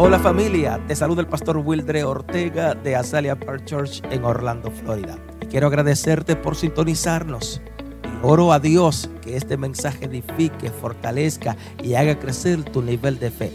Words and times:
Hola 0.00 0.20
familia, 0.20 0.80
te 0.86 0.94
saluda 0.94 1.22
el 1.22 1.26
pastor 1.26 1.56
Wildre 1.56 2.04
Ortega 2.04 2.72
de 2.72 2.94
Azalea 2.94 3.34
Park 3.34 3.64
Church 3.64 4.00
en 4.12 4.22
Orlando, 4.22 4.70
Florida. 4.70 5.18
Y 5.42 5.46
quiero 5.46 5.66
agradecerte 5.66 6.36
por 6.36 6.54
sintonizarnos. 6.54 7.60
Y 8.04 8.24
oro 8.24 8.52
a 8.52 8.60
Dios 8.60 9.10
que 9.20 9.36
este 9.36 9.56
mensaje 9.56 10.04
edifique, 10.04 10.70
fortalezca 10.70 11.56
y 11.82 11.94
haga 11.94 12.16
crecer 12.16 12.62
tu 12.62 12.80
nivel 12.80 13.18
de 13.18 13.32
fe. 13.32 13.50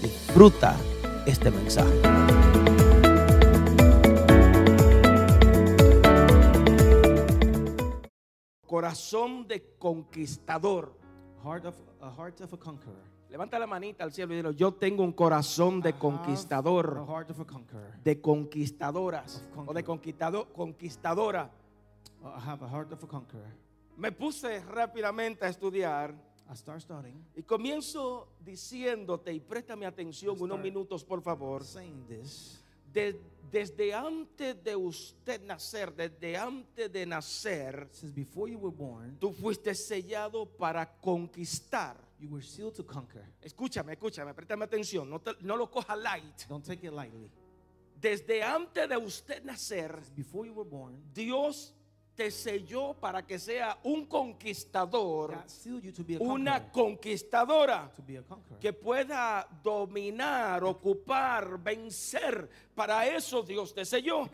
Disfruta 0.00 0.76
este 1.26 1.50
mensaje. 1.50 2.00
Corazón 8.64 9.48
de 9.48 9.64
conquistador. 9.80 10.96
Heart 11.42 11.66
of 11.66 11.74
a 12.00 12.10
heart 12.16 12.40
of 12.40 12.52
a 12.52 12.56
conqueror. 12.56 13.07
Levanta 13.30 13.58
la 13.58 13.66
manita 13.66 14.04
al 14.04 14.12
cielo 14.12 14.32
y 14.32 14.36
dile, 14.36 14.54
yo 14.54 14.72
tengo 14.72 15.02
un 15.04 15.12
corazón 15.12 15.80
de 15.82 15.92
conquistador. 15.92 17.06
De 18.02 18.20
conquistadoras 18.20 19.44
o 19.66 19.74
de 19.74 19.84
conquistado, 19.84 20.52
conquistadora. 20.52 21.50
I 22.22 22.40
have 22.48 22.64
a 22.64 22.68
heart 22.68 22.92
of 22.92 23.04
a 23.04 23.06
conqueror. 23.06 23.46
Me 23.96 24.10
puse 24.12 24.60
rápidamente 24.64 25.44
a 25.44 25.48
estudiar 25.48 26.14
I 26.50 26.56
start 26.56 26.80
studying, 26.80 27.22
y 27.36 27.42
comienzo 27.42 28.28
diciéndote, 28.40 29.30
y 29.34 29.40
préstame 29.40 29.84
atención 29.84 30.34
unos 30.40 30.58
minutos 30.58 31.04
por 31.04 31.20
favor, 31.20 31.62
saying 31.62 32.06
this. 32.08 32.64
de- 32.90 33.20
desde 33.52 33.92
antes 33.94 34.62
de 34.64 34.74
usted 34.74 35.42
nacer, 35.44 35.94
desde 35.94 36.36
antes 36.38 36.90
de 36.90 37.04
nacer, 37.04 37.88
Since 37.92 38.14
before 38.14 38.50
you 38.50 38.58
were 38.58 38.74
born, 38.74 39.18
tú 39.18 39.30
fuiste 39.32 39.74
sellado 39.74 40.46
para 40.46 40.86
conquistar. 41.00 41.96
You 42.20 42.28
were 42.28 42.42
sealed 42.42 42.74
to 42.74 42.84
conquer. 42.84 43.24
Escúchame, 43.42 43.92
escúchame, 43.94 44.34
préstame 44.34 44.64
atención, 44.64 45.08
no, 45.08 45.20
te- 45.20 45.36
no 45.42 45.56
lo 45.56 45.70
coja 45.70 45.94
light. 45.96 46.46
Don't 46.48 46.64
take 46.64 46.86
it 46.86 46.92
lightly. 46.92 47.30
Desde 48.00 48.42
antes 48.42 48.88
de 48.88 48.96
usted 48.96 49.42
nacer, 49.44 50.00
Before 50.16 50.46
you 50.46 50.52
were 50.54 50.68
born, 50.68 51.00
Dios 51.12 51.74
te 52.14 52.30
selló 52.32 52.94
para 52.94 53.24
que 53.24 53.38
sea 53.38 53.78
un 53.84 54.06
conquistador, 54.06 55.34
God 55.36 55.48
sealed 55.48 55.82
you 55.84 55.92
to 55.92 56.02
be 56.04 56.16
a 56.16 56.18
una 56.20 56.70
conquistadora 56.72 57.92
To 57.94 58.02
be 58.02 58.18
a 58.18 58.22
conqueror. 58.22 58.58
que 58.60 58.72
pueda 58.72 59.46
dominar, 59.62 60.64
ocupar, 60.64 61.58
vencer. 61.62 62.48
Para 62.74 63.06
eso 63.06 63.42
Dios 63.42 63.72
te 63.72 63.84
selló. 63.84 64.28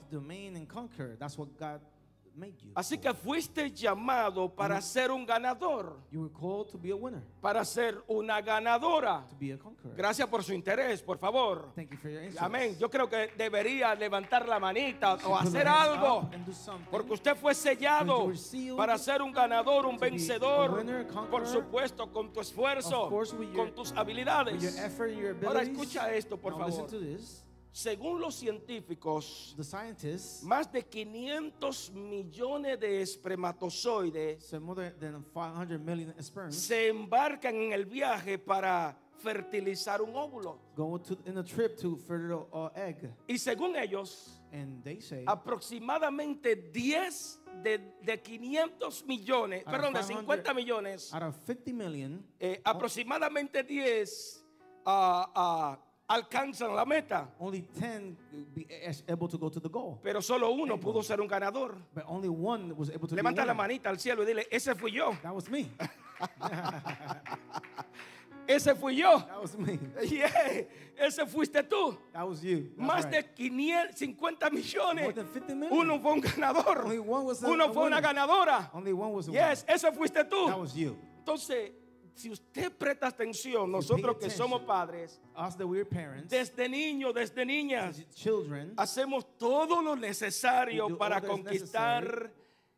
Made 2.36 2.56
you. 2.60 2.72
Así 2.74 2.98
que 2.98 3.14
fuiste 3.14 3.70
llamado 3.70 4.48
para 4.52 4.80
ser 4.80 5.12
un 5.12 5.24
ganador, 5.24 5.96
you 6.10 6.22
were 6.22 6.32
called 6.32 6.68
to 6.68 6.76
be 6.78 6.90
a 6.90 6.96
winner, 6.96 7.22
para 7.40 7.64
ser 7.64 8.02
una 8.08 8.40
ganadora. 8.40 9.24
to 9.28 9.36
be 9.38 9.52
a 9.52 9.58
conqueror. 9.58 9.94
Gracias 9.96 10.26
por 10.28 10.42
su 10.42 10.52
interés, 10.52 11.00
por 11.00 11.16
favor. 11.18 11.70
Thank 11.76 11.92
you 11.92 11.96
for 11.98 12.10
your 12.10 12.22
interest. 12.22 12.42
Amén. 12.42 12.76
Yo 12.78 12.90
creo 12.90 13.08
que 13.08 13.30
debería 13.36 13.94
levantar 13.94 14.48
la 14.48 14.58
manita 14.58 15.14
o 15.24 15.36
hacer 15.36 15.68
algo. 15.68 16.28
Porque 16.90 17.12
usted 17.12 17.36
fue 17.36 17.54
sellado 17.54 18.32
para 18.76 18.98
ser 18.98 19.22
un 19.22 19.30
ganador, 19.30 19.86
un 19.86 19.96
vencedor. 19.96 20.78
winner. 20.78 21.06
Por 21.30 21.46
supuesto, 21.46 22.10
con 22.10 22.32
tu 22.32 22.40
esfuerzo, 22.40 23.08
course, 23.08 23.36
your- 23.36 23.54
con 23.54 23.74
tus 23.74 23.92
habilidades. 23.92 24.76
Effort, 24.76 25.44
Ahora 25.46 25.62
escucha 25.62 26.12
esto, 26.12 26.36
por 26.36 26.52
Now 26.58 26.68
favor. 26.68 26.90
Según 27.74 28.20
los 28.20 28.36
científicos, 28.36 29.52
The 29.56 29.64
scientists 29.64 30.44
más 30.44 30.70
de 30.70 30.84
500 30.84 31.90
millones 31.90 32.78
de 32.78 33.02
espermatozoides 33.02 34.44
said 34.44 34.60
more 34.60 34.92
than 34.92 35.24
500 35.34 35.80
million 35.80 36.14
sperms 36.22 36.54
se 36.54 36.86
embarcan 36.86 37.56
en 37.56 37.72
el 37.72 37.84
viaje 37.84 38.38
para 38.38 38.96
fertilizar 39.18 40.00
un 40.00 40.14
óvulo. 40.14 40.60
go 40.76 41.00
to, 41.00 41.18
in 41.26 41.36
a 41.38 41.42
trip 41.42 41.76
to 41.76 41.96
fertile 41.96 42.46
uh, 42.52 42.68
egg. 42.76 43.12
Y 43.26 43.38
según 43.38 43.74
ellos, 43.74 44.40
And 44.52 44.84
they 44.84 45.00
say 45.00 45.24
aproximadamente 45.26 46.54
10 46.54 47.40
de, 47.60 47.78
de 48.02 48.22
500 48.22 49.04
millones, 49.04 49.64
perdón, 49.64 49.94
de 49.94 50.00
500 50.00 50.06
50 50.20 50.54
millones, 50.54 51.12
out 51.12 51.24
of 51.24 51.36
50 51.44 51.72
million, 51.72 52.24
eh, 52.38 52.60
aproximadamente 52.64 53.64
10 53.64 54.44
ah, 54.86 55.32
ah, 55.34 55.78
alcanzan 56.08 56.74
la 56.74 56.84
meta, 56.84 57.28
only 57.40 57.62
10 57.62 58.16
be 58.54 58.66
as- 58.86 59.02
able 59.08 59.28
to 59.28 59.38
go 59.38 59.48
to 59.48 59.60
the 59.60 59.68
goal. 59.68 59.98
pero 60.02 60.20
solo 60.20 60.50
uno 60.52 60.78
pudo 60.78 61.02
ser 61.02 61.20
un 61.20 61.28
ganador. 61.28 61.76
But 61.94 62.04
only 62.06 62.28
one 62.28 62.74
was 62.76 62.90
able 62.90 63.08
to 63.08 63.14
Levanta 63.16 63.44
la 63.44 63.52
a 63.52 63.54
manita 63.54 63.88
al 63.88 63.98
cielo 63.98 64.22
y 64.22 64.26
dile, 64.26 64.46
ese 64.50 64.74
fui 64.74 64.92
yo, 64.92 65.16
That 65.22 65.34
was 65.34 65.48
me. 65.48 65.70
ese 68.46 68.74
fui 68.74 68.96
yo. 68.96 69.18
That 69.20 69.40
was 69.40 69.56
me. 69.56 69.78
Yeah, 70.04 70.62
ese 70.98 71.24
fuiste 71.26 71.62
tú. 71.62 71.96
That 72.12 72.28
was 72.28 72.42
you. 72.44 72.70
That's 72.76 72.88
Más 72.88 73.04
right. 73.04 73.12
de 73.12 73.22
550 73.22 74.50
millones. 74.50 75.02
More 75.02 75.12
than 75.14 75.26
50 75.26 75.54
million. 75.54 75.78
Uno 75.78 75.98
fue 76.00 76.12
un 76.12 76.20
ganador. 76.20 76.84
Only 76.84 76.98
one 76.98 77.24
was 77.24 77.42
a- 77.42 77.48
Uno 77.48 77.64
a 77.64 77.72
fue 77.72 77.86
una 77.86 77.96
winner. 77.96 78.02
ganadora. 78.14 78.70
Only 78.74 78.92
one 78.92 79.12
was 79.12 79.28
a 79.28 79.32
Yes, 79.32 79.64
ese 79.66 79.90
fuiste 79.92 80.22
tú. 80.28 80.48
That 80.48 80.58
was 80.58 80.74
you. 80.76 80.96
Entonces, 81.24 81.72
si 82.14 82.30
usted 82.30 82.72
presta 82.72 83.08
atención, 83.08 83.70
nosotros 83.70 84.16
que 84.16 84.30
somos 84.30 84.62
padres, 84.62 85.20
Us 85.36 85.56
that 85.56 85.66
we're 85.66 85.84
parents, 85.84 86.30
desde 86.30 86.68
niños, 86.68 87.12
desde 87.12 87.44
niñas, 87.44 87.98
as 87.98 88.14
children, 88.14 88.72
hacemos 88.76 89.26
todo 89.36 89.82
lo 89.82 89.96
necesario 89.96 90.96
para 90.96 91.20
conquistar 91.20 92.32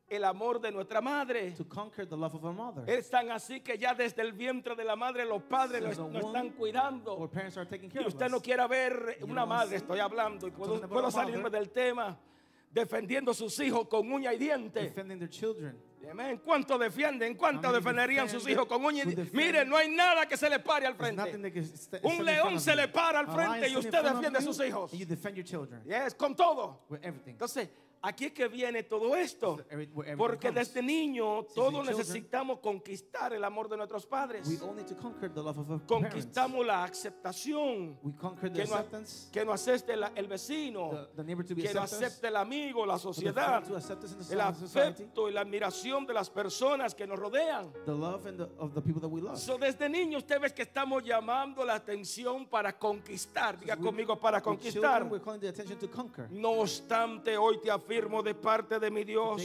el 0.09 0.25
amor 0.25 0.61
de 0.61 0.71
nuestra 0.71 1.01
madre. 1.01 1.53
to 1.53 1.65
conquer 1.65 2.07
the 2.07 2.17
love 2.17 2.35
of 2.35 2.45
our 2.45 2.55
mother. 2.55 2.89
Es 2.89 3.11
tan 3.11 3.31
así 3.31 3.61
que 3.61 3.77
ya 3.77 3.95
desde 3.95 4.23
el 4.23 4.33
vientre 4.33 4.75
de 4.75 4.85
la 4.85 4.97
madre 4.97 5.25
los 5.27 5.43
padres 5.43 5.83
the 5.83 5.97
lo 5.97 6.07
womb, 6.07 6.17
están 6.17 6.51
cuidando. 6.51 7.31
Y 7.93 8.07
usted 8.07 8.27
us. 8.27 8.33
no 8.33 8.41
quiera 8.41 8.67
ver 8.67 9.19
You 9.21 9.27
una 9.27 9.45
madre, 9.45 9.77
estoy 9.77 9.99
hablando 9.99 10.47
y 10.47 10.51
puedo, 10.51 10.81
puedo 10.89 11.11
salirme 11.11 11.51
del 11.51 11.71
tema, 11.71 12.19
defendiendo 12.71 13.33
a 13.33 13.35
sus 13.35 13.59
hijos 13.61 13.89
con 13.89 14.11
uña 14.11 14.33
y 14.33 14.39
diente. 14.39 14.95
Amén. 16.11 16.41
¿Cuánto 16.45 16.79
defienden? 16.79 17.35
¿Cuánto 17.35 17.73
defenderían 17.73 18.29
sus 18.29 18.49
hijos 18.49 18.67
con 18.67 18.85
uña 18.85 19.03
y 19.03 19.07
who 19.07 19.11
diente? 19.15 19.25
defend? 19.25 19.37
Mire, 19.47 19.65
no 19.65 19.77
hay 19.77 19.89
nada 19.89 20.27
que 20.27 20.37
se 20.37 20.49
le 20.49 20.59
pare 20.61 20.87
al 20.87 20.95
frente. 20.95 21.23
Un 22.03 22.25
león 22.25 22.61
se 22.61 22.71
you. 22.73 22.77
le 22.77 22.89
para 22.89 23.19
al 23.21 23.27
frente 23.29 23.69
y 23.69 23.77
usted 23.77 24.03
defiende 24.03 24.39
a 24.39 24.43
sus 24.43 24.61
hijos. 24.61 24.93
and 24.93 25.01
You 25.01 25.07
defend 25.07 25.37
your 25.37 25.45
children 25.45 25.83
Yes, 25.85 26.15
con 26.15 26.35
todo. 26.35 26.81
with 26.89 27.01
everything. 27.03 27.33
Entonces, 27.33 27.69
aquí 28.09 28.27
es 28.27 28.33
que 28.33 28.49
viene 28.49 28.83
todo 28.85 29.15
esto. 29.17 29.57
Porque 30.17 30.49
desde 30.55 30.83
niño 30.83 31.43
todos 31.55 31.73
necesitamos 31.99 32.59
conquistar 32.61 33.33
el 33.33 33.43
amor 33.45 33.69
de 33.69 33.77
nuestros 33.77 34.07
padres. 34.07 34.47
Conquistamos 35.87 36.67
la 36.67 36.85
aceptación. 36.85 37.99
Que 38.53 38.65
nos, 38.65 39.29
que 39.33 39.45
nos 39.45 39.55
acepte 39.55 39.97
la- 39.97 40.13
el 40.15 40.27
vecino. 40.29 40.91
que 41.55 41.75
nos 41.75 41.93
acepte 42.05 42.29
el 42.29 42.37
amigo, 42.37 42.87
la 42.87 42.95
sociedad. 42.99 43.63
El 44.33 44.41
afecto 44.41 45.29
y 45.29 45.33
la 45.33 45.41
admiración 45.41 46.07
de 46.07 46.15
las 46.15 46.31
personas 46.31 46.95
que 46.95 47.07
nos 47.07 47.19
rodean. 47.19 47.73
So, 49.37 49.59
desde 49.59 49.89
niño 49.89 50.19
usted 50.19 50.41
ve 50.41 50.53
que 50.55 50.63
estamos 50.63 51.03
llamando 51.03 51.65
la 51.65 51.75
atención 51.75 52.47
para 52.47 52.79
conquistar. 52.79 53.59
Diga 53.59 53.77
conmigo, 53.77 54.19
para 54.19 54.41
conquistar. 54.43 55.03
No 56.31 56.51
obstante, 56.61 57.37
hoy 57.37 57.59
te 57.61 57.71
afirmo 57.71 57.96
de 58.23 58.35
parte 58.35 58.79
de 58.79 58.91
mi 58.91 59.05
Dios 59.05 59.43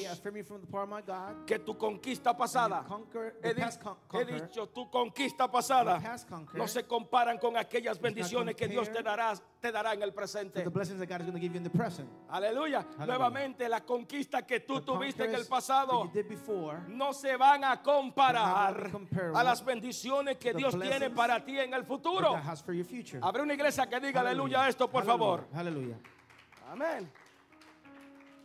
que 1.46 1.60
tu 1.60 1.78
conquista 1.78 2.36
pasada, 2.36 2.86
he, 3.44 4.26
dicho, 4.26 4.70
tu 4.70 4.90
conquista 4.90 5.50
pasada 5.50 6.02
no 6.54 6.68
se 6.68 6.86
comparan 6.86 7.38
con 7.38 7.58
aquellas 7.58 8.00
bendiciones 8.00 8.56
que 8.56 8.68
Dios 8.68 8.92
te 8.92 9.02
dará, 9.02 9.34
te 9.60 9.72
dará 9.72 9.94
en 9.94 10.02
el 10.04 10.14
presente. 10.14 10.64
Aleluya. 12.30 12.86
Nuevamente, 13.06 13.68
la 13.70 13.82
conquista 13.86 14.46
que 14.46 14.60
tú 14.62 14.82
tuviste 14.82 15.26
en 15.26 15.36
el 15.36 15.46
pasado 15.48 16.12
no 16.90 17.14
se 17.14 17.36
van 17.38 17.64
a 17.64 17.82
comparar 17.82 18.92
a 19.34 19.44
las 19.44 19.64
bendiciones 19.64 20.38
que 20.38 20.54
Dios 20.54 20.78
tiene 20.80 21.10
para 21.10 21.44
ti 21.44 21.58
en 21.60 21.74
el 21.74 21.84
futuro. 21.86 22.36
Habrá 23.22 23.44
una 23.44 23.54
iglesia 23.54 23.88
que 23.88 24.00
diga 24.00 24.22
aleluya 24.22 24.64
a 24.64 24.70
esto, 24.70 24.90
por 24.90 25.06
favor. 25.06 25.48
Hallelujah. 25.54 25.98
Amén. 26.72 27.12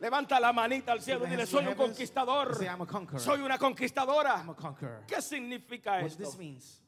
Levanta 0.01 0.39
la 0.39 0.53
manita 0.53 0.93
al 0.93 1.01
cielo 1.01 1.27
y 1.27 1.31
dile, 1.31 1.47
soy 1.47 1.67
un 1.67 1.75
conquistador. 1.75 2.55
Say, 2.57 2.67
I'm 2.67 2.83
a 2.83 2.87
conqueror. 2.87 3.21
Soy 3.21 3.41
una 3.41 3.57
conquistadora. 3.59 4.37
I'm 4.41 4.51
a 4.51 4.55
conqueror. 4.55 5.05
¿Qué 5.07 5.23
significa 5.23 5.93
What 5.93 6.07
esto? 6.07 6.23
this 6.25 6.37
means? 6.37 6.83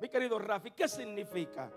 Mi 0.00 0.08
querido 0.08 0.36
Rafi, 0.38 0.72
¿qué 0.72 0.88
significa? 0.88 1.70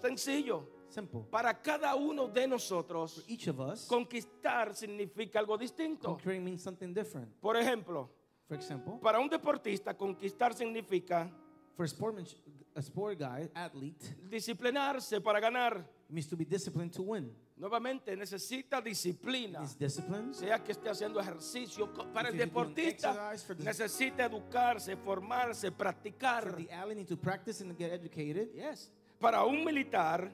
Sencillo. 0.00 0.68
Simple. 0.90 1.22
Para 1.30 1.54
cada 1.62 1.94
uno 1.94 2.28
de 2.28 2.46
nosotros, 2.46 3.24
Each 3.26 3.48
of 3.48 3.60
us, 3.60 3.86
conquistar 3.86 4.74
significa 4.74 5.38
algo 5.38 5.56
distinto. 5.56 6.18
means 6.26 6.62
something 6.62 6.92
different. 6.92 7.32
Por 7.40 7.56
ejemplo, 7.56 8.10
For 8.46 8.56
example, 8.58 8.98
para 9.02 9.18
un 9.18 9.30
deportista, 9.30 9.96
conquistar 9.96 10.52
significa 10.52 11.30
for 11.74 11.86
a 11.86 11.88
sportman, 11.88 12.26
a 12.74 12.82
sport 12.82 13.18
guy, 13.18 13.50
athlete, 13.54 14.16
disciplinarse 14.28 15.22
para 15.22 15.40
ganar. 15.40 15.82
means 16.10 16.28
to 16.28 16.36
be 16.36 16.44
disciplined 16.44 16.92
to 16.92 17.02
win. 17.02 17.34
Nuevamente 17.56 18.16
necesita 18.16 18.80
disciplina. 18.80 19.64
Sea 20.32 20.58
que 20.64 20.72
esté 20.72 20.88
haciendo 20.90 21.20
ejercicio. 21.20 21.92
Para 22.12 22.30
el 22.30 22.36
deportista 22.36 23.12
for 23.46 23.56
the- 23.56 23.64
necesita 23.64 24.24
educarse, 24.24 24.96
formarse, 24.96 25.68
For 25.70 25.76
practicar. 25.78 26.56
the 26.56 26.72
athlete 26.72 26.96
need 26.96 27.08
to 27.08 27.16
practice 27.16 27.62
and 27.62 27.76
get 27.78 27.92
educated. 27.92 28.52
Yes. 28.54 28.90
Para 29.22 29.44
un 29.44 29.64
militar 29.64 30.32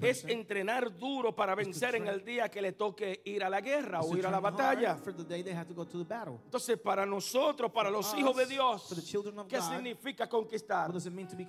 es 0.00 0.24
entrenar 0.24 0.96
duro 0.96 1.34
para 1.34 1.56
vencer 1.56 1.96
en 1.96 2.06
el 2.06 2.24
día 2.24 2.48
que 2.48 2.62
le 2.62 2.72
toque 2.72 3.20
ir 3.24 3.42
a 3.42 3.50
la 3.50 3.60
guerra 3.60 4.00
o 4.00 4.16
ir 4.16 4.24
a 4.24 4.30
la 4.30 4.38
batalla. 4.38 4.94
for 4.94 5.12
the 5.12 5.24
day 5.24 5.42
they 5.42 5.52
have 5.52 5.66
to 5.66 5.74
go 5.74 5.84
to 5.84 5.98
the 5.98 6.04
battle. 6.04 6.38
Entonces, 6.44 6.78
para 6.78 7.04
nosotros, 7.04 7.72
para 7.72 7.90
los 7.90 8.14
hijos 8.14 8.36
de 8.36 8.46
Dios, 8.46 8.94
¿qué 9.48 9.60
significa 9.60 10.28
conquistar? 10.28 10.92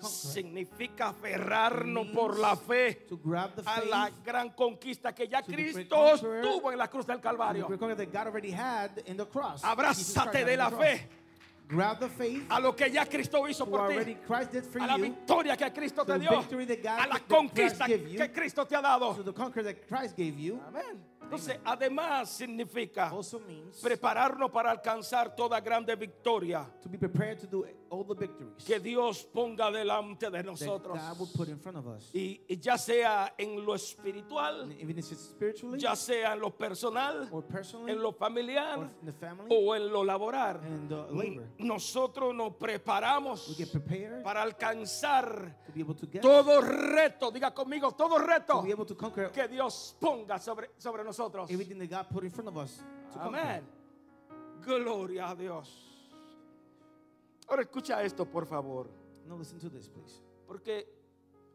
Significa 0.02 1.10
aferrarnos 1.10 2.08
por 2.08 2.40
la 2.40 2.56
fe 2.56 3.06
To 3.08 3.18
grab 3.18 3.54
the 3.54 3.62
a 3.64 3.86
la 3.86 4.12
gran 4.26 4.50
conquista 4.50 5.14
que 5.14 5.28
ya 5.28 5.44
Cristo 5.44 6.14
tuvo 6.42 6.72
en 6.72 6.80
la 6.80 6.90
cruz 6.90 7.06
del 7.06 7.22
Calvario. 7.22 7.68
Abrázate 9.62 10.46
de 10.46 10.58
la 10.58 10.72
fe 10.72 11.21
Grab 11.72 12.00
the 12.00 12.10
faith. 12.10 12.44
a 12.50 12.60
lo 12.60 12.76
que 12.76 12.90
ya 12.92 13.06
Cristo 13.06 13.48
hizo 13.48 13.66
por 13.66 13.88
ti. 14.04 14.18
Christ 14.28 14.52
did 14.52 14.64
for 14.66 14.82
A 14.82 14.88
la 14.88 14.98
victoria 14.98 15.56
que 15.56 15.72
Cristo 15.72 16.04
to 16.04 16.14
te 16.14 16.20
dio. 16.20 16.30
A 16.86 17.08
la 17.08 17.20
conquista 17.20 17.86
que 17.86 18.32
Cristo 18.32 18.66
te 18.66 18.76
ha 18.76 18.82
dado. 18.82 19.16
To 19.16 19.24
the 19.24 19.34
conqueror 19.34 19.64
that 19.64 19.88
Christ 19.88 20.18
gave 20.18 20.38
you. 20.38 20.60
Amén. 20.68 21.12
Entonces, 21.32 21.60
además 21.64 22.30
significa 22.30 23.10
prepararnos 23.82 24.52
para 24.52 24.70
alcanzar 24.70 25.34
toda 25.34 25.62
grande 25.62 25.96
victoria 25.96 26.70
to 26.84 26.90
be 26.90 26.98
prepared 26.98 27.40
to 27.40 27.48
do 27.48 27.66
all 27.90 28.04
the 28.04 28.14
victories 28.14 28.66
que 28.66 28.82
Dios 28.82 29.24
ponga 29.34 29.72
delante 29.72 30.30
de 30.30 30.44
nosotros. 30.44 31.00
God 31.00 31.20
will 31.20 31.30
put 31.34 31.48
in 31.48 31.58
front 31.58 31.78
of 31.78 31.88
us. 31.88 32.10
Y, 32.14 32.42
y 32.50 32.58
ya 32.58 32.78
sea 32.78 33.34
en 33.38 33.66
lo 33.66 33.76
espiritual, 33.76 34.64
And 34.64 34.74
even 34.74 35.00
if 35.00 35.10
it's 35.10 35.30
spiritually 35.30 35.80
ya 35.80 35.96
sea 35.96 36.34
en 36.34 36.42
lo 36.42 36.50
personal, 36.50 37.30
en 37.88 38.02
lo 38.02 38.10
or 38.10 38.16
familiar 38.16 38.90
o 39.50 39.74
en 39.74 39.90
lo 39.90 40.04
laboral. 40.04 40.60
Nosotros 41.62 42.34
nos 42.34 42.56
preparamos 42.56 43.56
para 44.24 44.42
alcanzar 44.42 45.64
todo 46.22 46.62
reto, 46.62 47.32
diga 47.32 47.54
conmigo, 47.54 47.92
todo 47.92 48.18
to 48.18 48.24
reto 48.26 48.64
que 49.32 49.48
Dios 49.48 49.96
ponga 50.00 50.40
sobre, 50.40 50.72
sobre 50.78 51.04
nosotros. 51.04 51.50
everything 51.50 51.78
that 51.78 51.90
God 51.90 52.10
put 52.12 52.24
in 52.24 52.32
front 52.32 52.50
of 52.50 52.58
us 52.58 52.78
to 53.12 53.20
conquer. 53.20 53.40
Amén. 53.40 53.64
Gloria 54.66 55.30
a 55.30 55.36
Dios. 55.36 55.88
Ahora 57.48 57.64
escucha 57.64 58.02
esto, 58.04 58.26
por 58.26 58.46
favor, 58.46 58.90
Now 59.28 59.38
listen 59.38 59.60
to 59.60 59.70
this, 59.70 59.88
please. 59.90 60.22
porque 60.48 60.88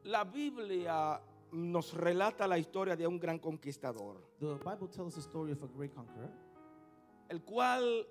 la 0.04 0.24
Biblia 0.24 1.20
nos 1.52 1.94
relata 1.94 2.46
la 2.46 2.58
historia 2.58 2.96
de 2.96 3.06
un 3.06 3.18
gran 3.18 3.38
conquistador, 3.38 4.20
The 4.38 4.54
Bible 4.54 4.88
tells 4.88 5.14
the 5.14 5.20
story 5.20 5.52
of 5.52 5.62
a 5.62 5.66
great 5.66 5.94
conqueror 5.94 6.30
el 7.28 7.42
cual 7.42 8.06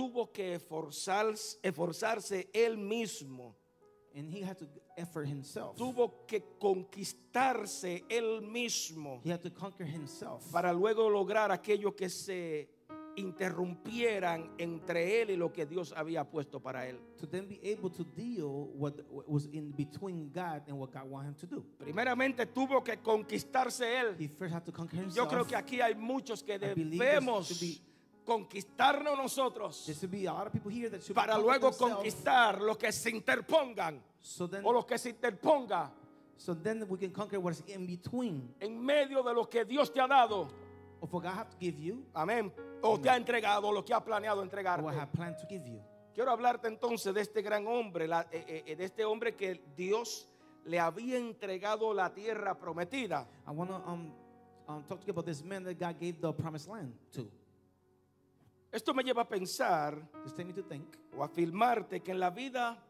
tuvo 0.00 0.32
que 0.32 0.54
esforzarse, 0.54 1.58
esforzarse 1.62 2.48
él 2.54 2.76
mismo, 2.78 3.54
and 4.14 4.30
he 4.32 4.42
had 4.42 4.56
to 4.58 4.66
effort 4.96 5.26
himself. 5.28 5.76
tuvo 5.76 6.26
que 6.26 6.42
conquistarse 6.58 8.04
él 8.08 8.40
mismo 8.42 9.20
He 9.24 9.30
had 9.30 9.42
to 9.42 9.50
conquer 9.50 9.86
himself 9.86 10.50
para 10.50 10.72
luego 10.72 11.08
lograr 11.10 11.50
aquello 11.52 11.94
que 11.94 12.08
se 12.08 12.68
interrumpieran 13.16 14.50
entre 14.58 15.20
él 15.22 15.30
y 15.30 15.36
lo 15.36 15.52
que 15.52 15.66
Dios 15.66 15.92
había 15.96 16.24
puesto 16.28 16.60
para 16.60 16.86
él. 16.88 16.98
to 17.18 17.26
then 17.26 17.46
be 17.48 17.60
able 17.62 17.90
to 17.90 18.04
deal 18.04 18.70
what 18.74 18.94
was 19.28 19.46
in 19.52 19.72
between 19.72 20.30
God 20.32 20.62
and 20.68 20.78
what 20.78 20.90
God 20.92 21.08
wanted 21.08 21.28
him 21.30 21.34
to 21.34 21.46
do. 21.46 21.64
Primeramente 21.78 22.46
tuvo 22.46 22.82
que 22.82 22.96
conquistarse 22.98 23.84
él. 24.00 24.16
He 24.18 24.28
first 24.28 24.54
had 24.54 24.64
to 24.64 24.72
conquer 24.72 24.96
Yo 24.96 25.02
himself. 25.02 25.28
creo 25.28 25.46
que 25.46 25.56
aquí 25.56 25.80
hay 25.80 25.94
muchos 25.94 26.42
que 26.42 26.58
debemos 26.58 27.60
conquistarnos 28.24 29.16
nosotros 29.16 29.84
There 29.86 29.94
should 29.98 30.10
be 30.10 30.26
a 30.26 30.32
lot 30.32 30.46
of 30.46 30.52
people 30.52 30.70
here 30.70 30.88
that 30.90 31.02
should 31.02 31.14
para 31.14 31.38
luego 31.38 31.70
conquistar 31.72 32.60
lo 32.60 32.76
que 32.76 32.92
se 32.92 33.10
interpongan 33.10 34.00
So 34.20 34.46
then, 34.48 34.62
o 34.64 34.72
lo 34.72 34.84
que 34.86 34.98
se 34.98 35.10
interponga 35.10 35.90
so 36.36 36.54
then 36.54 36.86
we 36.88 36.96
can 36.98 37.10
conquer 37.10 37.38
what's 37.38 37.62
in 37.66 37.86
between 37.86 38.54
en 38.60 38.82
medio 38.84 39.22
de 39.22 39.32
lo 39.34 39.44
que 39.48 39.64
Dios 39.64 39.92
te 39.92 40.00
ha 40.00 40.06
dado. 40.08 40.48
of 41.02 41.12
what 41.12 41.22
God 41.22 41.34
have 41.34 41.50
to 41.50 41.56
give 41.58 41.78
you 41.78 42.04
Amén. 42.14 42.52
O 42.82 42.98
te 42.98 43.08
ha 43.08 43.16
entregado 43.16 43.72
lo 43.72 43.82
que 43.84 43.92
ha 43.94 44.00
planeado 44.00 44.42
entregarte. 44.42 44.82
what 44.82 44.94
I 44.94 44.98
have 45.00 45.12
planned 45.12 45.36
to 45.38 45.46
give 45.48 45.66
you. 45.66 45.80
Quiero 46.14 46.30
hablarte 46.30 46.66
entonces 46.68 47.14
de 47.14 47.20
este 47.20 47.40
gran 47.42 47.66
hombre, 47.66 48.06
la- 48.08 48.26
eh, 48.32 48.64
eh, 48.66 48.76
de 48.76 48.84
este 48.84 49.04
hombre 49.04 49.34
que 49.34 49.62
Dios 49.76 50.26
le 50.64 50.78
había 50.78 51.16
entregado 51.18 51.94
la 51.94 52.12
tierra 52.12 52.58
prometida. 52.58 53.26
I 53.46 53.50
want 53.52 53.70
to 53.70 53.76
um, 53.88 54.12
um, 54.68 54.82
talk 54.84 55.00
to 55.00 55.06
you 55.06 55.12
about 55.12 55.24
this 55.24 55.42
man 55.42 55.64
that 55.64 55.78
God 55.78 55.98
gave 55.98 56.20
the 56.20 56.32
promised 56.32 56.68
land 56.68 56.92
to. 57.12 57.30
Esto 58.72 58.94
me 58.94 59.02
lleva 59.02 59.22
a 59.22 59.28
pensar 59.28 60.00
o 61.16 61.24
afirmarte 61.24 62.00
que 62.00 62.12
en 62.12 62.20
la 62.20 62.30
vida 62.30 62.82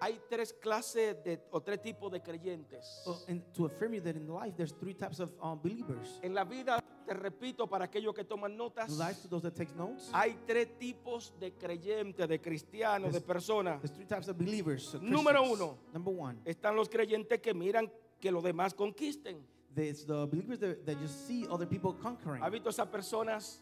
hay 0.00 0.18
tres 0.28 0.52
clases 0.52 1.22
de, 1.22 1.40
o 1.50 1.60
tres 1.60 1.80
tipos 1.82 2.10
de 2.10 2.20
creyentes. 2.20 3.04
and 3.28 3.42
to 3.52 3.66
affirm 3.66 3.94
you 3.94 4.00
that 4.00 4.16
in 4.16 4.26
life 4.26 4.56
there's 4.56 4.72
three 4.72 4.94
types 4.94 5.20
of 5.20 5.30
um, 5.40 5.60
believers. 5.62 6.18
En 6.22 6.34
la 6.34 6.44
vida, 6.44 6.82
te 7.06 7.14
repito, 7.14 7.68
para 7.68 7.84
aquellos 7.84 8.14
que 8.14 8.24
toman 8.24 8.56
notas, 8.56 8.90
life, 8.98 9.20
to 9.22 9.28
those 9.28 9.42
that 9.42 9.54
take 9.54 9.72
notes, 9.76 10.10
hay 10.12 10.36
tres 10.46 10.78
tipos 10.78 11.32
de 11.38 11.52
creyentes, 11.52 12.26
de 12.26 12.40
cristianos, 12.40 13.12
de 13.12 13.20
personas. 13.20 13.80
there's 13.82 13.94
three 13.94 14.06
types 14.06 14.28
of 14.28 14.36
believers. 14.36 14.94
of 14.94 15.02
Número 15.02 15.42
uno. 15.42 15.78
Number 15.92 16.12
one, 16.12 16.38
Están 16.44 16.74
los 16.74 16.88
creyentes 16.88 17.40
que 17.40 17.52
miran 17.54 17.90
que 18.20 18.32
los 18.32 18.42
demás 18.42 18.74
conquisten. 18.74 19.44
there's 19.74 20.04
the 20.06 20.26
believers 20.26 20.58
that, 20.58 20.84
that 20.86 20.98
just 20.98 21.26
see 21.28 21.46
other 21.48 21.66
people 21.66 21.92
conquering. 21.92 22.42
¿Has 22.42 22.50
visto 22.50 22.70
esas 22.70 22.88
personas? 22.88 23.60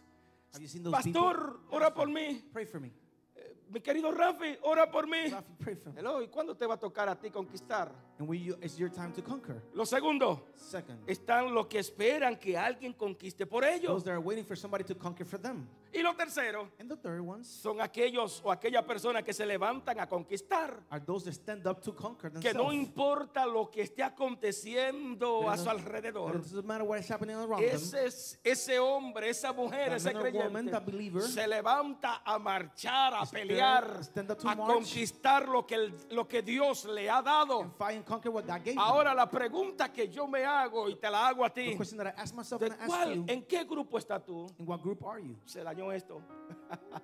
Have 0.53 0.63
you 0.63 0.69
seen 0.69 0.83
those 0.83 0.93
Pastor, 0.93 1.13
people? 1.13 1.61
ora 1.77 1.93
por 1.93 2.09
mí. 2.09 2.43
Pray 2.53 2.65
for 2.67 2.81
me. 2.81 2.91
Eh, 3.37 3.57
Mi 3.71 3.81
querido 3.81 4.11
Rafi, 4.11 4.59
ora 4.63 4.91
por 4.91 5.07
mí. 5.07 5.29
Rafi, 5.31 5.53
pray 5.63 5.77
for 5.77 5.93
me. 5.93 6.01
Hello, 6.01 6.23
¿y 6.23 6.29
cuándo 6.29 6.57
te 6.57 6.67
va 6.67 6.75
a 6.75 6.79
tocar 6.79 7.09
a 7.09 7.19
ti 7.19 7.31
conquistar? 7.31 7.93
And 8.21 8.29
you, 8.35 8.57
it's 8.61 8.77
your 8.79 8.91
time 8.91 9.13
to 9.13 9.23
conquer. 9.23 9.63
Lo 9.75 9.85
segundo, 9.87 10.43
Second, 10.57 10.99
están 11.09 11.55
los 11.55 11.67
que 11.69 11.79
esperan 11.79 12.37
que 12.37 12.57
alguien 12.59 12.93
conquiste 12.95 13.47
por 13.47 13.63
those 13.63 13.75
ellos. 13.77 14.05
that 14.05 14.11
are 14.13 14.21
waiting 14.21 14.45
for 14.45 14.57
somebody 14.57 14.83
to 14.85 14.95
conquer 14.97 15.25
for 15.25 15.39
them. 15.41 15.69
Y 15.95 16.03
lo 16.03 16.15
tercero, 16.15 16.69
And 16.79 16.91
the 16.91 16.97
third 16.97 17.21
ones 17.23 17.47
son 17.47 17.81
aquellos 17.81 18.43
o 18.45 18.51
aquellas 18.51 18.83
personas 18.85 19.23
que 19.25 19.33
se 19.33 19.47
levantan 19.47 19.99
a 20.01 20.07
conquistar. 20.09 20.83
are 20.91 21.01
those 21.01 21.25
that 21.25 21.33
stand 21.35 21.67
up 21.67 21.81
to 21.81 21.93
conquer 21.95 22.31
Que 22.33 22.53
no 22.53 22.65
themselves. 22.69 22.75
importa 22.75 23.47
lo 23.47 23.71
que 23.71 23.83
esté 23.83 24.03
aconteciendo 24.03 25.49
a 25.49 25.57
su 25.57 25.69
alrededor. 25.71 26.35
it 26.37 26.43
doesn't 26.43 26.67
matter 26.67 26.85
what 26.85 26.99
is 26.99 27.09
happening 27.11 27.37
around 27.37 27.61
them. 27.63 27.75
Ese, 27.75 28.05
es- 28.07 28.39
ese 28.45 28.79
hombre, 28.79 29.31
esa 29.31 29.53
mujer, 29.53 29.89
That 29.91 29.97
ese 29.97 30.13
man 30.13 30.17
or 30.27 30.33
woman, 30.33 30.67
creyente 30.69 30.85
believer, 30.93 31.23
se 31.23 31.47
levanta 31.47 32.23
a 32.25 32.39
marchar, 32.39 33.15
a 33.15 33.25
stand- 33.25 33.49
pelear, 33.49 34.03
stand 34.05 34.31
up 34.31 34.39
to 34.39 34.49
a 34.49 34.55
march, 34.57 34.69
conquistar 34.75 35.49
lo 35.49 35.67
que, 35.67 35.75
el- 35.77 35.93
lo 36.11 36.27
que 36.29 36.43
Dios 36.43 36.85
le 36.87 37.09
ha 37.09 37.23
dado. 37.23 37.63
and 37.63 37.73
fight 37.77 37.97
and 37.97 38.05
conquer 38.09 38.31
what 38.31 38.45
God 38.47 38.65
gave 38.65 38.75
them. 38.75 38.79
Ahora 38.79 39.15
la 39.15 39.29
pregunta 39.29 39.93
que 39.93 40.09
yo 40.09 40.27
me 40.27 40.45
hago 40.45 40.89
y 40.89 40.97
te 40.97 41.11
la 41.11 41.29
hago 41.29 41.45
a 41.45 41.51
The 41.51 41.71
ti, 41.71 41.77
question 41.77 41.99
that 41.99 42.07
I 42.17 42.21
ask 42.21 42.35
myself 42.35 42.61
¿de 42.61 42.67
and 42.67 42.75
I 42.75 42.85
ask 42.85 42.89
cuál, 42.91 43.15
you, 43.15 43.25
¿en 43.29 43.43
qué 43.45 43.65
grupo 43.65 43.99
estás 43.99 44.25
tú? 44.25 44.47
in 44.59 44.67
what 44.67 44.81
group 44.83 45.05
are 45.07 45.21
you? 45.23 45.37
Se 45.45 45.63
dañó 45.63 45.93
esto. 45.93 46.23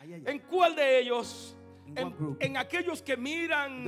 Ay, 0.00 0.14
ay, 0.14 0.22
ay. 0.26 0.34
¿En 0.34 0.38
cuál 0.40 0.74
de 0.74 0.98
ellos? 1.00 1.56
En, 1.96 2.56
aquellos 2.56 3.02
que 3.02 3.16
miran 3.16 3.84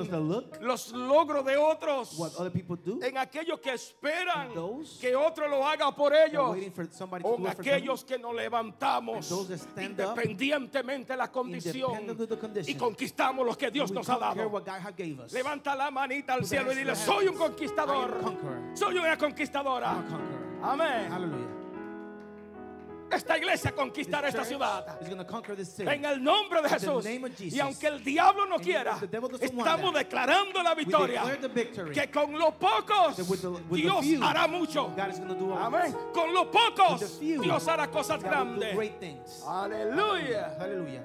los 0.61 0.93
logros 0.93 1.45
de 1.45 1.57
otros. 1.57 2.17
do, 2.17 3.03
En 3.03 3.19
aquellos 3.19 3.61
que 3.61 3.73
esperan 3.73 4.51
que 5.01 5.17
otro 5.17 5.49
lo 5.49 5.67
haga 5.67 5.95
por 5.95 6.15
ellos. 6.15 6.57
O 7.23 7.37
en 7.37 7.47
aquellos 7.47 8.05
que 8.05 8.19
nos 8.19 8.35
levantamos 8.35 9.31
independientemente 9.77 11.13
de 11.13 11.17
la 11.17 11.31
condición 11.31 12.17
y 12.67 12.75
conquistamos 12.75 13.47
lo 13.47 13.57
que 13.57 13.71
Dios 13.71 13.91
nos 13.93 14.09
ha 14.09 14.19
dado. 14.19 14.63
Levanta 15.33 15.75
la 15.75 15.91
manita 15.91 16.35
al 16.35 16.45
cielo 16.45 16.73
y 16.73 16.77
dile, 16.77 16.97
soy 16.97 17.29
un 17.29 17.37
conquistador. 17.37 18.21
Soy 18.75 18.99
una 18.99 19.17
conquistadora. 19.17 20.05
Amén. 20.63 21.54
Esta 23.15 23.39
iglesia 23.39 23.73
conquistará 23.73 24.29
esta 24.29 24.45
ciudad. 24.45 24.99
En 25.79 26.05
el 26.05 26.23
nombre 26.23 26.63
de 26.63 26.69
Jesús. 26.69 27.07
Y 27.39 27.61
aunque 27.61 27.87
el 27.87 28.03
diablo 28.03 28.47
no 28.47 28.59
quiera, 28.59 28.99
estamos 29.41 29.95
declarando 29.95 30.63
la 30.63 30.75
victoria. 30.75 31.23
Que 31.93 32.11
con 32.11 32.33
los 32.39 32.55
pocos 32.55 33.17
Dios 33.71 34.05
hará 34.23 34.47
mucho. 34.47 34.93
Amén. 35.59 35.97
Con 36.13 36.35
los 36.35 36.47
pocos 36.47 37.21
Dios 37.21 37.69
hará 37.69 37.91
cosas 37.91 38.23
grandes. 38.23 38.77
Aleluya. 39.47 40.57
Hallelujah. 40.59 41.05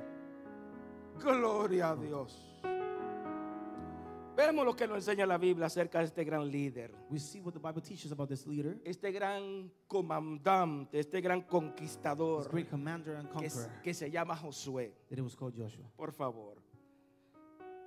Gloria 1.20 1.90
a 1.90 1.96
Dios. 1.96 2.49
Vemos 4.40 4.64
lo 4.64 4.74
que 4.74 4.88
nos 4.88 4.96
enseña 5.00 5.26
la 5.26 5.38
Biblia 5.38 5.66
acerca 5.66 6.00
de 6.00 6.06
este 6.06 6.24
gran 6.24 6.50
líder, 6.50 6.96
We 7.10 7.20
see 7.20 7.42
what 7.42 7.52
the 7.52 7.60
Bible 7.60 7.82
teaches 7.82 8.14
about 8.14 8.30
this 8.30 8.48
leader, 8.48 8.80
este 8.86 9.12
gran 9.12 9.70
comandante, 9.86 10.98
este 10.98 11.20
gran 11.20 11.42
this 11.42 11.50
conquistador 11.50 12.50
great 12.50 12.70
commander 12.70 13.18
and 13.18 13.28
que, 13.28 13.34
conqueror, 13.34 13.82
que 13.84 13.94
se 13.94 14.10
llama 14.10 14.38
Josué. 14.38 14.94
that 15.10 15.18
it 15.18 15.22
was 15.22 15.36
called 15.36 15.54
Joshua. 15.54 15.84
Por 15.94 16.14
favor. 16.14 16.56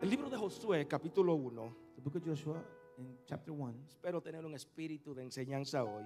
El 0.02 0.10
libro 0.10 0.28
de 0.28 0.36
Josué, 0.36 0.86
capítulo 0.86 1.34
1. 1.36 1.76
The 1.94 2.02
book 2.02 2.16
of 2.16 2.22
Joshua 2.22 2.62
in 2.98 3.16
chapter 3.24 3.54
1. 3.54 3.86
Espero 3.88 4.20
tener 4.20 4.44
un 4.44 4.54
espíritu 4.54 5.14
de 5.14 5.22
enseñanza 5.22 5.82
hoy. 5.84 6.04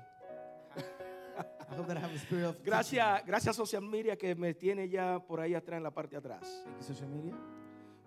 I 0.77 1.75
hope 1.75 1.89
that 1.89 1.97
I 1.97 2.05
have 2.05 2.13
the 2.13 2.21
spirit 2.21 2.45
of 2.45 2.57
Gracias, 2.65 3.27
gracias 3.27 3.57
Social 3.57 3.83
Media 3.83 4.17
que 4.17 4.37
me 4.37 4.55
tiene 4.55 4.89
ya 4.89 5.19
por 5.19 5.41
ahí 5.41 5.55
atrás 5.55 5.79
en 5.79 5.83
la 5.83 5.91
parte 5.91 6.13
de 6.13 6.19
atrás. 6.19 6.63
Thank 6.65 6.77
you, 6.77 6.85
social 6.85 7.09
media. 7.09 7.35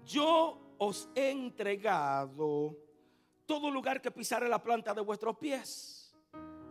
Yo 0.05 0.68
os 0.79 1.09
he 1.13 1.29
entregado 1.31 2.75
todo 3.45 3.69
lugar 3.69 4.01
que 4.01 4.11
pisare 4.11 4.47
la 4.47 4.63
planta 4.63 4.93
de 4.93 5.01
vuestros 5.01 5.37
pies, 5.37 6.15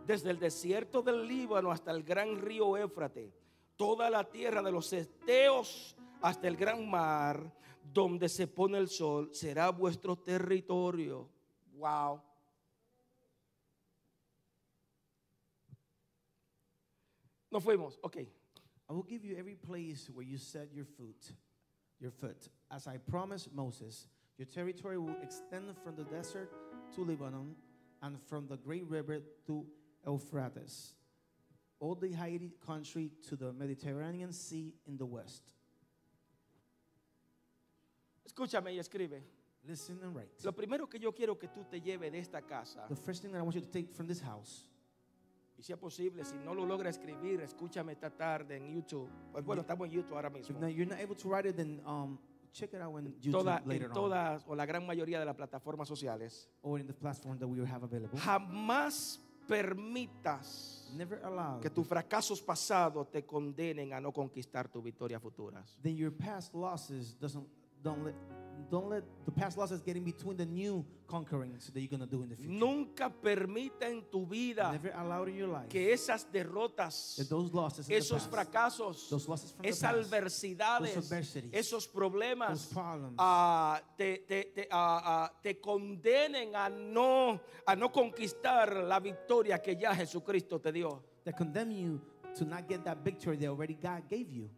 desde 0.05 0.31
el 0.31 0.39
desierto 0.39 1.01
del 1.01 1.27
Líbano 1.27 1.71
hasta 1.71 1.91
el 1.91 2.03
gran 2.03 2.37
río 2.41 2.75
Éufrate, 2.75 3.31
toda 3.75 4.09
la 4.09 4.23
tierra 4.29 4.61
de 4.61 4.71
los 4.71 4.91
esteos 4.91 5.95
hasta 6.21 6.47
el 6.47 6.57
gran 6.57 6.89
mar, 6.89 7.53
donde 7.83 8.27
se 8.27 8.47
pone 8.47 8.77
el 8.77 8.89
sol, 8.89 9.29
será 9.33 9.69
vuestro 9.69 10.17
territorio. 10.17 11.29
Wow. 11.73 12.21
Nos 17.51 17.63
fuimos, 17.63 17.99
ok. 18.01 18.17
I 18.17 18.93
will 18.93 19.05
give 19.07 19.23
you 19.23 19.37
every 19.37 19.55
place 19.55 20.09
where 20.11 20.27
you 20.27 20.37
set 20.37 20.71
your 20.73 20.85
foot, 20.85 21.31
your 21.99 22.11
foot. 22.11 22.49
As 22.71 22.87
I 22.87 22.97
promised 22.97 23.53
Moses, 23.53 24.07
your 24.37 24.45
territory 24.45 24.97
will 24.97 25.15
extend 25.21 25.75
from 25.83 25.95
the 25.95 26.03
desert 26.03 26.49
to 26.95 27.03
Lebanon 27.03 27.55
and 28.01 28.17
from 28.27 28.47
the 28.47 28.57
great 28.57 28.85
river 28.87 29.19
to 29.47 29.65
Euphrates, 30.05 30.93
all 31.79 31.95
the 31.95 32.11
Haiti 32.11 32.53
country 32.65 33.11
to 33.27 33.35
the 33.35 33.51
Mediterranean 33.51 34.31
Sea 34.31 34.73
in 34.87 34.97
the 34.97 35.05
west. 35.05 35.53
Escúchame 38.25 38.71
y 38.71 38.79
escribe. 38.79 39.21
Listen 39.67 39.99
and 40.01 40.15
write. 40.15 40.29
Lo 40.43 40.53
primero 40.53 40.87
que 40.87 40.99
yo 40.99 41.11
quiero 41.11 41.35
que 41.37 41.49
tú 41.49 41.65
te 41.69 41.81
lleves 41.81 42.11
de 42.11 42.19
esta 42.19 42.41
casa, 42.41 42.85
The 42.87 42.95
first 42.95 43.21
thing 43.21 43.31
that 43.33 43.39
I 43.39 43.41
want 43.41 43.55
you 43.55 43.61
to 43.61 43.67
take 43.67 43.93
from 43.93 44.07
this 44.07 44.21
house, 44.21 44.68
y 45.59 45.63
si 45.63 45.73
es 45.73 45.77
posible, 45.77 46.23
si 46.23 46.37
no 46.37 46.53
lo 46.55 46.65
logra 46.65 46.89
escribir, 46.89 47.41
escúchame 47.41 47.91
esta 47.91 48.09
tarde 48.09 48.55
en 48.55 48.73
YouTube. 48.73 49.09
Pues 49.33 49.43
bueno, 49.43 49.61
estamos 49.61 49.87
en 49.87 49.93
YouTube 49.93 50.15
ahora 50.15 50.29
if 50.29 50.33
mismo. 50.35 50.59
not, 50.59 50.69
you're 50.69 50.85
not 50.89 50.99
able 51.03 51.15
to 51.15 51.27
write 51.29 51.45
it, 51.49 51.55
then 51.57 51.81
um, 51.85 52.17
check 52.53 52.73
it 52.73 52.79
out 52.81 52.95
on 52.95 53.13
YouTube 53.19 53.31
Toda- 53.33 53.61
later 53.65 53.83
en 53.85 53.91
on, 53.91 53.93
todas 53.93 54.43
o 54.47 54.55
la 54.55 54.65
gran 54.65 54.85
mayoría 54.85 55.19
de 55.19 55.25
las 55.25 55.35
plataformas 55.35 55.87
sociales. 55.89 56.49
or 56.61 56.79
in 56.79 56.87
the 56.87 56.93
platform 56.93 57.37
that 57.37 57.47
we 57.47 57.59
have 57.65 57.83
available. 57.83 58.17
Jamás 58.19 59.19
permitas 59.47 60.89
Never 60.95 61.19
allow 61.25 61.59
que 61.59 61.69
tus 61.69 61.85
fracasos 61.87 62.41
pasados 62.41 63.11
te 63.11 63.25
condenen 63.25 63.91
a 63.93 63.99
no 63.99 64.11
conquistar 64.13 64.69
tus 64.71 64.81
victorias 64.83 65.21
futuras. 65.21 65.77
then 65.81 65.95
your 65.97 66.11
past 66.11 66.53
losses 66.53 67.17
doesn't 67.19 67.45
don't 67.83 68.03
let 68.05 68.15
don't 68.69 68.89
let 68.89 69.03
the 69.25 69.31
past 69.31 69.57
losses 69.57 69.81
get 69.81 69.95
in 69.95 70.03
between 70.03 70.37
the 70.37 70.45
new 70.45 70.85
conquerings 71.07 71.71
that 71.73 71.79
you're 71.79 71.89
gonna 71.89 72.05
do 72.05 72.21
in 72.23 72.29
the 72.29 72.35
future. 72.35 72.51
Nunca 72.51 73.09
permita 73.09 73.87
en 73.87 74.03
tu 74.11 74.25
vida 74.25 74.71
Never 74.71 74.91
allow 74.95 75.23
in 75.25 75.35
your 75.35 75.47
life 75.49 75.69
que 75.69 75.91
esas 75.93 76.25
derrotas, 76.31 77.15
that 77.17 77.29
those 77.29 77.51
losses, 77.53 77.87
the 77.87 77.95
esos 77.95 78.27
past, 78.27 78.31
fracasos, 78.31 79.09
those 79.09 79.27
losses 79.27 79.51
from 79.51 79.63
the 79.63 79.69
esas 79.69 79.81
past, 79.81 80.11
adversidades, 80.11 80.95
those 80.95 80.97
adversities, 80.97 81.51
esos 81.53 81.87
problemas 81.87 82.49
those 82.49 82.65
problems, 82.73 83.15
ah, 83.17 83.81
te, 83.97 84.17
te- 84.27 84.51
te- 84.53 84.67
ah, 84.71 85.01
ah, 85.03 85.31
te 85.41 85.59
condenen 85.59 86.55
a 86.55 86.69
no, 86.69 87.39
a 87.65 87.75
no 87.75 87.91
conquistar 87.91 88.75
la 88.83 88.99
victoria 88.99 89.59
que 89.59 89.75
ya 89.75 89.93
Jesucristo 89.95 90.59
te 90.59 90.71
dio. 90.71 91.03
that 91.23 91.35
condemn 91.37 91.71
you 91.71 91.99
to 92.35 92.45
not 92.45 92.67
get 92.67 92.83
that 92.83 93.03
victory 93.03 93.35
that 93.37 93.47
already 93.47 93.73
God 93.73 94.03
gave 94.09 94.29
you. 94.29 94.49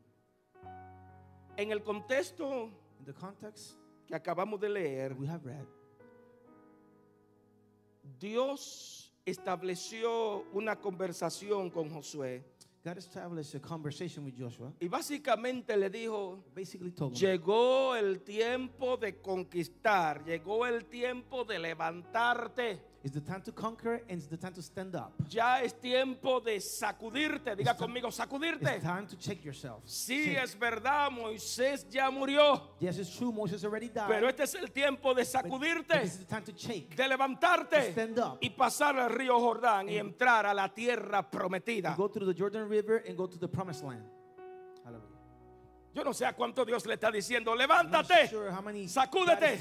En 1.58 1.72
el 1.72 1.80
contexto 1.82 2.70
In 3.00 3.06
the 3.06 3.14
context 3.14 3.76
que 4.12 4.16
acabamos 4.16 4.60
de 4.60 4.70
leer, 4.70 5.14
we 5.14 5.28
have 5.28 5.44
read, 5.44 5.66
Dios 8.20 9.14
estableció 9.26 10.46
una 10.52 10.76
conversación 10.80 11.70
con 11.70 11.90
Josué 11.90 12.44
God 12.84 12.98
established 12.98 13.54
a 13.54 13.60
conversation 13.60 14.26
with 14.26 14.34
Joshua. 14.36 14.74
y 14.80 14.88
básicamente 14.88 15.78
le 15.78 15.90
dijo, 15.92 16.44
llegó 17.14 17.96
el 17.96 18.22
tiempo 18.22 18.98
de 18.98 19.22
conquistar, 19.22 20.24
llegó 20.26 20.66
el 20.66 20.86
tiempo 20.86 21.46
de 21.46 21.60
levantarte. 21.60 22.91
It's 23.04 23.14
the 23.14 23.22
time 23.22 23.42
to 23.42 23.52
conquer 23.52 24.02
and 24.10 24.20
it's 24.20 24.28
the 24.28 24.38
time 24.38 24.54
to 24.54 24.62
stand 24.62 24.96
up. 24.96 25.12
Ya 25.28 25.60
es 25.62 25.74
tiempo 25.74 26.40
de 26.40 26.60
sacudirte. 26.60 27.56
Diga 27.56 27.76
conmigo, 27.76 28.12
sacudirte. 28.12 28.76
It's 28.76 28.84
time 28.84 29.08
to 29.08 29.16
check 29.18 29.44
yourself. 29.44 29.84
Sí, 29.86 30.26
Check. 30.34 30.44
es 30.44 30.56
verdad, 30.56 31.10
Moisés 31.12 31.88
ya 31.90 32.10
murió. 32.12 32.62
Yes, 32.80 33.00
it's 33.00 33.10
true. 33.16 33.32
Moses 33.32 33.64
already 33.64 33.90
died. 33.90 34.08
Pero 34.08 34.28
este 34.30 34.44
es 34.44 34.54
el 34.56 34.68
tiempo 34.72 35.14
de 35.16 35.24
but- 35.24 35.32
but 35.34 35.44
sacudirte, 35.44 36.02
this 36.02 36.14
is 36.14 36.20
the 36.20 36.26
time 36.26 36.44
to 36.44 36.52
shake. 36.52 36.96
de 36.96 37.08
levantarte 37.08 37.78
To 37.88 37.92
stand 37.92 38.20
up. 38.20 38.38
y 38.42 38.50
pasar 38.50 38.96
el 38.98 39.10
río 39.10 39.40
Jordán 39.40 39.90
y 39.90 39.98
entrar 39.98 40.46
a 40.46 40.54
la 40.54 40.68
tierra 40.70 41.30
prometida. 41.30 41.96
Go 41.96 42.08
through 42.10 42.28
the 42.32 42.40
Jordan 42.40 42.70
River 42.70 43.04
and 43.08 43.18
go 43.18 43.28
to 43.28 43.38
the 43.40 43.48
promised 43.48 43.84
land. 43.84 44.04
Hallelujah. 44.84 45.08
Yo 45.94 46.04
no 46.04 46.14
sé 46.14 46.26
a 46.26 46.34
cuánto 46.34 46.64
Dios 46.66 46.86
le 46.86 46.94
está 46.94 47.12
diciendo, 47.12 47.54
levántate. 47.56 48.30
sure 48.30 48.52
Sacúdete. 48.88 49.56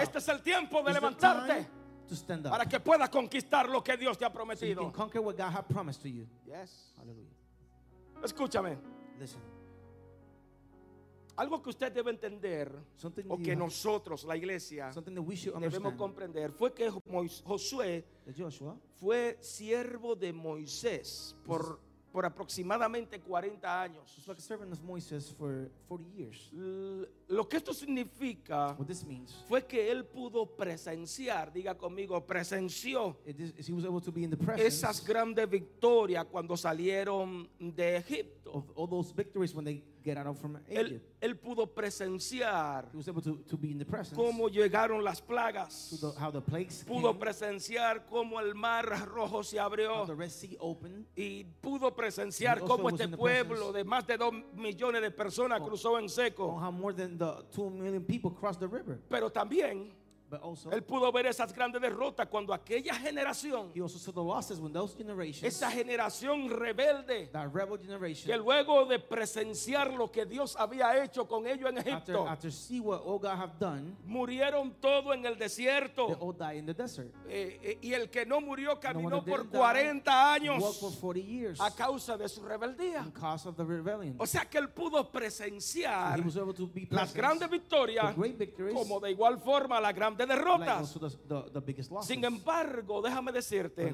Este 0.00 0.18
es 0.18 0.28
el 0.28 0.40
tiempo 0.42 0.82
de 0.82 0.92
It's 0.92 1.00
levantarte 1.00 1.66
to 2.08 2.16
stand 2.16 2.46
up. 2.46 2.50
para 2.52 2.66
que 2.66 2.80
puedas 2.80 3.08
conquistar 3.10 3.68
lo 3.68 3.82
que 3.82 3.96
Dios 3.96 4.16
te 4.18 4.24
ha 4.24 4.28
so 4.28 4.32
you 4.32 4.38
prometido. 4.38 4.82
can 4.82 4.90
conquer 4.92 5.20
what 5.20 5.36
God 5.36 5.52
has 5.52 5.64
promised 5.66 6.02
to 6.02 6.08
you. 6.08 6.26
Yes. 6.46 6.92
Hallelujah. 6.96 7.30
Escúchame, 8.22 8.76
Listen. 9.18 9.40
algo 11.36 11.62
que 11.62 11.70
usted 11.70 11.92
debe 11.92 12.10
entender 12.10 12.72
Something 12.96 13.24
o 13.28 13.36
que 13.38 13.52
have- 13.52 13.56
nosotros, 13.58 14.24
la 14.24 14.36
iglesia, 14.36 14.92
Something 14.92 15.14
that 15.14 15.22
we 15.22 15.36
should 15.36 15.54
debemos 15.54 15.74
understand. 15.76 15.96
comprender 15.98 16.50
fue 16.52 16.72
que 16.74 16.90
Mois- 17.06 17.42
Josué 17.44 18.04
That 18.26 18.34
Joshua 18.36 18.76
fue 18.98 19.38
siervo 19.40 20.16
de 20.16 20.32
Moisés 20.32 21.36
por, 21.44 21.78
por 22.12 22.24
aproximadamente 22.24 23.20
40 23.20 23.82
años. 23.82 24.16
like 24.26 24.38
a 24.38 24.42
servant 24.42 24.72
of 24.72 24.82
Moses 24.82 25.30
for 25.38 25.70
40 25.88 26.04
years. 26.16 26.50
Lo 27.28 27.46
que 27.48 27.58
esto 27.58 27.72
significa 27.74 28.74
What 28.78 28.86
this 28.86 29.04
means 29.04 29.32
fue 29.48 29.66
que 29.66 29.90
él 29.90 30.04
pudo 30.04 30.46
presenciar, 30.46 31.52
diga 31.52 31.76
conmigo, 31.76 32.24
presenció 32.26 33.16
it 33.26 33.38
is, 33.38 33.52
is 33.58 33.68
he 33.68 33.72
was 33.72 33.84
able 33.84 34.00
to 34.00 34.10
be 34.12 34.24
in 34.24 34.30
the 34.30 34.36
presence 34.36 34.66
esas 34.66 35.04
grandes 35.04 35.48
victorias 35.48 36.24
cuando 36.26 36.56
salieron 36.56 37.48
de 37.58 37.96
Egipto. 37.96 38.52
of 38.52 38.64
all 38.74 38.86
those 38.86 39.12
victories 39.12 39.54
when 39.54 39.64
they 39.64 39.82
get 40.14 40.16
out 40.26 40.36
from 40.36 40.56
Él, 40.68 40.86
Egypt. 40.86 41.06
él 41.20 41.36
pudo 41.38 41.66
presenciar 41.74 42.88
He 42.92 42.96
was 42.96 43.08
able 43.08 43.22
to, 43.22 43.36
to 43.48 43.56
be 43.56 43.70
in 43.70 43.78
the 43.78 43.84
presence 43.84 44.14
cómo 44.16 44.48
llegaron 44.48 45.02
las 45.04 45.20
plagas. 45.20 45.90
the, 46.00 46.12
how 46.20 46.30
the 46.30 46.40
plagues 46.40 46.84
Pudo 46.84 47.12
came, 47.12 47.18
presenciar 47.20 48.06
cómo 48.06 48.40
el 48.40 48.54
mar 48.54 48.84
rojo 49.08 49.42
se 49.42 49.58
abrió. 49.58 50.06
the 50.06 50.14
Red 50.14 50.30
Sea 50.30 50.56
opened. 50.60 51.06
Y 51.16 51.44
pudo 51.60 51.94
presenciar 51.94 52.60
cómo 52.60 52.88
este 52.88 53.08
pueblo 53.08 53.72
de 53.72 53.84
más 53.84 54.06
de 54.06 54.16
dos 54.16 54.32
millones 54.54 55.02
de 55.02 55.10
personas 55.10 55.60
Oh. 55.60 55.66
cruzó 55.66 55.98
en 55.98 56.08
seco. 56.08 56.58
how 56.58 56.70
more 56.70 56.92
than 56.94 57.18
the 57.18 57.44
two 57.54 57.68
million 57.70 58.02
people 58.04 58.30
crossed 58.30 58.60
the 58.60 58.66
river. 58.68 58.98
Pero 59.08 59.30
también 59.30 59.92
But 60.30 60.42
also, 60.42 60.70
él 60.70 60.82
pudo 60.84 61.10
ver 61.10 61.26
esas 61.26 61.52
grandes 61.54 61.80
derrotas 61.80 62.26
cuando 62.28 62.52
aquella 62.52 62.94
generación, 62.94 63.70
he 63.74 63.80
also 63.80 63.98
saw 63.98 64.12
the 64.12 64.22
losses 64.22 64.58
when 64.60 64.72
those 64.72 64.94
generations, 64.94 65.42
esa 65.44 65.70
generación 65.70 66.50
rebelde, 66.50 67.30
that 67.32 67.48
rebel 67.52 67.78
que 67.78 68.36
luego 68.36 68.84
de 68.84 68.98
presenciar 68.98 69.92
lo 69.94 70.10
que 70.10 70.26
Dios 70.26 70.54
había 70.58 71.02
hecho 71.02 71.26
con 71.26 71.46
ellos 71.46 71.70
en 71.70 71.78
after, 71.78 71.92
Egipto, 71.92 72.28
after 72.28 72.52
see 72.52 72.80
what 72.80 73.00
all 73.04 73.18
God 73.18 73.36
have 73.38 73.58
done, 73.58 73.96
murieron 74.06 74.74
todos 74.80 75.14
en 75.14 75.24
el 75.24 75.34
they 75.38 75.44
desierto. 75.48 76.06
all 76.20 76.32
die 76.32 76.58
in 76.58 76.66
the 76.66 76.74
desert. 76.74 77.08
Eh, 77.28 77.58
eh, 77.62 77.78
y 77.80 77.92
el 77.94 78.10
que 78.10 78.26
no 78.26 78.40
murió 78.40 78.78
caminó 78.78 79.24
por 79.24 79.40
didn't 79.44 79.52
die 79.52 79.58
40 79.58 80.10
walked 80.10 80.42
años 80.42 80.78
for 80.78 80.92
40 80.92 81.20
years 81.20 81.60
a 81.60 81.70
causa 81.74 82.16
de 82.16 82.28
su 82.28 82.42
rebeldía. 82.42 83.02
because 83.04 83.46
of 83.48 83.56
the 83.56 83.64
rebellion. 83.64 84.14
O 84.18 84.26
sea 84.26 84.44
que 84.44 84.58
él 84.58 84.68
pudo 84.68 85.10
presenciar 85.10 86.18
he 86.18 86.22
was 86.22 86.36
able 86.36 86.52
to 86.52 86.66
be 86.66 86.86
las 86.90 87.14
grandes 87.14 87.48
victorias 87.48 88.14
the 88.14 88.20
great 88.20 88.36
victories, 88.38 88.74
como 88.74 89.00
de 89.00 89.10
igual 89.10 89.38
forma 89.38 89.80
las 89.80 89.94
grandes 89.94 90.17
like 90.26 90.34
derrotas. 90.34 90.98
Sin 92.02 92.24
embargo, 92.24 93.02
déjame 93.02 93.32
decirte, 93.32 93.92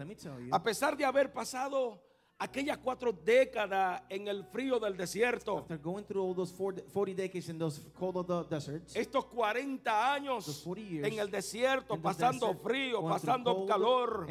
a 0.50 0.62
pesar 0.62 0.96
de 0.96 1.04
haber 1.04 1.32
pasado 1.32 2.00
aquellas 2.38 2.78
cuatro 2.78 3.12
décadas 3.12 4.02
en 4.08 4.26
el 4.28 4.44
frío 4.44 4.78
del 4.78 4.96
desierto, 4.96 5.58
after 5.58 5.78
going 5.78 6.02
through 6.04 6.22
all 6.22 6.34
those 6.34 6.52
40, 6.52 6.82
40 6.92 7.14
decades 7.14 7.48
in 7.48 7.58
those 7.58 7.80
cold 7.98 8.16
of 8.16 8.26
the 8.26 8.54
deserts, 8.54 8.94
estos 8.96 9.24
40 9.26 10.12
años 10.12 10.44
Those 10.44 10.62
40 10.64 10.90
years 10.90 11.08
en 11.08 11.18
el 11.20 11.30
desierto, 11.30 11.96
pasando 12.00 12.48
desert, 12.48 12.62
frío, 12.62 13.02
pasando 13.08 13.64
calor, 13.66 14.26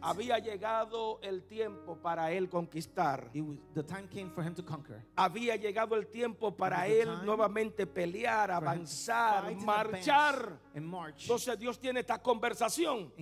había 0.00 0.38
llegado 0.38 1.20
el 1.22 1.42
tiempo 1.44 1.96
para 1.96 2.32
él 2.32 2.48
conquistar. 2.48 3.30
it 3.34 3.42
was, 3.42 3.58
the 3.74 3.82
time 3.82 4.08
came 4.08 4.30
for 4.30 4.42
him 4.42 4.54
to 4.54 4.64
conquer. 4.64 5.04
Había 5.14 5.56
llegado 5.56 5.96
el 5.96 6.06
tiempo 6.06 6.56
para 6.56 6.86
él 6.88 7.08
nuevamente 7.24 7.86
pelear, 7.86 8.50
avanzar, 8.50 9.54
marchar. 9.56 10.58
And 10.74 10.86
march. 10.86 11.22
Entonces 11.22 11.58
Dios 11.58 11.78
tiene 11.78 12.00
esta 12.00 12.20
conversación 12.20 13.12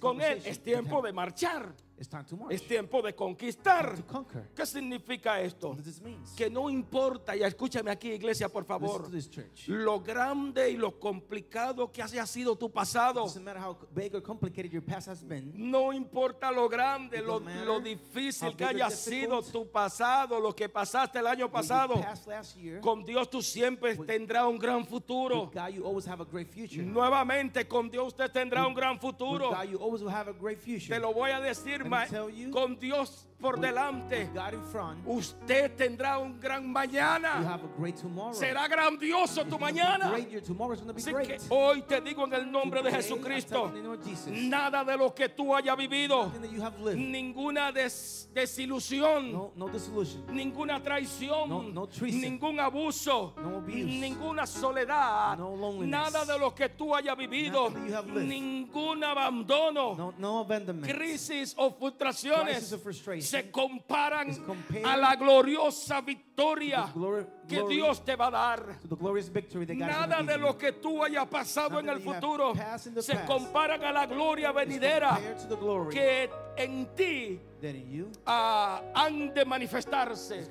con 0.00 0.20
él. 0.20 0.42
Es 0.44 0.62
tiempo 0.62 1.02
de 1.02 1.12
marchar. 1.12 1.74
It's 1.98 2.08
time 2.08 2.24
to 2.24 2.36
march. 2.36 2.52
Es 2.52 2.66
tiempo 2.66 3.00
de 3.00 3.14
conquistar. 3.14 3.94
¿Qué 4.54 4.66
significa 4.66 5.40
esto? 5.40 5.76
Que 6.36 6.50
no 6.50 6.68
importa, 6.68 7.34
y 7.34 7.42
escúchame 7.42 7.90
aquí 7.90 8.12
iglesia 8.12 8.50
por 8.50 8.64
favor, 8.64 9.08
lo 9.66 10.00
grande 10.00 10.70
y 10.70 10.76
lo 10.76 10.98
complicado 10.98 11.90
que 11.90 12.02
haya 12.02 12.26
sido 12.26 12.56
tu 12.56 12.70
pasado. 12.70 13.22
Doesn't 13.22 13.42
matter 13.42 13.62
how 13.62 13.76
big 13.94 14.14
or 14.14 14.22
complicated 14.22 14.70
your 14.70 14.84
past 14.84 15.08
has 15.08 15.26
been. 15.26 15.52
No 15.54 15.92
importa 15.92 16.50
lo 16.50 16.68
grande, 16.68 17.22
lo, 17.22 17.40
lo 17.40 17.80
difícil 17.80 18.54
que 18.54 18.64
haya 18.64 18.90
sido 18.90 19.42
tu 19.42 19.70
pasado, 19.70 20.38
lo 20.38 20.54
que 20.54 20.68
pasaste 20.68 21.18
el 21.18 21.26
año 21.26 21.50
pasado. 21.50 21.94
Con 22.82 23.04
Dios 23.04 23.30
tú 23.30 23.40
siempre 23.40 23.96
tendrás 23.96 24.44
un 24.46 24.58
gran 24.58 24.86
futuro. 24.86 25.50
Nuevamente 26.86 27.66
con 27.66 27.90
Dios 27.90 28.08
usted 28.08 28.30
tendrá 28.30 28.66
un 28.66 28.74
gran 28.74 28.98
futuro. 29.00 29.50
God, 29.50 29.68
you 29.68 29.78
always 29.78 30.02
will 30.02 30.12
have 30.12 30.28
a 30.28 30.32
great 30.32 30.58
future. 30.58 30.94
Te 30.94 31.00
lo 31.00 31.12
voy 31.12 31.30
a 31.30 31.40
decir, 31.40 31.82
con 32.52 32.78
Dios 32.78 33.26
por 33.40 33.60
delante, 33.60 34.30
front, 34.72 35.00
usted 35.06 35.76
tendrá 35.76 36.18
un 36.18 36.40
gran 36.40 36.70
mañana. 36.72 37.58
Será 38.34 38.66
grandioso 38.66 39.44
tu 39.44 39.58
mañana. 39.58 40.10
Así 40.96 41.10
que 41.26 41.38
hoy 41.50 41.82
te 41.82 42.00
digo 42.00 42.24
en 42.24 42.32
el 42.34 42.50
nombre 42.50 42.82
de 42.82 42.90
Today, 42.90 43.02
Jesucristo, 43.02 43.72
nada 44.48 44.82
de 44.84 44.96
lo 44.96 45.14
que 45.14 45.28
tú 45.28 45.54
hayas 45.54 45.76
vivido, 45.76 46.32
ninguna 46.96 47.70
des- 47.72 48.28
desilusión, 48.32 49.32
no, 49.32 49.52
no 49.54 49.66
ninguna 50.32 50.82
traición, 50.82 51.48
No- 51.48 51.86
ningún 52.00 52.58
abuso, 52.60 53.34
ninguna 53.66 54.46
soledad, 54.46 55.36
nada 55.86 56.24
de 56.24 56.38
lo 56.38 56.54
que 56.54 56.70
tú 56.70 56.94
hayas 56.94 57.16
vivido, 57.16 57.70
ningún 58.14 59.04
abandono, 59.04 59.94
no, 59.94 60.14
no 60.18 60.38
abandonment. 60.40 60.90
crisis 60.90 61.54
o 61.58 61.70
frustraciones 61.70 62.70
se 63.26 63.50
comparan 63.50 64.30
a 64.84 64.96
la 64.96 65.16
gloriosa 65.16 66.00
victoria 66.00 66.86
que 67.48 67.62
Dios 67.68 68.04
te 68.04 68.16
va 68.16 68.28
a 68.28 68.30
dar. 68.30 68.78
Nada 69.74 70.22
de 70.22 70.38
lo 70.38 70.56
que 70.56 70.72
tú 70.72 71.02
hayas 71.02 71.26
pasado 71.26 71.80
en 71.80 71.88
el 71.88 72.00
futuro 72.00 72.54
se 73.00 73.24
comparan 73.24 73.82
a 73.84 73.92
la 73.92 74.06
gloria 74.06 74.52
venidera 74.52 75.18
que 75.90 76.30
en 76.56 76.94
ti 76.94 77.40
ah, 78.24 78.82
han 78.94 79.34
de 79.34 79.44
manifestarse. 79.44 80.48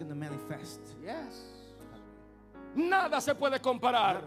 Nada 2.75 3.21
se 3.21 3.33
puede 3.35 3.59
comparar. 3.61 4.23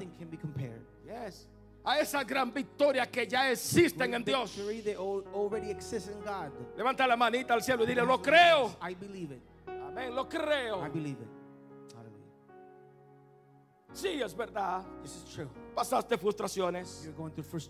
A 1.88 2.00
esa 2.00 2.22
gran 2.22 2.52
victoria 2.52 3.10
que 3.10 3.26
ya 3.26 3.50
existen 3.50 4.12
en 4.12 4.22
Dios. 4.22 4.58
Levanta 6.76 7.06
la 7.06 7.16
manita 7.16 7.54
al 7.54 7.62
cielo 7.62 7.84
y 7.84 7.86
dile, 7.86 8.04
lo 8.04 8.20
creo. 8.20 8.76
I 8.86 8.94
believe 8.94 9.36
it. 9.36 9.42
Amén, 9.66 10.14
lo 10.14 10.28
creo. 10.28 10.86
I 10.86 10.90
believe 10.90 11.22
it. 11.22 11.28
Hallelujah. 11.94 12.26
Sí, 13.94 14.20
es 14.20 14.36
verdad. 14.36 14.84
This 15.02 15.16
is 15.16 15.24
true. 15.34 15.48
Pasaste 15.74 16.18
frustraciones. 16.18 17.10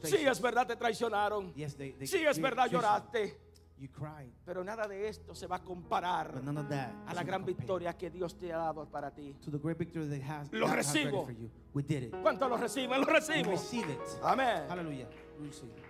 Sí, 0.02 0.26
es 0.26 0.40
verdad, 0.40 0.66
te 0.66 0.74
traicionaron. 0.74 1.54
Yes, 1.54 1.76
they, 1.76 1.92
they 1.92 2.08
Sí, 2.08 2.24
es 2.26 2.40
verdad, 2.40 2.68
lloraste. 2.68 3.38
You 3.78 3.88
cried, 3.88 4.32
Pero 4.44 4.64
nada 4.64 4.88
de 4.88 5.08
esto 5.08 5.34
se 5.34 5.46
va 5.46 5.56
a 5.56 5.62
comparar 5.62 6.32
but 6.34 6.42
none 6.42 6.58
of 6.60 6.68
that 6.68 6.90
a 7.06 7.14
la 7.14 7.22
gran 7.22 7.44
victoria 7.44 7.92
que 7.96 8.10
Dios 8.10 8.36
te 8.36 8.52
ha 8.52 8.56
dado 8.58 8.86
para 8.90 9.10
ti. 9.14 9.34
to 9.44 9.50
the 9.52 9.58
great 9.58 9.78
victory 9.78 10.06
that 10.08 10.20
has, 10.22 10.52
Lo 10.52 10.66
God 10.66 10.78
has 10.78 10.92
ready 10.94 11.04
recibo. 11.06 11.24
for 11.24 11.32
you. 11.32 11.48
We 11.74 11.82
did 11.82 12.02
it. 12.04 12.10
¿Cuántos 12.22 12.48
lo 12.50 12.56
reciben? 12.56 13.00
Lo 13.00 13.06
We 13.06 13.12
recibo. 13.12 13.50
receive 13.52 13.88
it. 13.88 14.00
Amén. 14.22 14.64
Hallelujah. 14.68 15.06
We 15.40 15.46
receive 15.46 15.70
it. 15.70 15.84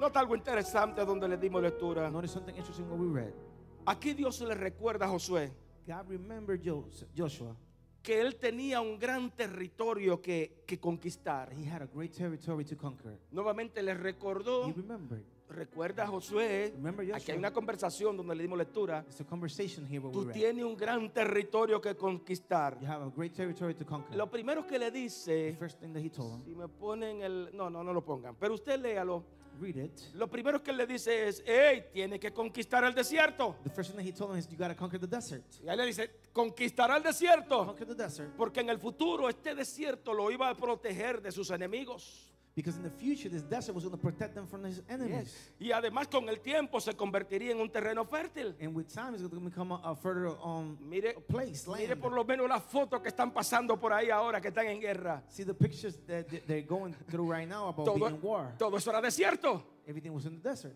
Nota 0.00 0.20
algo 0.20 0.34
interesante 0.34 1.04
donde 1.04 1.28
le 1.28 1.36
dimos 1.36 1.62
lectura. 1.62 2.10
Notice 2.10 2.32
something 2.32 2.54
interesting 2.54 2.88
what 2.88 2.98
we 2.98 3.06
read. 3.12 3.32
Aquí 3.86 4.14
Dios 4.14 4.40
le 4.40 4.54
recuerda 4.54 5.04
a 5.04 5.08
Josué 5.08 5.52
God 5.86 6.08
remembered 6.08 6.60
Jos- 6.64 7.06
Joshua. 7.14 7.54
que 8.02 8.20
él 8.20 8.36
tenía 8.36 8.80
un 8.80 8.98
gran 8.98 9.30
territorio 9.30 10.20
que, 10.22 10.62
que 10.66 10.78
conquistar. 10.80 11.50
He 11.52 11.68
had 11.68 11.82
a 11.82 11.86
great 11.86 12.12
territory 12.12 12.64
to 12.64 12.76
conquer. 12.76 13.18
Nuevamente 13.30 13.82
le 13.82 13.94
recordó, 13.94 14.68
He 14.68 14.72
remembered. 14.72 15.24
Recuerda 15.48 16.06
Josué, 16.06 16.72
Remember 16.76 17.14
aquí 17.14 17.32
hay 17.32 17.38
una 17.38 17.52
conversación 17.52 18.16
donde 18.16 18.34
le 18.34 18.42
dimos 18.42 18.58
lectura. 18.58 19.04
It's 19.08 19.20
a 19.20 19.24
conversation 19.24 19.86
here 19.86 20.00
where 20.00 20.16
we 20.16 20.24
Tú 20.26 20.32
tienes 20.32 20.64
un 20.64 20.76
gran 20.76 21.12
territorio 21.12 21.80
que 21.80 21.94
conquistar. 21.96 22.78
You 22.80 22.86
have 22.86 23.04
a 23.04 23.10
great 23.14 23.34
territory 23.34 23.74
to 23.74 23.84
conquer. 23.84 24.16
Lo 24.16 24.30
primero 24.30 24.66
que 24.66 24.78
le 24.78 24.90
The 24.90 24.98
dice, 24.98 25.56
first 25.58 25.80
thing 25.80 25.92
that 25.92 26.02
he 26.02 26.10
told 26.10 26.34
him, 26.34 26.44
si 26.44 26.54
me 26.54 26.68
ponen 26.68 27.22
el, 27.22 27.50
no, 27.52 27.68
no, 27.68 27.82
no 27.82 27.92
lo 27.92 28.04
pongan, 28.04 28.36
pero 28.36 28.54
usted 28.54 28.80
léalo. 28.80 29.24
read 29.60 29.76
it. 29.76 29.98
Lo 30.14 30.28
primero 30.28 30.62
que 30.62 30.72
le 30.72 30.86
dice 30.86 31.28
es, 31.28 31.42
hey, 31.46 31.86
tiene 31.92 32.18
que 32.18 32.32
conquistar 32.32 32.84
el 32.84 32.94
desierto. 32.94 33.56
The 33.64 33.70
first 33.70 33.90
thing 33.90 33.96
that 33.96 34.06
he 34.06 34.12
told 34.12 34.32
him 34.32 34.38
is, 34.38 34.48
you 34.48 34.58
conquer 34.76 35.00
the 35.00 35.06
desert. 35.06 35.44
Y 35.64 35.68
ahí 35.68 35.76
le 35.76 35.86
dice, 35.86 36.10
conquistará 36.32 36.96
el 36.96 37.02
desierto. 37.02 37.66
Conquer 37.66 37.86
the 37.86 37.94
desert. 37.94 38.34
Porque 38.36 38.60
en 38.60 38.70
el 38.70 38.78
futuro 38.78 39.28
este 39.28 39.54
desierto 39.54 40.12
lo 40.12 40.30
iba 40.30 40.48
a 40.48 40.54
proteger 40.54 41.20
de 41.22 41.32
sus 41.32 41.50
enemigos. 41.50 42.32
Because 42.56 42.78
in 42.78 42.82
the 42.84 42.90
future, 42.90 43.28
this 43.28 43.42
desert 43.42 43.74
was 43.74 43.84
going 43.84 43.94
to 43.94 44.00
protect 44.02 44.34
them 44.34 44.46
from 44.46 44.64
his 44.64 44.80
enemies. 44.88 45.52
Y 45.60 45.72
además 45.72 46.08
con 46.08 46.26
el 46.30 46.40
tiempo 46.40 46.80
se 46.80 46.94
convertiría 46.94 47.50
en 47.52 47.60
un 47.60 47.68
terreno 47.68 48.06
fértil. 48.06 48.54
And 48.58 48.74
with 48.74 48.86
time, 48.88 49.12
it's 49.12 49.20
going 49.22 49.28
to 49.44 49.50
become 49.50 49.72
a, 49.72 49.80
a 49.84 49.94
further 49.94 50.34
um, 50.42 50.78
Mire, 50.80 51.12
place, 51.28 51.68
mire 51.68 51.88
land. 51.88 52.00
por 52.00 52.12
lo 52.12 52.24
menos 52.24 52.48
las 52.48 52.62
fotos 52.62 53.02
que 53.02 53.08
están 53.10 53.30
pasando 53.30 53.78
por 53.78 53.92
ahí 53.92 54.08
ahora, 54.08 54.40
que 54.40 54.48
están 54.48 54.66
en 54.68 54.80
guerra. 54.80 55.22
See 55.28 55.44
the 55.44 55.52
pictures 55.52 55.98
that 56.06 56.28
that 56.30 56.46
they're 56.46 56.62
going 56.66 56.94
through 57.10 57.30
right 57.30 57.46
now 57.46 57.68
about 57.68 57.84
Todo, 57.84 57.98
being 57.98 58.14
in 58.16 58.22
war. 58.22 58.54
todo 58.58 58.78
eso 58.78 58.90
era 58.90 59.02
desierto. 59.02 59.62
Everything 59.86 60.14
was 60.14 60.24
in 60.24 60.40
the 60.40 60.48
desert. 60.48 60.74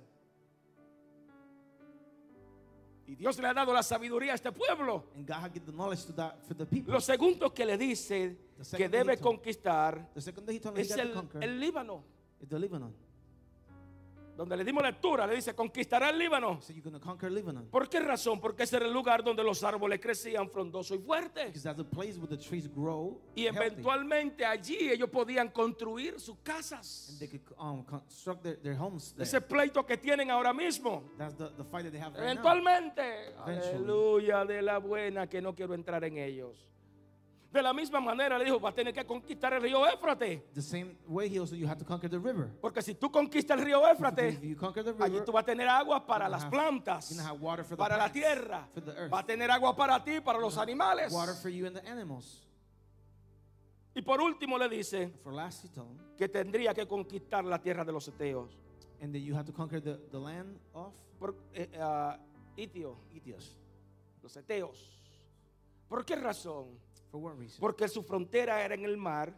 Y 3.10 3.16
Dios 3.16 3.36
le 3.40 3.48
ha 3.48 3.52
dado 3.52 3.72
la 3.72 3.82
sabiduría 3.82 4.30
a 4.32 4.34
este 4.36 4.52
pueblo. 4.52 5.06
And 5.16 5.26
God 5.26 5.38
had 5.38 5.52
given 5.52 5.66
the 5.66 5.72
knowledge 5.72 6.06
to 6.06 6.12
that 6.12 6.44
for 6.46 6.56
the 6.56 6.64
people. 6.64 6.92
Lo 6.92 7.00
segundo 7.00 7.52
que 7.52 7.66
le 7.66 7.76
dice 7.76 8.36
que 8.76 8.88
debe 8.88 9.18
conquistar 9.18 10.12
es 10.14 10.28
el 11.40 11.58
Líbano. 11.58 12.04
Donde 14.40 14.56
le 14.56 14.64
dimos 14.64 14.82
lectura, 14.82 15.26
le 15.26 15.34
dice, 15.34 15.54
conquistará 15.54 16.08
el 16.08 16.16
Líbano. 16.18 16.62
So 16.62 16.72
you're 16.72 16.80
going 16.80 16.98
to 16.98 16.98
conquer 16.98 17.30
Lebanon. 17.30 17.66
¿Por 17.66 17.90
qué 17.90 18.00
razón? 18.00 18.40
Porque 18.40 18.62
ese 18.62 18.78
era 18.78 18.86
el 18.86 18.92
lugar 18.94 19.22
donde 19.22 19.44
los 19.44 19.62
árboles 19.62 20.00
crecían 20.00 20.48
frondosos 20.48 20.96
y 20.98 21.02
fuertes. 21.02 21.48
Because 21.48 21.62
that's 21.62 21.76
the 21.76 21.84
place 21.84 22.16
where 22.18 22.26
the 22.26 22.42
trees 22.42 22.66
grow 22.66 23.20
Y 23.36 23.42
healthy. 23.44 23.58
eventualmente 23.58 24.46
allí 24.46 24.90
ellos 24.90 25.10
podían 25.10 25.50
construir 25.50 26.18
sus 26.18 26.38
casas. 26.42 27.10
And 27.10 27.18
they 27.18 27.28
could 27.28 27.42
um, 27.58 27.84
construct 27.84 28.42
their, 28.42 28.56
their 28.62 28.78
homes 28.80 29.12
there. 29.12 29.24
Ese 29.24 29.42
pleito 29.42 29.84
que 29.84 29.98
tienen 29.98 30.30
ahora 30.30 30.54
mismo. 30.54 31.02
That's 31.18 31.34
the, 31.36 31.50
the 31.58 31.64
fight 31.64 31.84
that 31.84 31.92
they 31.92 32.00
have 32.00 32.14
right 32.14 32.20
now. 32.22 32.32
Eventualmente. 32.32 33.34
Eventually. 33.46 33.74
Aleluya 33.76 34.44
de 34.46 34.62
la 34.62 34.78
buena 34.78 35.26
que 35.28 35.42
no 35.42 35.54
quiero 35.54 35.74
entrar 35.74 36.02
en 36.04 36.16
ellos. 36.16 36.56
De 37.52 37.60
la 37.60 37.72
misma 37.72 38.00
manera 38.00 38.38
le 38.38 38.44
dijo, 38.44 38.60
va 38.60 38.68
a 38.68 38.72
tener 38.74 38.94
que 38.94 39.04
conquistar 39.04 39.52
el 39.54 39.62
río 39.62 39.84
Éfrate. 39.84 40.50
The 40.54 40.62
same 40.62 40.96
way 41.08 41.28
he 41.28 41.40
also 41.40 41.56
you 41.56 41.66
have 41.66 41.78
to 41.80 41.84
conquer 41.84 42.08
the 42.08 42.18
river. 42.18 42.48
Porque 42.60 42.80
si 42.80 42.94
tú 42.94 43.10
conquistas 43.10 43.58
el 43.58 43.64
río 43.64 43.84
Éfrate, 43.88 44.38
you 44.40 44.56
conquer 44.56 44.84
the 44.84 44.90
allí 45.02 45.14
river, 45.14 45.24
tú 45.24 45.32
vas 45.32 45.42
a 45.42 45.46
tener 45.46 45.68
agua 45.68 46.06
para 46.06 46.28
las 46.28 46.44
have- 46.44 46.50
plantas, 46.50 47.10
water 47.40 47.64
for 47.64 47.70
the 47.70 47.82
para 47.82 47.96
la 47.96 48.04
plants, 48.04 48.12
tierra. 48.12 48.68
for 48.72 48.80
the 48.84 48.92
earth. 48.92 49.12
Va 49.12 49.18
a 49.18 49.26
tener 49.26 49.50
agua 49.50 49.74
para 49.74 50.02
ti, 50.04 50.20
para 50.20 50.38
los 50.38 50.56
animales. 50.58 51.12
water 51.12 51.34
for 51.34 51.48
you 51.50 51.66
and 51.66 51.76
the 51.76 51.88
animals. 51.90 52.46
Y 53.96 54.02
por 54.02 54.20
último 54.20 54.56
le 54.56 54.68
dice 54.68 55.12
last, 55.26 55.64
him, 55.76 55.98
que 56.16 56.28
tendría 56.28 56.72
que 56.72 56.86
conquistar 56.86 57.44
la 57.44 57.58
tierra 57.60 57.84
de 57.84 57.90
los 57.92 58.06
eteos. 58.06 58.56
and 59.02 59.12
that 59.12 59.20
you 59.20 59.34
have 59.34 59.44
to 59.46 59.52
conquer 59.52 59.80
the, 59.80 59.98
the 60.12 60.18
land 60.18 60.56
of 60.72 60.92
Por, 61.18 61.34
ah, 61.80 62.16
Itio, 62.56 62.96
Itios. 63.12 63.58
los 64.22 64.36
eteos. 64.36 64.96
¿Por 65.88 66.04
qué 66.04 66.14
razón? 66.14 66.78
For 67.10 67.18
what 67.20 67.36
reason? 67.38 67.58
Porque 67.60 67.88
su 67.88 68.02
frontera 68.02 68.64
era 68.64 68.74
en 68.74 68.84
el 68.84 68.96
mar, 68.96 69.34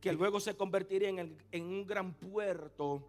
que 0.00 0.12
luego 0.12 0.40
se 0.40 0.54
convertiría 0.54 1.08
en, 1.08 1.18
el- 1.18 1.36
en 1.52 1.64
un 1.64 1.86
gran 1.86 2.12
puerto 2.14 3.06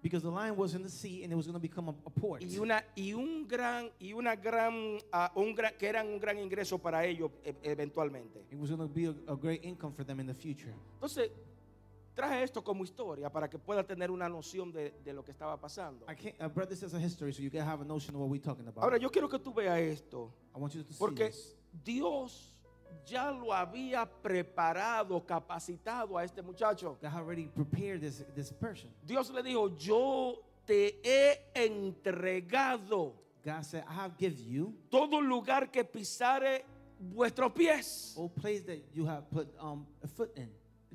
Because 0.00 0.22
the 0.22 0.30
land 0.30 0.56
was 0.56 0.74
in 0.74 0.82
the 0.84 0.88
sea 0.88 1.24
and 1.24 1.32
it 1.32 1.36
was 1.36 1.46
going 1.48 1.54
to 1.54 1.60
become 1.60 1.88
a, 1.88 1.94
a 2.06 2.10
port. 2.10 2.40
y 2.40 2.56
una 2.58 2.84
y 2.94 3.12
un 3.14 3.48
gran 3.48 3.90
y 3.98 4.12
una 4.12 4.36
gran, 4.36 4.96
ah, 5.12 5.32
un 5.34 5.52
gran 5.56 5.74
que 5.76 5.88
eran 5.88 6.06
un 6.06 6.20
gran 6.20 6.38
ingreso 6.38 6.78
para 6.78 7.04
ellos 7.04 7.32
e- 7.44 7.52
eventualmente. 7.64 8.46
It 8.48 8.58
was 8.58 8.70
going 8.70 8.78
to 8.78 8.86
be 8.88 9.06
a, 9.06 9.32
a 9.32 9.34
great 9.36 9.64
income 9.64 9.92
for 9.92 10.04
them 10.04 10.20
in 10.20 10.26
the 10.28 10.34
future. 10.34 10.72
Entonces 10.94 11.32
traje 12.14 12.44
esto 12.44 12.62
como 12.62 12.84
historia 12.84 13.28
para 13.28 13.50
que 13.50 13.58
pueda 13.58 13.82
tener 13.84 14.12
una 14.12 14.28
noción 14.28 14.70
de, 14.72 14.92
de 15.04 15.12
lo 15.12 15.24
que 15.24 15.32
estaba 15.32 15.60
pasando. 15.60 16.06
I 16.08 16.14
can't. 16.14 16.40
I 16.40 16.46
brought 16.46 16.68
this 16.68 16.84
as 16.84 16.94
a 16.94 17.00
history 17.00 17.32
so 17.32 17.42
you 17.42 17.50
can 17.50 17.66
have 17.66 17.82
a 17.82 17.84
notion 17.84 18.14
of 18.14 18.20
what 18.20 18.30
we're 18.30 18.40
talking 18.40 18.68
about. 18.68 18.84
Ahora 18.84 18.98
yo 18.98 19.10
quiero 19.10 19.28
que 19.28 19.40
tú 19.40 19.52
veas 19.52 19.80
esto, 19.80 20.32
I 20.54 20.60
want 20.60 20.72
you 20.74 20.84
to 20.84 20.92
see 20.92 20.98
porque 21.00 21.26
this. 21.26 21.56
Dios 21.84 22.54
ya 23.06 23.30
lo 23.30 23.52
había 23.52 24.06
preparado, 24.06 25.24
capacitado 25.24 26.16
a 26.18 26.24
este 26.24 26.42
muchacho. 26.42 26.98
God 27.00 27.14
already 27.14 27.46
prepared 27.46 28.00
this 28.00 28.24
this 28.34 28.52
person. 28.52 28.90
Dios 29.06 29.30
le 29.30 29.42
dijo, 29.42 29.76
yo 29.78 30.42
te 30.66 31.00
he 31.02 31.50
entregado 31.54 33.14
God 33.44 33.64
said, 33.64 33.84
I 33.88 33.94
have 33.94 34.16
given 34.18 34.44
you 34.44 34.74
todo 34.90 35.20
lugar 35.20 35.70
que 35.70 35.84
pisare 35.84 36.64
vuestros 37.14 37.52
pies. 37.54 38.14
all 38.16 38.28
place 38.28 38.62
that 38.62 38.82
you 38.92 39.06
have 39.06 39.30
put 39.30 39.48
um, 39.60 39.86
a 40.02 40.08
foot 40.08 40.36
in. 40.36 40.48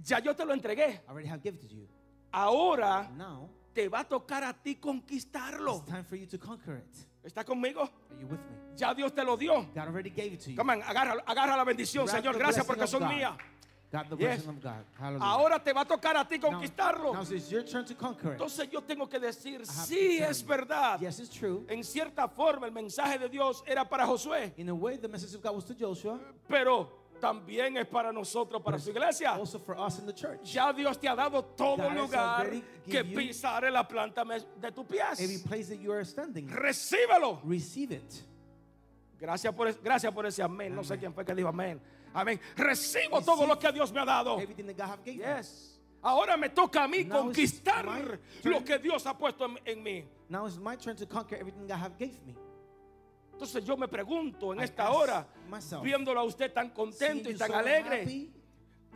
Ya 0.03 0.19
yo 0.19 0.33
te 0.33 0.43
lo 0.45 0.53
entregué. 0.53 0.99
I 1.07 1.11
already 1.11 1.27
have 1.27 1.41
given 1.41 1.59
to 1.59 1.67
you. 1.67 1.87
Ahora 2.31 3.09
Now 3.17 3.49
te 3.73 3.87
va 3.87 4.01
a 4.01 4.03
tocar 4.03 4.43
a 4.43 4.53
ti 4.53 4.75
conquistarlo. 4.75 5.79
it's 5.81 5.89
time 5.89 6.03
for 6.03 6.15
you 6.15 6.25
to 6.27 6.37
conquer 6.37 6.75
it. 6.75 7.05
¿Está 7.23 7.43
conmigo? 7.43 7.89
Ya 8.75 8.93
Dios 8.93 9.13
te 9.13 9.23
lo 9.23 9.37
dio. 9.37 9.69
God 9.73 9.77
already 9.87 10.09
gave 10.09 10.33
it 10.33 10.41
to 10.41 10.51
you. 10.51 10.57
Come 10.57 10.73
on, 10.73 10.83
agarra, 10.83 11.23
agarra 11.25 11.55
la 11.55 11.63
bendición, 11.63 12.05
Grab 12.05 12.17
Señor. 12.17 12.37
Gracias 12.37 12.65
porque 12.65 12.87
son 12.87 13.07
mías. 13.07 13.37
Yes. 14.17 14.43
Ahora 15.19 15.63
te 15.63 15.71
va 15.71 15.81
a 15.81 15.85
tocar 15.85 16.17
a 16.17 16.27
ti 16.27 16.39
conquistarlo. 16.39 17.13
Now, 17.13 17.23
to. 17.23 18.31
Entonces 18.31 18.67
yo 18.71 18.81
tengo 18.81 19.07
que 19.07 19.19
decir, 19.19 19.67
sí 19.67 20.17
es 20.17 20.43
verdad. 20.43 20.99
Yes, 20.99 21.19
it's 21.19 21.29
true. 21.29 21.63
En 21.69 21.83
cierta 21.83 22.27
forma 22.27 22.65
el 22.65 22.71
mensaje 22.71 23.19
de 23.19 23.29
Dios 23.29 23.63
era 23.67 23.87
para 23.87 24.07
Josué. 24.07 24.51
In 24.57 24.69
a 24.69 24.73
way, 24.73 24.97
the 24.97 25.07
message 25.07 25.35
of 25.35 25.43
God 25.43 25.53
was 25.53 25.65
to 25.65 25.75
Joshua, 25.75 26.19
Pero 26.47 27.02
también 27.23 27.77
es 27.77 27.87
para 27.87 28.11
nosotros, 28.11 28.61
para 28.61 28.77
su 28.77 28.89
iglesia. 28.89 29.31
Also 29.31 29.57
for 29.59 29.75
us 29.79 29.97
in 29.99 30.05
the 30.05 30.13
church. 30.13 30.41
Ya 30.43 30.73
Dios 30.73 30.97
te 30.99 31.07
ha 31.07 31.15
dado 31.15 31.41
todo 31.55 31.89
lugar 31.89 32.49
que 32.85 32.91
give 33.03 33.09
you- 33.11 33.15
pisar 33.17 33.63
en 33.63 33.73
la 33.73 33.87
planta 33.87 34.25
de 34.25 34.71
tu 34.71 34.81
Every 34.81 34.97
pies. 35.37 35.43
place 35.43 35.69
that 35.69 35.79
you 35.79 35.91
are 35.93 36.03
standing, 36.03 36.49
Recíbelo. 36.49 37.39
receive 37.45 37.93
it. 37.93 38.13
Gracias 39.19 39.53
por, 39.55 39.71
gracias 39.81 40.13
por 40.13 40.25
ese 40.25 40.43
amén. 40.43 40.75
No 40.75 40.83
sé 40.83 40.97
quién 40.99 41.13
fue 41.13 41.23
que 41.23 41.33
dijo 41.33 41.47
amén. 41.47 41.79
Amén. 42.13 42.39
Recibo 42.57 43.21
todo 43.23 43.47
lo 43.47 43.57
que 43.57 43.71
Dios 43.71 43.91
me 43.93 44.01
ha 44.01 44.05
dado. 44.05 44.37
Everything 44.39 44.65
that 44.65 44.75
God 44.77 44.87
have 44.89 45.03
given. 45.05 45.21
Yes. 45.37 45.79
Ahora 46.03 46.35
me 46.35 46.49
toca 46.49 46.83
a 46.83 46.87
mí 46.89 47.05
Now 47.05 47.23
conquistar 47.23 47.85
lo 48.43 48.63
que 48.65 48.77
Dios 48.79 49.05
ha 49.07 49.17
puesto 49.17 49.45
en, 49.45 49.57
en 49.65 49.81
mí. 49.81 50.03
Now 50.27 50.45
it's 50.45 50.57
my 50.57 50.75
turn 50.75 50.97
to 50.97 51.05
conquer 51.07 51.37
everything 51.39 51.65
God 51.65 51.77
have 51.79 51.97
gave 51.97 52.19
me. 52.25 52.35
Entonces 53.33 53.65
yo 53.65 53.75
me 53.75 53.87
pregunto 53.87 54.53
en 54.53 54.61
I 54.61 54.63
esta 54.63 54.91
hora, 54.91 55.27
myself, 55.49 55.83
viéndolo 55.83 56.19
a 56.19 56.23
usted 56.23 56.53
tan 56.53 56.69
contento 56.69 57.29
y 57.29 57.35
tan 57.35 57.51
alegre, 57.51 58.03
happy 58.03 58.42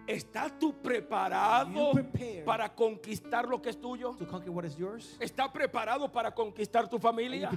¿estás 0.07 0.57
tú 0.59 0.73
preparado 0.81 1.91
para 2.45 2.73
conquistar 2.73 3.47
lo 3.47 3.61
que 3.61 3.69
es 3.69 3.79
tuyo? 3.79 4.15
¿Estás 5.19 5.49
preparado 5.49 6.11
para 6.11 6.33
conquistar 6.33 6.87
tu 6.89 6.97
familia? 6.99 7.49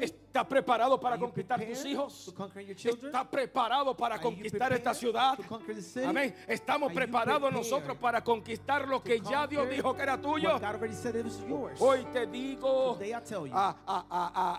¿Estás 0.00 0.46
preparado 0.46 0.98
para 1.00 1.18
conquistar 1.18 1.58
tus 1.64 1.84
hijos? 1.84 2.24
to 2.26 2.34
conquer 2.34 2.62
your 2.64 2.76
children? 2.76 3.06
¿Estás 3.06 3.26
preparado 3.28 3.96
para 3.96 4.18
conquistar 4.20 4.72
esta 4.72 4.92
ciudad? 4.94 5.38
Amén. 6.06 6.34
Estamos 6.46 6.92
preparados 6.92 7.52
nosotros 7.52 7.96
para 7.98 8.22
conquistar 8.22 8.86
lo 8.86 9.02
que 9.02 9.20
ya 9.20 9.46
Dios 9.46 9.68
dijo 9.68 9.94
que 9.94 10.02
era 10.02 10.20
tuyo. 10.20 10.58
Hoy 11.80 12.04
te 12.12 12.26
digo, 12.26 12.96
ah, 13.52 13.76
ah, 13.86 14.04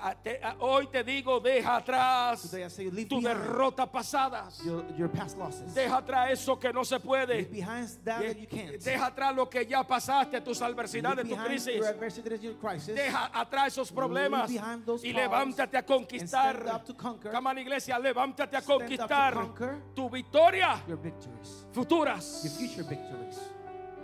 ah, 0.03 0.15
te- 0.23 0.39
hoy 0.59 0.87
te 0.87 1.03
digo, 1.03 1.39
deja 1.39 1.77
atrás 1.77 2.41
behind 2.51 3.23
derrotas 3.23 3.87
pasadas. 3.89 4.61
Deja 5.73 5.97
atrás 5.97 6.31
eso 6.31 6.57
que 6.59 6.71
no 6.73 6.83
se 6.87 6.99
puede. 6.99 7.43
Deja 8.83 9.05
atrás 9.05 9.35
lo 9.35 9.49
que 9.49 9.65
ya 9.65 9.85
pasaste, 9.85 10.41
tus 10.41 10.61
adversidades, 10.61 11.27
tu 11.27 11.35
behind 11.35 11.47
crisis. 11.47 12.95
Deja 12.95 13.29
atrás 13.33 13.67
esos 13.67 13.91
problemas 13.91 14.51
y 15.03 15.13
levántate 15.13 15.77
a 15.77 15.85
conquistar. 15.85 16.83
on, 17.33 17.57
iglesia, 17.59 17.99
levántate 17.99 18.57
a 18.57 18.61
conquistar 18.61 19.35
tu 19.93 20.09
victoria 20.09 20.83
Your 20.87 20.97
victories. 20.97 21.67
Your 21.73 21.73
futuras. 21.73 23.56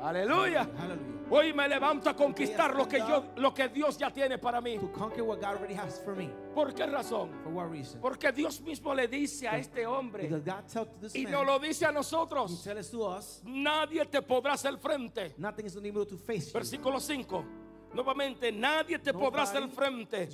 Aleluya. 0.03 0.69
Hallelujah. 0.77 1.23
Hoy 1.29 1.53
me 1.53 1.67
levanto 1.67 2.09
a 2.09 2.15
conquistar 2.15 2.75
lo 2.75 2.87
que 2.87 2.99
yo, 2.99 3.31
lo 3.37 3.53
que 3.53 3.69
Dios 3.69 3.97
ya 3.97 4.11
tiene 4.11 4.37
para 4.37 4.59
mí. 4.61 4.77
To 4.77 4.91
conquer 4.91 5.23
what 5.23 5.37
God 5.39 5.55
already 5.55 5.73
has 5.73 5.99
for 6.03 6.15
me. 6.15 6.29
¿Por 6.53 6.73
qué 6.73 6.85
razón? 6.85 7.31
For 7.43 7.51
what 7.51 7.71
reason? 7.71 8.01
Porque 8.01 8.31
Dios 8.31 8.61
mismo 8.61 8.93
le 8.93 9.07
dice 9.07 9.47
a 9.47 9.57
este 9.57 9.85
hombre 9.87 10.23
Because 10.27 10.43
God 10.43 10.67
told 10.71 10.89
to 10.91 10.99
this 10.99 11.15
y 11.15 11.23
nos 11.23 11.45
lo 11.45 11.57
dice 11.57 11.85
a 11.85 11.89
He 11.89 11.93
nosotros. 11.93 12.63
tells 12.63 12.91
to 12.91 13.03
us, 13.07 13.41
Nadie 13.45 14.05
te 14.05 14.21
podrá 14.21 14.53
hacer 14.53 14.77
frente. 14.77 15.33
nothing 15.37 15.65
is 15.65 15.73
going 15.73 15.83
to 15.85 15.91
be 15.93 16.01
able 16.01 16.05
to 16.05 16.17
face 16.17 16.47
you. 16.47 16.53
Versículo 16.53 16.99
5. 16.99 17.62
Nuevamente, 17.93 18.51
nadie 18.51 18.97
te 18.97 19.13
podrá 19.13 19.43
hacer 19.43 19.61
Nobody 19.61 19.75
frente 19.75 20.29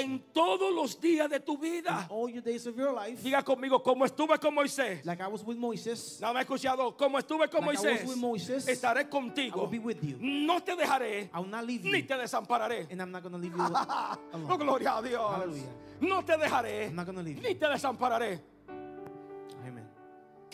en 0.00 0.20
todos 0.32 0.72
los 0.72 1.00
días 1.00 1.28
de 1.28 1.40
tu 1.40 1.58
vida. 1.58 2.08
Life, 2.10 3.22
Diga 3.22 3.42
conmigo, 3.42 3.82
como 3.82 4.04
estuve 4.04 4.38
con 4.38 4.54
Moisés. 4.54 5.04
like 5.04 5.20
I 5.22 5.26
was 5.26 5.42
with 5.44 5.56
Moses, 5.56 6.18
No 6.20 6.32
me 6.32 6.38
ha 6.38 6.42
escuchado. 6.42 6.96
Como 6.96 7.18
estuve 7.18 7.48
con 7.50 7.64
Like 7.66 7.78
I 7.78 7.82
Moisés, 7.84 8.00
was 8.02 8.10
with 8.10 8.16
Moses, 8.20 8.68
estaré 8.68 9.02
I 9.02 9.04
contigo. 9.10 9.62
will 9.62 9.70
be 9.70 9.78
with 9.78 10.00
you. 10.02 10.16
No 10.20 10.60
te 10.60 10.76
dejaré, 10.76 11.30
I 11.34 11.38
will 11.40 11.48
not 11.50 11.64
leave 11.64 11.82
ni 11.84 11.98
you, 12.00 12.06
te 12.06 12.14
desampararé. 12.14 12.86
and 12.90 13.00
I'm 13.00 13.10
not 13.10 13.22
going 13.22 13.32
to 13.32 13.38
leave 13.38 13.54
you 13.56 13.60
alone. 13.62 13.86
Oh, 14.48 14.56
gloria 14.56 14.96
a 14.98 15.02
Dios. 15.02 15.32
Hallelujah. 15.32 15.68
No 16.00 16.22
te 16.22 16.36
dejaré, 16.36 16.86
I'm 16.88 16.94
not 16.94 17.06
ni 17.42 17.54
te 17.54 17.66
desampararé. 17.66 18.53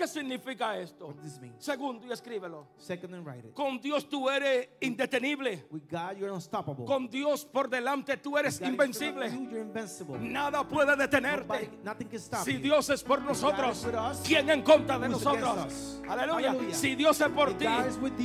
¿Qué 0.00 0.08
significa 0.08 0.78
esto? 0.78 1.08
What 1.08 1.16
does 1.16 1.24
this 1.24 1.40
mean? 1.42 1.52
Segundo, 1.58 2.06
y 2.06 2.10
escríbelo. 2.10 2.66
Second 2.78 3.16
and 3.16 3.26
write 3.26 3.46
it. 3.46 3.52
Con 3.52 3.78
Dios 3.82 4.08
tú 4.08 4.30
eres 4.30 4.70
indetenible. 4.80 5.66
With 5.70 5.82
God, 5.90 6.16
you're 6.16 6.32
unstoppable. 6.32 6.86
Con 6.86 7.06
Dios 7.10 7.44
por 7.44 7.68
delante 7.68 8.16
tú 8.16 8.38
eres 8.38 8.58
invencible. 8.62 9.30
you, 9.30 9.50
you're 9.50 9.60
invincible. 9.60 10.18
Nada 10.18 10.66
puede 10.66 10.96
Nobody, 10.96 11.02
detenerte. 11.02 11.70
nothing 11.84 12.08
can 12.08 12.18
stop 12.18 12.44
Si. 12.44 12.56
Dios 12.56 12.88
es 12.88 13.02
por 13.02 13.20
nosotros, 13.20 13.84
us, 13.84 14.22
¿quién 14.26 14.48
en 14.48 14.62
contra 14.62 14.98
de 14.98 15.10
nosotros? 15.10 16.00
Aleluya. 16.08 16.56
Si 16.72 16.94
Dios 16.94 17.20
es 17.20 17.28
por 17.28 17.52
ti, 17.58 17.66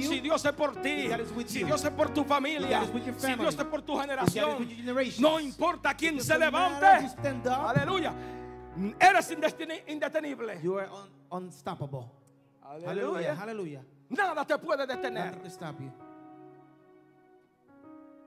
si 0.02 0.22
Dios 0.22 0.46
es 0.46 0.54
por 0.54 0.82
ti, 0.82 1.10
si 1.46 1.64
Dios 1.66 1.84
es 1.84 1.92
por 1.92 2.14
tu 2.14 2.24
familia, 2.24 2.86
si 3.18 3.36
Dios 3.36 3.54
es 3.54 3.66
por 3.66 3.82
tu 3.82 3.98
generación, 3.98 4.66
no 5.20 5.42
importa 5.42 5.94
quién 5.94 6.22
se 6.22 6.40
levante. 6.40 6.86
Aleluya. 7.50 8.14
Eres 9.00 9.32
indetenible. 9.88 10.60
You 10.62 10.80
are 10.80 10.90
un- 10.90 11.10
unstoppable. 11.32 12.12
Hallelujah. 12.62 12.90
Aleluya. 12.90 13.36
Hallelujah. 13.36 13.86
Nada 14.10 14.46
te 14.46 14.58
puede 14.58 14.86
detener. 14.86 15.40
stop 15.50 15.80
you. 15.80 15.92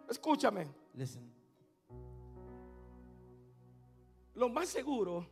Escúchame. 0.08 0.66
Listen. 0.94 1.30
Lo 4.34 4.48
más 4.48 4.68
seguro 4.68 5.26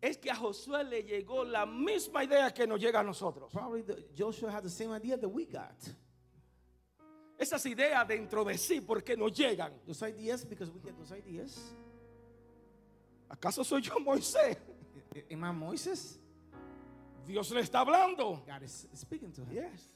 es 0.00 0.18
que 0.18 0.30
a 0.30 0.36
Josué 0.36 0.84
le 0.84 1.02
llegó 1.02 1.44
la 1.44 1.64
misma 1.64 2.24
idea 2.24 2.52
que 2.52 2.66
nos 2.66 2.80
llega 2.80 3.00
a 3.00 3.02
nosotros. 3.04 3.52
Probably 3.52 3.82
the, 3.82 4.08
Joshua 4.16 4.50
had 4.50 4.62
the 4.62 4.70
same 4.70 4.92
idea 4.92 5.16
that 5.16 5.28
we 5.28 5.46
got. 5.46 5.76
Esas 7.38 7.64
ideas 7.66 8.06
dentro 8.06 8.44
de 8.44 8.58
sí, 8.58 8.80
porque 8.80 9.16
nos 9.16 9.32
llegan. 9.32 9.72
Those 9.86 10.02
ideas, 10.08 10.44
because 10.44 10.70
we 10.72 10.80
get 10.80 10.96
those 10.96 11.12
ideas. 11.12 11.72
¿Acaso 13.28 13.62
soy 13.64 13.82
yo 13.82 13.98
Moisés? 14.00 14.56
Am 15.30 15.44
I 15.44 15.52
Moses? 15.52 16.18
Dios 17.26 17.50
le 17.50 17.60
está 17.60 17.80
hablando. 17.80 18.42
God 18.46 18.62
is 18.62 18.88
speaking 18.94 19.32
to 19.32 19.42
him. 19.42 19.52
Yes. 19.52 19.94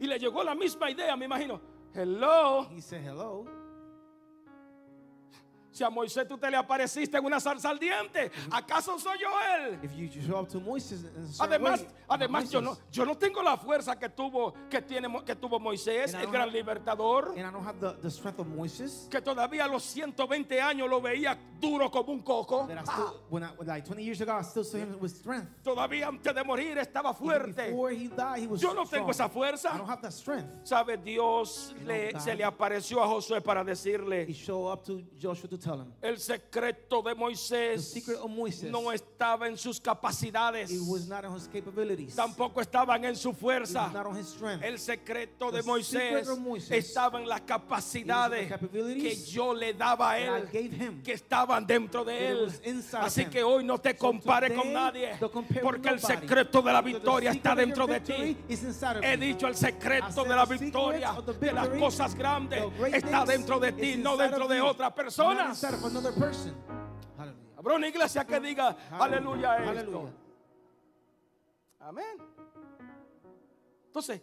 Y 0.00 0.06
le 0.06 0.18
llegó 0.18 0.42
la 0.42 0.54
misma 0.54 0.90
idea, 0.90 1.16
me 1.16 1.26
imagino. 1.26 1.60
Hello. 1.94 2.68
He 2.70 2.80
said, 2.80 3.02
Hello. 3.02 3.46
Si 5.78 5.84
a 5.84 5.90
Moisés 5.90 6.26
tú 6.26 6.36
te 6.36 6.50
le 6.50 6.56
apareciste 6.56 7.18
en 7.18 7.24
una 7.24 7.38
zarza 7.38 7.70
ardiente, 7.70 8.32
¿acaso 8.50 8.98
soy 8.98 9.16
yo 9.20 9.28
él? 9.64 9.78
Además, 11.38 11.86
además 12.08 12.50
yo 12.50 12.60
no, 12.60 12.76
yo 12.90 13.04
no 13.06 13.16
tengo 13.16 13.40
la 13.44 13.56
fuerza 13.56 13.96
que 13.96 14.08
tuvo, 14.08 14.52
que 14.68 14.82
tiene, 14.82 15.08
que 15.24 15.36
tuvo 15.36 15.60
Moisés, 15.60 16.14
el 16.14 16.26
gran 16.32 16.50
libertador, 16.50 17.32
que 19.08 19.20
todavía 19.22 19.66
a 19.66 19.68
los 19.68 19.84
120 19.84 20.60
años 20.60 20.88
lo 20.90 21.00
veía 21.00 21.38
duro 21.60 21.90
como 21.90 22.12
un 22.12 22.20
coco. 22.22 22.66
That 22.66 22.78
I 22.78 22.84
still, 22.84 23.14
when 23.28 23.42
I, 23.42 23.50
like 23.64 23.84
20 23.84 24.02
years 24.02 24.20
ago, 24.20 24.32
I 24.36 24.42
still 24.42 24.64
saw 24.64 24.78
him 24.78 24.98
with 25.00 25.16
strength. 25.16 25.48
Todavía 25.64 26.06
antes 26.08 26.34
de 26.34 26.44
morir 26.44 26.76
estaba 26.78 27.14
fuerte. 27.14 27.66
Before 27.70 27.90
he 27.90 28.08
died, 28.08 28.40
he 28.40 28.46
was 28.46 28.60
Yo 28.60 28.72
no 28.72 28.84
tengo 28.84 29.10
esa 29.10 29.24
strong. 29.28 29.30
fuerza. 29.32 29.70
I 29.74 29.78
don't 29.78 29.88
have 29.88 30.02
that 30.02 30.12
strength. 30.12 30.48
¿Sabe? 30.64 30.96
Dios 30.96 31.74
le- 31.84 32.18
se 32.20 32.34
le 32.34 32.44
apareció 32.44 33.02
a 33.02 33.06
Josué 33.06 33.40
para 33.42 33.62
He 33.62 33.64
decirle, 33.66 34.32
showed 34.34 34.72
up 34.72 34.84
to 34.84 35.02
Joshua 35.20 35.48
to 35.48 35.58
tell 35.58 35.80
him. 35.80 35.92
el 36.02 36.18
secreto 36.18 37.02
de 37.02 37.14
The 37.14 37.20
Moisés 37.20 37.80
secret 37.92 38.18
of 38.18 38.30
no 38.70 38.90
estaba 38.92 39.46
en 39.48 39.56
sus 39.56 39.80
capacidades, 39.80 40.70
it 40.70 40.80
was 40.86 41.08
not 41.08 41.24
on 41.24 41.34
his 41.36 41.48
capabilities. 41.48 42.14
tampoco 42.14 42.60
estaban 42.60 43.04
en 43.04 43.16
su 43.16 43.30
It 43.30 43.32
was 43.34 43.40
fuerza. 43.40 43.90
not 43.92 44.06
on 44.06 44.16
his 44.16 44.28
strength. 44.28 44.64
El 44.64 44.78
secreto 44.78 45.50
de 45.50 45.62
The 45.62 45.66
Moisés 45.68 45.88
secret 45.88 46.28
of 46.28 46.70
estaba 46.72 47.20
en 47.20 47.28
las 47.28 47.40
capacidades 47.42 48.48
the 48.48 48.94
que 48.94 49.14
yo 49.26 49.52
le 49.52 49.72
daba 49.74 50.12
a 50.12 50.18
él, 50.18 50.48
gave 50.52 50.72
him. 50.72 51.02
Estaban 51.48 51.66
dentro 51.66 52.04
de 52.04 52.28
él. 52.28 52.52
Así 53.00 53.26
que 53.26 53.42
hoy 53.42 53.64
no 53.64 53.78
te 53.78 53.96
compare 53.96 54.54
con 54.54 54.72
nadie, 54.72 55.18
porque 55.62 55.88
el 55.88 56.00
secreto 56.00 56.60
de 56.60 56.72
la 56.72 56.82
victoria 56.82 57.30
está 57.30 57.54
dentro 57.54 57.86
de 57.86 58.00
ti. 58.00 58.36
He 59.02 59.16
dicho 59.16 59.46
el 59.46 59.54
secreto 59.54 60.24
de 60.24 60.36
la 60.36 60.44
victoria, 60.44 61.14
de 61.40 61.52
las 61.52 61.68
cosas 61.70 62.14
grandes, 62.14 62.62
está 62.92 63.24
dentro 63.24 63.58
de 63.58 63.72
ti, 63.72 63.96
no 63.96 64.16
dentro 64.16 64.46
de 64.46 64.60
otras 64.60 64.92
personas. 64.92 65.64
Habrá 67.56 67.74
una 67.74 67.88
iglesia 67.88 68.24
que 68.24 68.38
diga 68.40 68.76
aleluya 68.90 69.52
a 69.52 69.72
esto. 69.72 70.10
Amén. 71.80 72.18
Entonces, 73.86 74.20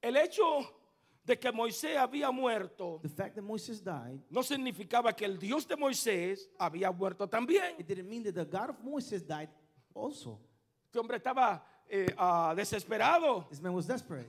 el 0.00 0.16
hecho 0.16 0.79
de 1.24 1.38
que 1.38 1.52
Moisés 1.52 1.96
había 1.96 2.30
muerto 2.30 2.98
The 3.02 3.08
fact 3.08 3.34
that 3.36 3.42
Moses 3.42 3.82
died, 3.84 4.20
no 4.30 4.42
significaba 4.42 5.14
que 5.14 5.24
el 5.26 5.38
Dios 5.38 5.66
de 5.66 5.76
Moisés 5.76 6.48
había 6.58 6.90
muerto 6.90 7.28
también. 7.28 7.74
it 7.78 7.86
didn't 7.86 8.08
mean 8.08 8.22
that 8.24 8.34
the 8.34 8.44
God 8.44 8.70
of 8.70 8.80
Moses 8.82 9.22
died 9.26 9.48
also. 9.94 10.38
Este 10.86 10.98
hombre 10.98 11.18
estaba 11.18 11.62
eh, 11.88 12.06
ah, 12.16 12.54
desesperado, 12.56 13.46
This 13.50 13.60
man 13.60 13.74
was 13.74 13.86
desperate. 13.86 14.28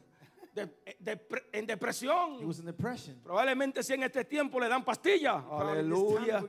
de- 0.53 0.65
de- 0.99 1.19
en 1.53 1.63
He 1.63 1.67
depresión. 1.67 2.45
was 2.45 2.59
in 2.59 2.65
depression. 2.65 3.15
Probablemente 3.23 3.81
si 3.83 3.93
en 3.93 4.03
este 4.03 4.25
tiempo 4.25 4.59
le 4.59 4.67
dan 4.67 4.83
time 4.83 5.71
Aleluya. 5.71 6.39
um, 6.41 6.47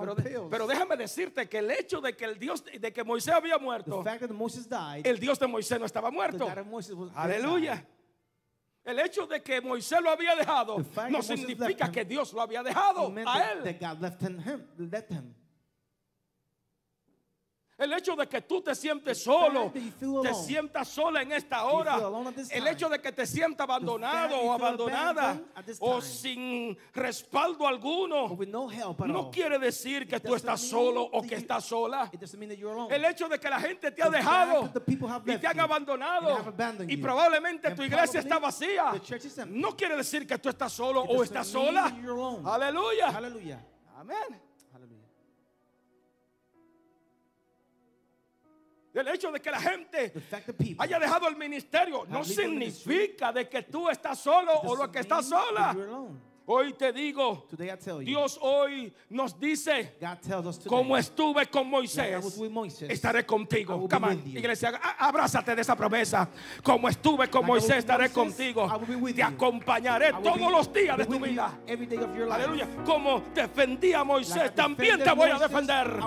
Pero, 0.00 0.14
de- 0.14 0.40
pero 0.50 0.66
déjame 0.66 0.96
decirte 0.96 1.46
que 1.46 1.58
el 1.58 1.70
hecho 1.70 2.00
de 2.00 2.16
que 2.16 2.24
el 2.24 2.38
Dios 2.38 2.64
de 2.64 2.90
que 2.92 3.04
Moisés 3.04 3.34
había 3.34 3.58
the 3.58 3.62
muerto, 3.64 4.02
fact 4.02 4.20
that 4.22 4.30
Moses 4.30 4.66
died, 4.66 5.06
el 5.06 5.18
Dios 5.20 5.38
de 5.38 5.46
Moisés 5.46 5.78
no 5.78 5.84
estaba 5.84 6.08
the 6.08 6.14
muerto. 6.16 6.38
God 6.48 6.58
of 6.58 6.66
Moses 6.66 6.94
was 6.94 7.10
Aleluya. 7.14 7.86
El 8.84 8.98
hecho 8.98 9.26
de 9.26 9.42
que 9.42 9.60
Moisés 9.62 10.00
lo 10.02 10.10
había 10.10 10.36
dejado 10.36 10.76
no 11.08 11.22
significa 11.22 11.90
que 11.90 12.04
Dios 12.04 12.32
lo 12.34 12.42
había 12.42 12.62
dejado 12.62 13.12
a 13.26 13.52
él. 13.52 13.64
that 13.64 13.80
God 13.80 14.02
left 14.02 14.22
him, 14.22 14.38
him, 14.40 14.66
left 14.76 15.10
him. 15.10 15.34
El 17.84 17.92
hecho 17.92 18.16
de 18.16 18.26
que 18.26 18.40
tú 18.40 18.62
te 18.62 18.74
sientes 18.74 19.22
solo, 19.22 19.70
te 20.22 20.34
sientas 20.34 20.88
sola 20.88 21.20
en 21.22 21.32
esta 21.32 21.64
hora, 21.64 21.98
el 22.50 22.66
hecho 22.66 22.88
de 22.88 22.98
que 23.00 23.12
te 23.12 23.26
sientas 23.26 23.64
abandonado 23.64 24.38
o 24.40 24.52
abandonada 24.52 25.40
o 25.80 26.00
sin 26.00 26.76
respaldo 26.94 27.66
alguno, 27.68 28.28
no 29.06 29.30
quiere 29.30 29.58
decir 29.58 30.08
que 30.08 30.18
tú 30.18 30.34
estás 30.34 30.60
solo 30.62 31.02
o 31.02 31.22
que 31.22 31.34
estás 31.36 31.64
sola. 31.64 32.10
El 32.90 33.04
hecho 33.04 33.28
de 33.28 33.38
que 33.38 33.50
la 33.50 33.60
gente 33.60 33.90
te 33.90 34.02
ha 34.02 34.08
dejado 34.10 34.70
y 35.26 35.38
te 35.38 35.46
han 35.46 35.60
abandonado 35.60 36.54
y 36.88 36.96
probablemente 36.96 37.70
tu 37.74 37.82
iglesia 37.82 38.20
está 38.20 38.38
vacía, 38.38 38.92
no 39.46 39.76
quiere 39.76 39.96
decir 39.96 40.26
que 40.26 40.38
tú 40.38 40.48
estás 40.48 40.72
solo 40.72 41.02
o 41.02 41.22
estás 41.22 41.46
sola. 41.48 41.84
Aleluya. 42.46 43.08
Amén. 43.96 44.53
El 48.94 49.08
hecho 49.08 49.32
de 49.32 49.40
que 49.40 49.50
la 49.50 49.60
gente 49.60 50.12
haya 50.78 50.98
dejado 51.00 51.28
el 51.28 51.36
ministerio 51.36 52.04
no 52.08 52.24
significa 52.24 53.32
de 53.32 53.48
que 53.48 53.62
tú 53.62 53.90
estás 53.90 54.20
solo 54.20 54.52
o 54.52 54.76
lo 54.76 54.90
que 54.90 55.00
estás 55.00 55.28
sola. 55.28 55.76
Hoy 56.46 56.74
te 56.74 56.92
digo, 56.92 57.46
Today 57.48 57.70
I 57.70 57.76
tell 57.76 58.00
you, 58.00 58.04
Dios 58.04 58.38
hoy 58.42 58.92
nos 59.08 59.38
dice, 59.40 59.96
como 60.66 60.96
estuve 60.96 61.46
con 61.46 61.70
Moisés, 61.70 62.22
estaré 62.82 63.24
contigo. 63.24 63.88
Come 63.88 64.08
on, 64.08 64.22
iglesia, 64.26 64.78
abrázate 64.98 65.54
de 65.54 65.62
esa 65.62 65.74
promesa. 65.74 66.28
Como 66.62 66.88
estuve 66.88 67.30
con 67.30 67.46
Moisés, 67.46 67.78
estaré 67.78 68.10
contigo. 68.10 68.70
Te 69.14 69.22
acompañaré 69.22 70.12
todos 70.22 70.52
los 70.52 70.70
días 70.70 70.98
de 70.98 71.06
tu 71.06 71.18
vida. 71.18 71.60
Aleluya. 72.30 72.68
Como 72.84 73.22
defendí 73.34 73.94
a 73.94 74.04
Moisés, 74.04 74.54
también 74.54 75.02
te 75.02 75.12
voy 75.12 75.30
a 75.30 75.38
defender. 75.38 75.98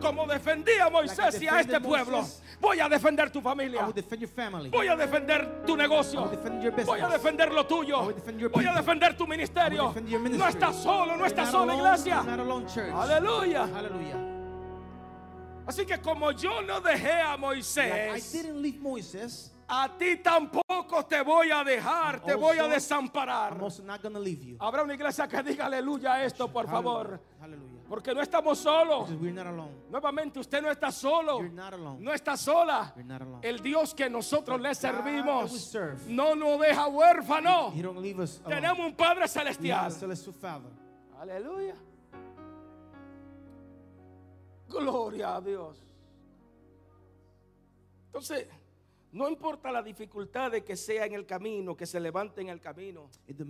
Como 0.00 0.26
defendí 0.26 0.72
a 0.82 0.90
Moisés 0.90 1.40
y 1.40 1.48
a 1.48 1.60
este 1.60 1.80
pueblo, 1.80 2.26
voy 2.60 2.80
a 2.80 2.88
defender 2.90 3.30
tu 3.30 3.40
familia. 3.40 3.88
Voy 4.70 4.88
a 4.88 4.96
defender 4.96 5.62
tu 5.64 5.76
negocio. 5.76 6.30
Voy 6.84 7.00
a 7.00 7.08
defender 7.08 7.52
lo 7.52 7.66
tuyo. 7.66 8.12
Voy 8.52 8.66
a 8.66 8.74
defender 8.74 9.16
tu 9.16 9.26
will 9.26 9.45
ministerio. 9.46 10.38
No 10.38 10.48
estás 10.48 10.76
solo, 10.82 11.16
no 11.16 11.24
estás 11.24 11.50
sola, 11.50 11.74
iglesia. 11.74 12.20
Aleluya. 12.20 13.66
Hallelujah. 13.66 14.36
Así 15.66 15.84
que 15.84 16.00
como 16.00 16.30
yo 16.30 16.62
no 16.62 16.80
dejé 16.80 17.20
a 17.20 17.36
Moisés, 17.36 18.32
didn't 18.32 18.62
leave 18.62 18.78
Moses, 18.78 19.52
a 19.68 19.96
ti 19.98 20.16
tampoco 20.18 21.04
te 21.06 21.22
voy 21.22 21.50
a 21.50 21.64
dejar, 21.64 22.20
te 22.20 22.34
voy 22.34 22.58
a 22.58 22.68
desamparar. 22.68 23.58
Habrá 24.58 24.82
una 24.82 24.94
iglesia 24.94 25.26
que 25.26 25.42
diga 25.42 25.66
aleluya 25.66 26.14
a 26.14 26.24
esto, 26.24 26.52
por 26.52 26.68
favor. 26.68 27.20
Porque 27.88 28.12
no 28.12 28.20
estamos 28.20 28.58
solos. 28.58 29.10
Nuevamente, 29.90 30.40
usted 30.40 30.60
no 30.60 30.70
está 30.70 30.90
solo. 30.90 31.40
No 31.98 32.12
está 32.12 32.36
sola. 32.36 32.92
El 33.42 33.60
Dios 33.60 33.94
que 33.94 34.10
nosotros 34.10 34.60
le 34.60 34.74
servimos 34.74 35.72
no 36.08 36.34
nos 36.34 36.60
deja 36.60 36.88
huérfanos. 36.88 37.74
Tenemos 38.46 38.78
un 38.86 38.94
Padre 38.96 39.28
celestial. 39.28 39.92
Aleluya. 41.18 41.74
Gloria 44.68 45.36
a 45.36 45.40
Dios. 45.40 45.82
Entonces, 48.06 48.48
no 49.16 49.28
importa 49.30 49.72
la 49.72 49.82
dificultad 49.82 50.50
de 50.50 50.62
que 50.62 50.76
sea 50.76 51.06
en 51.06 51.14
el 51.14 51.24
camino, 51.24 51.74
que 51.74 51.86
se 51.86 51.98
levante 51.98 52.42
en 52.42 52.50
el 52.50 52.60
camino. 52.60 53.08
It 53.26 53.40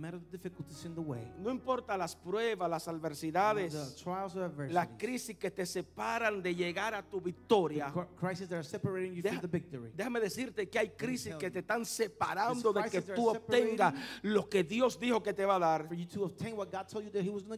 in 0.85 0.95
the 0.95 1.01
way. 1.01 1.29
No 1.39 1.51
importa 1.51 1.97
las 1.97 2.15
pruebas, 2.15 2.69
las 2.69 2.87
adversidades, 2.87 3.73
las 4.69 4.87
crisis 4.97 5.35
que 5.37 5.51
te 5.51 5.65
separan 5.65 6.41
de 6.41 6.55
llegar 6.55 6.95
a 6.95 7.03
tu 7.03 7.19
victoria. 7.19 7.91
cr- 7.93 8.07
crises 8.15 8.47
that 8.47 8.55
are 8.59 8.63
separating 8.63 9.13
you 9.13 9.21
Deja- 9.21 9.41
from 9.41 9.51
the 9.51 9.59
victory. 9.59 9.91
Déjame 9.93 10.21
decirte 10.21 10.69
que 10.69 10.79
hay 10.79 10.89
crisis 10.91 11.35
que 11.35 11.51
te 11.51 11.59
están 11.59 11.85
separando 11.85 12.71
de 12.71 12.89
que 12.89 13.01
tú 13.01 13.29
obtengas 13.29 13.93
lo 14.21 14.47
que 14.47 14.63
Dios 14.63 14.97
dijo 14.97 15.21
que 15.21 15.33
te 15.33 15.45
va 15.45 15.57
a 15.57 15.59
dar. 15.59 15.89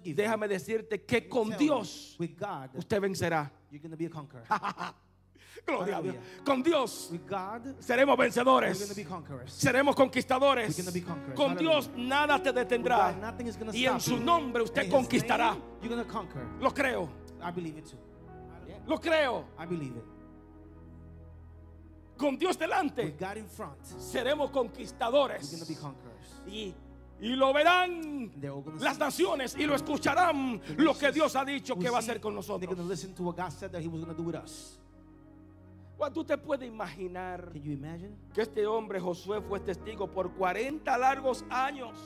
Déjame 0.03 0.47
decirte 0.47 1.03
que 1.03 1.29
con 1.29 1.55
Dios 1.57 2.15
with 2.19 2.35
God, 2.39 2.75
usted 2.75 2.99
vencerá. 2.99 3.51
you're 3.69 3.79
going 3.79 3.91
to 3.91 3.97
be 3.97 4.07
a 4.07 4.09
conqueror. 4.09 4.43
Gloria 5.65 5.97
a 5.97 6.01
Dios. 6.01 6.15
Con 6.45 6.63
Dios 6.63 7.11
seremos 7.79 8.17
vencedores. 8.17 8.77
Seremos 9.45 9.95
conquistadores. 9.95 10.75
Con 11.35 11.55
Dios 11.55 11.89
nada 11.95 12.41
te 12.41 12.51
detendrá. 12.51 13.35
Y 13.73 13.85
en 13.85 13.99
su 13.99 14.17
nombre 14.17 14.63
usted 14.63 14.89
conquistará. 14.89 15.57
Lo 16.59 16.73
creo. 16.73 17.09
I 17.41 17.51
believe 17.51 17.79
it 17.79 17.85
too. 17.85 17.97
Lo 18.87 18.99
creo. 18.99 19.45
Con 22.17 22.37
Dios 22.37 22.57
delante 22.57 23.15
seremos 23.99 24.49
conquistadores. 24.51 25.77
Y, 26.47 26.73
y 27.21 27.29
lo 27.35 27.53
verán 27.53 28.31
las 28.79 28.97
naciones 28.97 29.55
y 29.57 29.65
lo 29.65 29.75
escucharán 29.75 30.61
lo 30.77 30.97
que 30.97 31.11
Dios 31.11 31.35
ha 31.35 31.45
dicho 31.45 31.77
que 31.77 31.89
va 31.89 31.97
a 31.97 31.99
hacer 31.99 32.19
con 32.19 32.33
nosotros. 32.33 32.75
Tú 36.13 36.23
te 36.23 36.37
puedes 36.37 36.67
imaginar 36.67 37.51
Can 37.51 37.61
you 37.61 37.73
imagine? 37.73 38.15
que 38.33 38.41
este 38.41 38.65
hombre 38.65 38.99
Josué 38.99 39.41
fue 39.41 39.59
testigo 39.59 40.07
por 40.07 40.33
40 40.33 40.97
largos 40.97 41.45
años 41.49 41.97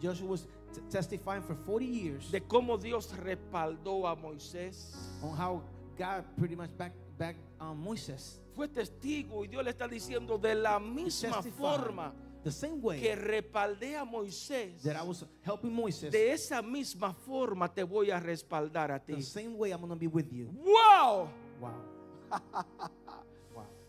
Joshua 0.00 0.28
was 0.28 0.48
testifying 0.90 1.42
for 1.42 1.56
40 1.66 1.84
years 1.84 2.30
de 2.30 2.40
cómo 2.40 2.78
Dios 2.78 3.14
respaldó 3.16 4.06
a 4.06 4.14
Moisés. 4.16 4.94
on 5.22 5.36
how 5.36 5.62
God 5.98 6.24
pretty 6.38 6.56
much 6.56 6.70
backed 6.78 6.96
back, 7.18 7.36
um, 7.60 7.76
Moises. 7.76 8.40
Fue 8.54 8.68
testigo 8.68 9.44
y 9.44 9.48
Dios 9.48 9.64
le 9.64 9.70
está 9.70 9.86
diciendo 9.86 10.38
de 10.38 10.54
la 10.54 10.78
misma 10.78 11.42
forma 11.42 12.14
the 12.42 12.50
same 12.50 12.80
way 12.80 13.00
que 13.00 13.14
respaldé 13.14 13.96
a 13.96 14.04
Moisés. 14.04 14.82
that 14.82 14.96
I 14.96 15.02
was 15.02 15.24
helping 15.42 15.72
Moises, 15.72 16.10
De 16.10 16.32
esa 16.32 16.62
misma 16.62 17.12
forma 17.12 17.68
te 17.68 17.82
voy 17.82 18.10
a 18.10 18.18
respaldar 18.18 18.90
a 18.90 18.98
ti. 18.98 19.14
the 19.14 19.22
same 19.22 19.56
way 19.56 19.72
I'm 19.72 19.80
going 19.80 19.90
to 19.90 19.96
be 19.96 20.06
with 20.06 20.32
you. 20.32 20.48
¡Wow! 20.54 21.28
Wow. 21.60 21.92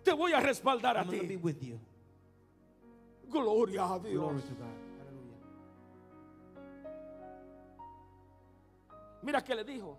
Te 0.03 0.11
voy 0.13 0.33
a 0.33 0.39
respaldar 0.39 0.97
a 0.97 1.01
I'm 1.01 1.05
to 1.07 1.11
be 1.11 1.27
ti. 1.27 1.35
with 1.37 1.61
you. 1.63 1.79
Gloria 3.29 3.85
a 3.85 3.99
Dios. 3.99 4.13
Glory 4.13 4.41
to 4.41 4.53
God. 4.55 4.83
Mira 9.21 9.41
que 9.43 9.55
le 9.55 9.63
dijo, 9.63 9.97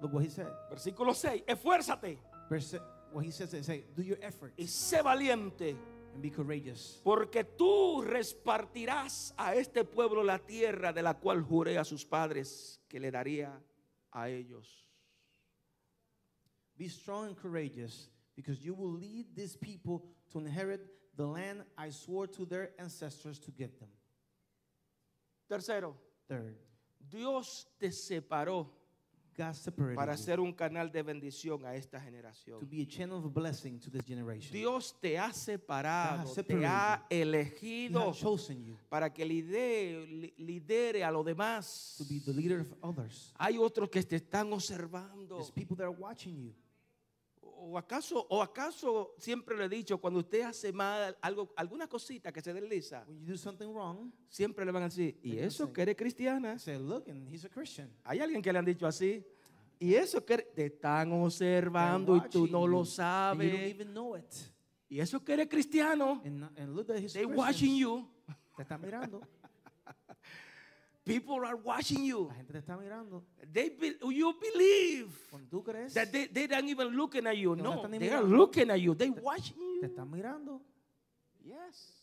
Look 0.00 0.12
what 0.14 0.22
he 0.24 0.30
said. 0.30 0.46
versículo 0.70 1.12
6, 1.14 1.42
esfuérzate 1.46 2.18
Verse, 2.48 2.78
what 3.12 3.24
he 3.24 3.30
says, 3.30 3.52
is, 3.54 3.66
say, 3.66 3.84
do 3.94 4.02
your 4.02 4.18
effort 4.22 4.52
y 4.56 4.64
sé 4.66 5.02
valiente, 5.02 5.76
and 6.14 6.22
be 6.22 6.30
courageous. 6.30 7.00
porque 7.04 7.44
tú 7.44 8.02
repartirás 8.02 9.34
a 9.36 9.54
este 9.54 9.84
pueblo 9.84 10.22
la 10.22 10.38
tierra 10.38 10.92
de 10.92 11.02
la 11.02 11.14
cual 11.14 11.42
juré 11.42 11.78
a 11.78 11.84
sus 11.84 12.04
padres 12.04 12.80
que 12.88 12.98
le 13.00 13.10
daría 13.10 13.60
a 14.12 14.28
ellos. 14.28 14.86
Be 16.76 16.88
strong 16.88 17.26
and 17.26 17.36
courageous, 17.36 18.08
because 18.40 18.64
you 18.64 18.74
will 18.74 18.92
lead 18.98 19.26
these 19.34 19.56
people 19.56 20.02
to 20.32 20.38
inherit 20.38 20.80
the 21.16 21.26
land 21.26 21.62
I 21.76 21.90
swore 21.90 22.26
to 22.28 22.46
their 22.46 22.70
ancestors 22.78 23.38
to 23.40 23.50
give 23.52 23.78
them. 23.78 23.88
Tercero, 25.48 25.94
Third, 26.28 26.56
Dios 27.10 27.66
te 27.78 27.90
separó 27.90 28.70
God 29.36 29.54
separated 29.54 29.96
para 29.96 30.12
you 30.16 30.18
ser 30.22 30.38
un 30.40 30.52
canal 30.52 30.90
de 30.92 31.02
bendición 31.02 31.64
a 31.64 31.74
esta 31.74 31.98
to 31.98 32.04
generación. 32.04 32.68
be 32.68 32.82
a 32.82 32.86
channel 32.86 33.18
of 33.24 33.32
blessing 33.32 33.78
to 33.80 33.90
this 33.90 34.02
generation. 34.04 34.52
Dios 34.52 34.94
te 35.00 35.16
ha 35.18 35.32
separado, 35.32 36.24
te 36.28 36.34
separated 36.34 36.64
ha 36.68 37.06
He 37.10 37.22
elegido 37.22 38.10
has 38.10 38.18
chosen 38.18 38.62
you 38.64 38.76
para 38.88 39.08
que 39.12 39.24
lidere, 39.24 40.06
li- 40.06 40.34
lidere 40.38 41.02
a 41.04 41.10
los 41.10 41.24
demás. 41.24 41.96
to 41.98 42.04
be 42.04 42.18
the 42.20 42.32
leader 42.32 42.60
of 42.60 42.72
others. 42.82 43.32
Hay 43.38 43.56
otros 43.56 43.88
que 43.90 44.02
te 44.02 44.16
están 44.16 44.52
observando. 44.52 45.36
There's 45.36 45.50
people 45.50 45.76
that 45.76 45.84
are 45.84 45.90
watching 45.98 46.36
you. 46.38 46.52
¿O 47.62 47.76
acaso, 47.76 48.26
o 48.30 48.40
acaso 48.42 49.14
siempre 49.18 49.54
le 49.56 49.66
he 49.66 49.68
dicho, 49.68 49.98
cuando 49.98 50.20
usted 50.20 50.40
hace 50.42 50.72
mal 50.72 51.14
algo, 51.20 51.52
alguna 51.56 51.86
cosita 51.86 52.32
que 52.32 52.40
se 52.40 52.54
desliza, 52.54 53.04
When 53.06 53.20
you 53.20 53.26
do 53.32 53.36
something 53.36 53.66
wrong, 53.68 54.10
siempre 54.30 54.64
le 54.64 54.72
van 54.72 54.84
a 54.84 54.88
decir, 54.88 55.18
¿y 55.22 55.36
eso 55.38 55.70
que 55.70 55.82
eres 55.82 55.94
cristiana? 55.96 56.58
say, 56.58 56.78
look, 56.78 57.06
and 57.08 57.28
he's 57.28 57.44
a 57.44 57.50
Christian. 57.50 57.90
Hay 58.04 58.20
alguien 58.20 58.40
que 58.40 58.50
le 58.50 58.58
han 58.58 58.64
dicho 58.64 58.86
así. 58.86 59.22
Y 59.78 59.94
eso 59.94 60.24
que 60.24 60.38
te 60.38 60.66
están 60.66 61.12
observando 61.12 62.16
y 62.16 62.20
tú 62.30 62.46
no 62.46 62.66
lo 62.66 62.80
and 62.80 62.86
You 62.86 62.86
don't 62.86 62.86
sabes. 62.86 63.70
even 63.70 63.92
know 63.92 64.16
it. 64.16 64.32
Y 64.88 65.00
eso 65.00 65.22
que 65.22 65.34
eres 65.34 65.48
cristiano. 65.48 66.20
And, 66.24 66.44
and 66.58 66.74
look 66.74 66.90
at 66.90 66.98
his 66.98 67.12
They 67.12 67.26
watching 67.26 67.76
you. 67.76 68.08
Te 68.56 68.62
está 68.62 68.78
mirando. 68.78 69.20
People 71.04 71.44
are 71.46 71.56
watching 71.56 72.04
you. 72.04 72.28
La 72.28 72.34
gente 72.34 72.52
te 72.52 72.58
está 72.58 72.76
mirando. 72.76 73.24
They 73.52 73.70
be- 73.70 73.96
you 74.14 74.34
believe 74.38 75.08
Cuando 75.30 75.48
tú 75.48 75.64
crees, 75.64 75.94
that 75.94 76.12
they, 76.12 76.26
they 76.26 76.46
don't 76.46 76.68
even 76.68 76.88
looking 76.88 77.26
at 77.26 77.36
you. 77.36 77.56
No 77.56 77.82
te 77.82 77.98
they 77.98 78.10
are 78.10 78.22
looking 78.22 78.70
at 78.70 78.80
you. 78.80 78.94
They 78.94 79.10
watching 79.10 79.56
te 79.56 79.86
you. 79.86 79.88
están 79.88 80.10
mirando. 80.10 80.60
Yes. 81.42 81.96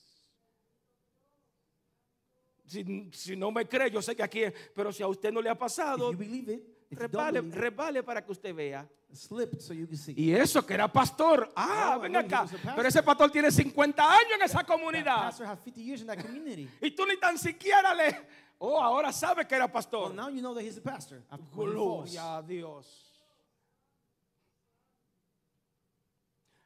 Si, 2.66 3.10
si 3.14 3.36
no 3.36 3.50
me 3.52 3.66
cree, 3.66 3.90
yo 3.90 4.02
sé 4.02 4.16
que 4.16 4.24
aquí, 4.24 4.42
pero 4.76 4.92
si 4.92 5.02
a 5.04 5.08
usted 5.08 5.32
no 5.32 5.42
le 5.42 5.50
ha 5.50 5.58
pasado, 5.58 6.12
it, 6.12 6.50
it, 6.50 6.62
resbale 7.00 8.04
para 8.04 8.26
que 8.26 8.32
usted 8.32 8.54
vea. 8.54 8.86
slip 9.14 9.60
so 9.62 9.74
you 9.74 9.88
can 9.88 9.98
see. 9.98 10.14
Y 10.18 10.34
eso 10.34 10.66
que 10.66 10.74
era 10.74 10.92
pastor. 10.92 11.50
Ah, 11.56 11.98
ven 12.02 12.12
no, 12.12 12.20
he 12.20 12.26
acá. 12.26 12.46
Pero 12.76 12.88
ese 12.88 13.02
pastor 13.02 13.32
tiene 13.32 13.52
50 13.52 14.04
años 14.04 14.32
en 14.36 14.42
esa 14.42 14.60
That 14.60 14.68
comunidad. 14.68 15.18
pastor 15.18 15.48
had 15.48 15.60
50 15.64 15.82
years 15.82 16.02
in 16.02 16.08
that 16.08 16.18
community. 16.20 16.68
Y 16.82 16.92
tú 16.92 17.06
ni 17.06 17.18
tan 17.18 17.38
siquiera 17.38 17.94
le. 17.94 18.28
Oh, 18.60 18.80
ahora 18.82 19.12
sabe 19.14 19.46
que 19.48 19.56
era 19.56 19.66
Well, 19.66 19.74
pastor. 19.74 20.14
now 20.16 20.30
you 20.30 20.42
know 20.42 20.54
that 20.56 20.64
he's 20.64 20.78
a 20.78 20.82
pastor. 20.82 21.22
Gloria 21.54 22.38
a 22.38 22.42
Dios. 22.42 23.04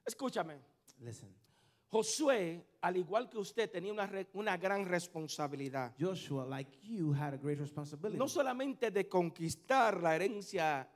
Escúchame. 0.05 0.59
Listen, 0.99 1.29
Josué, 1.91 2.63
al 2.81 2.95
igual 2.97 3.29
que 3.29 3.37
usted, 3.37 3.69
tenía 3.69 3.91
una, 3.91 4.09
una 4.33 4.57
gran 4.57 4.85
responsabilidad. 4.85 5.93
Joshua, 5.99 6.45
like 6.45 6.71
you, 6.83 7.11
had 7.13 7.33
a 7.33 7.37
great 7.37 7.59
responsibility. 7.59 8.17
No 8.17 8.27
solamente 8.27 8.91
de 8.91 9.07
conquistar 9.09 10.01
la 10.01 10.15
herencia 10.15 10.87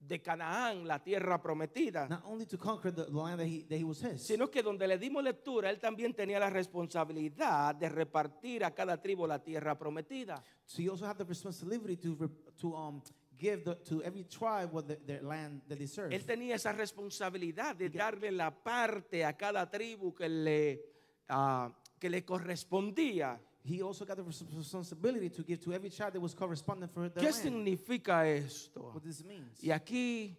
de 0.00 0.22
Canaán, 0.22 0.86
la 0.86 1.02
tierra 1.02 1.40
prometida, 1.42 2.08
Not 2.08 2.24
only 2.24 2.46
to 2.46 2.56
conquer 2.56 2.92
the, 2.92 3.04
the 3.04 3.12
land 3.12 3.38
that 3.38 3.46
he, 3.46 3.64
that 3.68 3.78
he 3.78 3.84
was 3.84 4.00
his, 4.00 4.22
sino 4.22 4.50
que 4.50 4.62
donde 4.62 4.86
le 4.86 4.98
dimos 4.98 5.22
lectura, 5.22 5.70
él 5.70 5.78
también 5.80 6.14
tenía 6.14 6.38
la 6.38 6.50
responsabilidad 6.50 7.74
de 7.74 7.88
repartir 7.88 8.64
a 8.64 8.74
cada 8.74 9.00
tribu 9.00 9.26
la 9.26 9.42
tierra 9.42 9.78
prometida. 9.78 10.42
so 10.64 10.82
you 10.82 10.90
also 10.90 11.04
have 11.04 11.18
the 11.18 11.24
responsibility 11.24 11.96
to 11.96 12.14
re, 12.14 12.28
to 12.56 12.74
um 12.74 13.02
give 13.38 13.64
the, 13.64 13.74
to 13.76 14.02
every 14.02 14.24
tribe 14.24 14.72
what 14.72 14.86
the, 14.86 14.96
their 15.06 15.22
land 15.22 15.62
that 15.68 15.78
they 15.78 15.86
serve. 15.86 16.14
Él 16.14 16.24
tenía 16.24 16.56
esa 16.56 16.72
responsabilidad 16.72 17.76
de 17.76 17.88
darle 17.88 18.30
la 18.32 18.50
parte 18.50 19.24
a 19.24 19.36
cada 19.36 19.70
tribu 19.70 20.14
que 20.14 20.28
le, 20.28 20.80
ah, 21.28 21.72
que 21.98 22.10
le 22.10 22.24
correspondía. 22.24 23.40
He 23.64 23.82
also 23.82 24.06
got 24.06 24.16
the 24.16 24.22
res- 24.22 24.44
responsibility 24.56 25.28
to 25.30 25.42
give 25.44 25.60
to 25.64 25.72
every 25.72 25.90
child 25.90 26.12
that 26.14 26.20
was 26.20 26.34
correspondent 26.34 26.90
for 26.92 27.10
their 27.10 27.22
¿Qué 27.22 27.30
land. 27.30 27.42
significa 27.42 28.26
esto? 28.26 28.92
What 28.94 29.02
this 29.02 29.22
means. 29.24 29.62
Y 29.62 29.70
aquí 29.70 30.36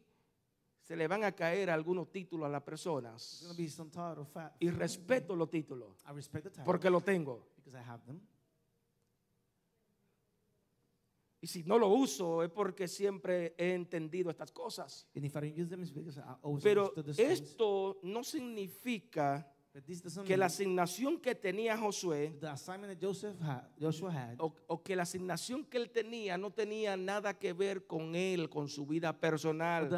se 0.82 0.96
le 0.96 1.08
van 1.08 1.24
a 1.24 1.32
caer 1.32 1.70
algunos 1.70 2.10
títulos 2.12 2.48
a 2.48 2.50
las 2.50 2.64
personas. 2.64 3.46
Y 4.60 4.70
respeto 4.72 5.36
los 5.36 5.50
títulos, 5.50 6.04
I 6.10 6.14
respect 6.14 6.46
the 6.46 6.50
title 6.50 6.66
porque 6.66 6.90
lo 6.90 7.02
tengo. 7.02 7.46
because 7.58 7.76
I 7.78 7.82
have 7.88 8.04
them. 8.06 8.20
Y 11.42 11.48
si 11.48 11.64
no 11.64 11.78
lo 11.80 11.88
uso 11.88 12.44
es 12.44 12.50
porque 12.50 12.88
siempre 12.88 13.54
he 13.58 13.74
entendido 13.74 14.30
estas 14.30 14.52
cosas. 14.52 15.08
And 15.16 15.24
if 15.24 15.36
I 15.38 15.40
don't 15.42 15.58
use 15.58 15.70
them, 15.70 15.82
it's 15.82 15.92
because 15.94 16.20
I 16.20 16.36
always 16.42 16.64
Pero 16.64 16.90
understood 16.90 17.06
the 17.06 17.14
things. 17.14 17.40
esto 17.42 18.00
no 18.04 18.24
significa 18.24 19.50
que 20.26 20.36
la 20.36 20.48
asignación 20.48 21.20
que 21.20 21.36
tenía 21.36 21.78
Josué 21.78 22.34
o, 24.40 24.54
o 24.68 24.82
que 24.84 24.96
la 24.96 25.04
asignación 25.04 25.64
que 25.66 25.78
él 25.78 25.90
tenía 25.92 26.38
no 26.38 26.52
tenía 26.52 26.98
nada 26.98 27.38
que 27.38 27.54
ver 27.54 27.86
con 27.86 28.16
él, 28.16 28.50
con 28.50 28.68
su 28.68 28.86
vida 28.86 29.14
personal. 29.20 29.90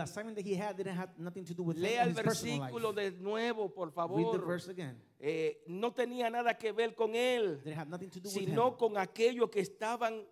Lea 1.81 2.03
el 2.03 2.13
versículo 2.67 2.91
de 2.93 3.12
nuevo, 3.12 3.73
por 3.73 3.91
favor. 3.91 4.19
Eh, 5.19 5.63
no 5.67 5.93
tenía 5.93 6.29
nada 6.29 6.57
que 6.57 6.71
ver 6.73 6.93
con 6.95 7.15
él, 7.15 7.62
sino 8.29 8.75
con 8.77 8.97
aquellos 8.97 9.49
que 9.49 9.62
estaban, 9.62 10.25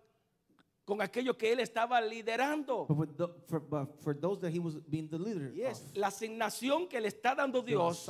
con 0.84 1.00
aquellos 1.00 1.36
que 1.36 1.52
él 1.52 1.60
estaba 1.60 2.00
liderando. 2.00 2.86
But, 2.88 2.96
with 2.98 3.08
the, 3.16 3.28
for, 3.46 3.60
but 3.60 4.02
for 4.02 4.12
those 4.18 4.40
that 4.40 4.50
he 4.50 4.58
was 4.58 4.74
being 4.88 5.08
the 5.08 5.18
leader 5.18 5.52
Yes, 5.54 5.84
la 5.94 6.08
asignación 6.08 6.88
que 6.88 7.00
le 7.00 7.06
está 7.08 7.34
dando 7.36 7.62
the 7.62 7.70
Dios 7.70 8.08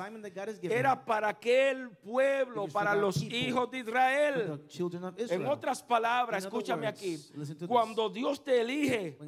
era 0.63 1.05
para 1.05 1.29
aquel 1.29 1.91
pueblo, 1.91 2.69
para 2.69 2.95
los 2.95 3.19
people, 3.19 3.39
hijos 3.39 3.71
de 3.71 3.79
Israel. 3.81 4.51
of 4.53 4.61
En 5.19 5.25
Israel. 5.25 5.47
otras 5.47 5.83
palabras, 5.83 6.43
In 6.43 6.49
escúchame 6.49 6.87
words, 6.87 6.99
aquí, 6.99 7.17
to 7.19 7.45
this. 7.45 7.69
cuando 7.69 8.09
Dios 8.09 8.43
te 8.43 8.61
elige 8.63 9.19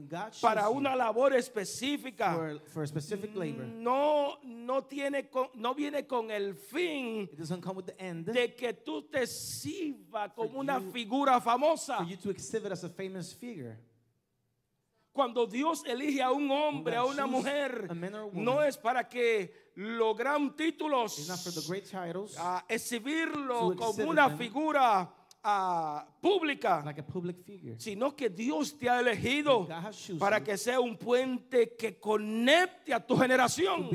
para 0.40 0.70
una 0.70 0.96
labor 0.96 1.34
específica, 1.34 2.34
for, 2.34 2.60
for 2.68 2.86
specific 2.88 3.34
labor, 3.34 3.64
no, 3.66 4.38
no, 4.44 4.84
tiene 4.84 5.28
con- 5.28 5.50
no 5.54 5.74
viene 5.74 6.06
con 6.06 6.30
el 6.30 6.54
fin 6.54 7.28
de 8.24 8.54
que 8.54 8.72
tú 8.72 9.02
te 9.02 9.26
sirvas 9.26 10.32
como 10.32 10.58
una 10.60 10.78
you- 10.80 10.90
figura 10.90 11.38
famosa. 11.40 11.98
for 11.98 12.06
you 12.06 12.16
to 12.16 12.30
as 12.72 12.84
a 12.84 12.88
famous 12.88 13.31
figure. 13.34 13.78
Cuando 15.12 15.46
Dios 15.46 15.84
elige 15.84 16.22
a 16.22 16.30
un 16.30 16.50
hombre, 16.50 16.96
a 16.96 17.04
una 17.04 17.26
mujer, 17.26 17.86
a 17.90 17.94
woman, 17.94 18.44
no 18.44 18.62
es 18.62 18.78
para 18.78 19.06
que 19.08 19.72
logran 19.74 20.56
títulos, 20.56 21.16
titles, 21.16 22.38
a 22.38 22.64
exhibirlo 22.68 23.74
como 23.76 24.08
una 24.08 24.28
them. 24.28 24.38
figura 24.38 25.14
ah, 25.44 26.06
pública, 26.20 26.82
like 26.84 27.00
a 27.00 27.04
public 27.04 27.36
figure. 27.44 27.74
sino 27.78 28.14
que 28.14 28.28
Dios 28.28 28.78
te 28.78 28.88
ha 28.88 29.00
elegido 29.00 29.68
para 30.18 30.42
que 30.42 30.56
sea 30.56 30.80
un 30.80 30.96
puente 30.96 31.74
que 31.76 31.98
conecte 31.98 32.94
a 32.94 33.04
tu 33.04 33.16
generación 33.16 33.90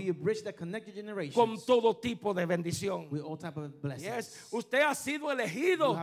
con 1.34 1.58
todo 1.66 1.98
tipo 1.98 2.34
de 2.34 2.46
bendición. 2.46 3.10
Yes, 3.98 4.48
usted 4.52 4.82
ha 4.82 4.96
sido 4.96 5.32
elegido 5.32 5.98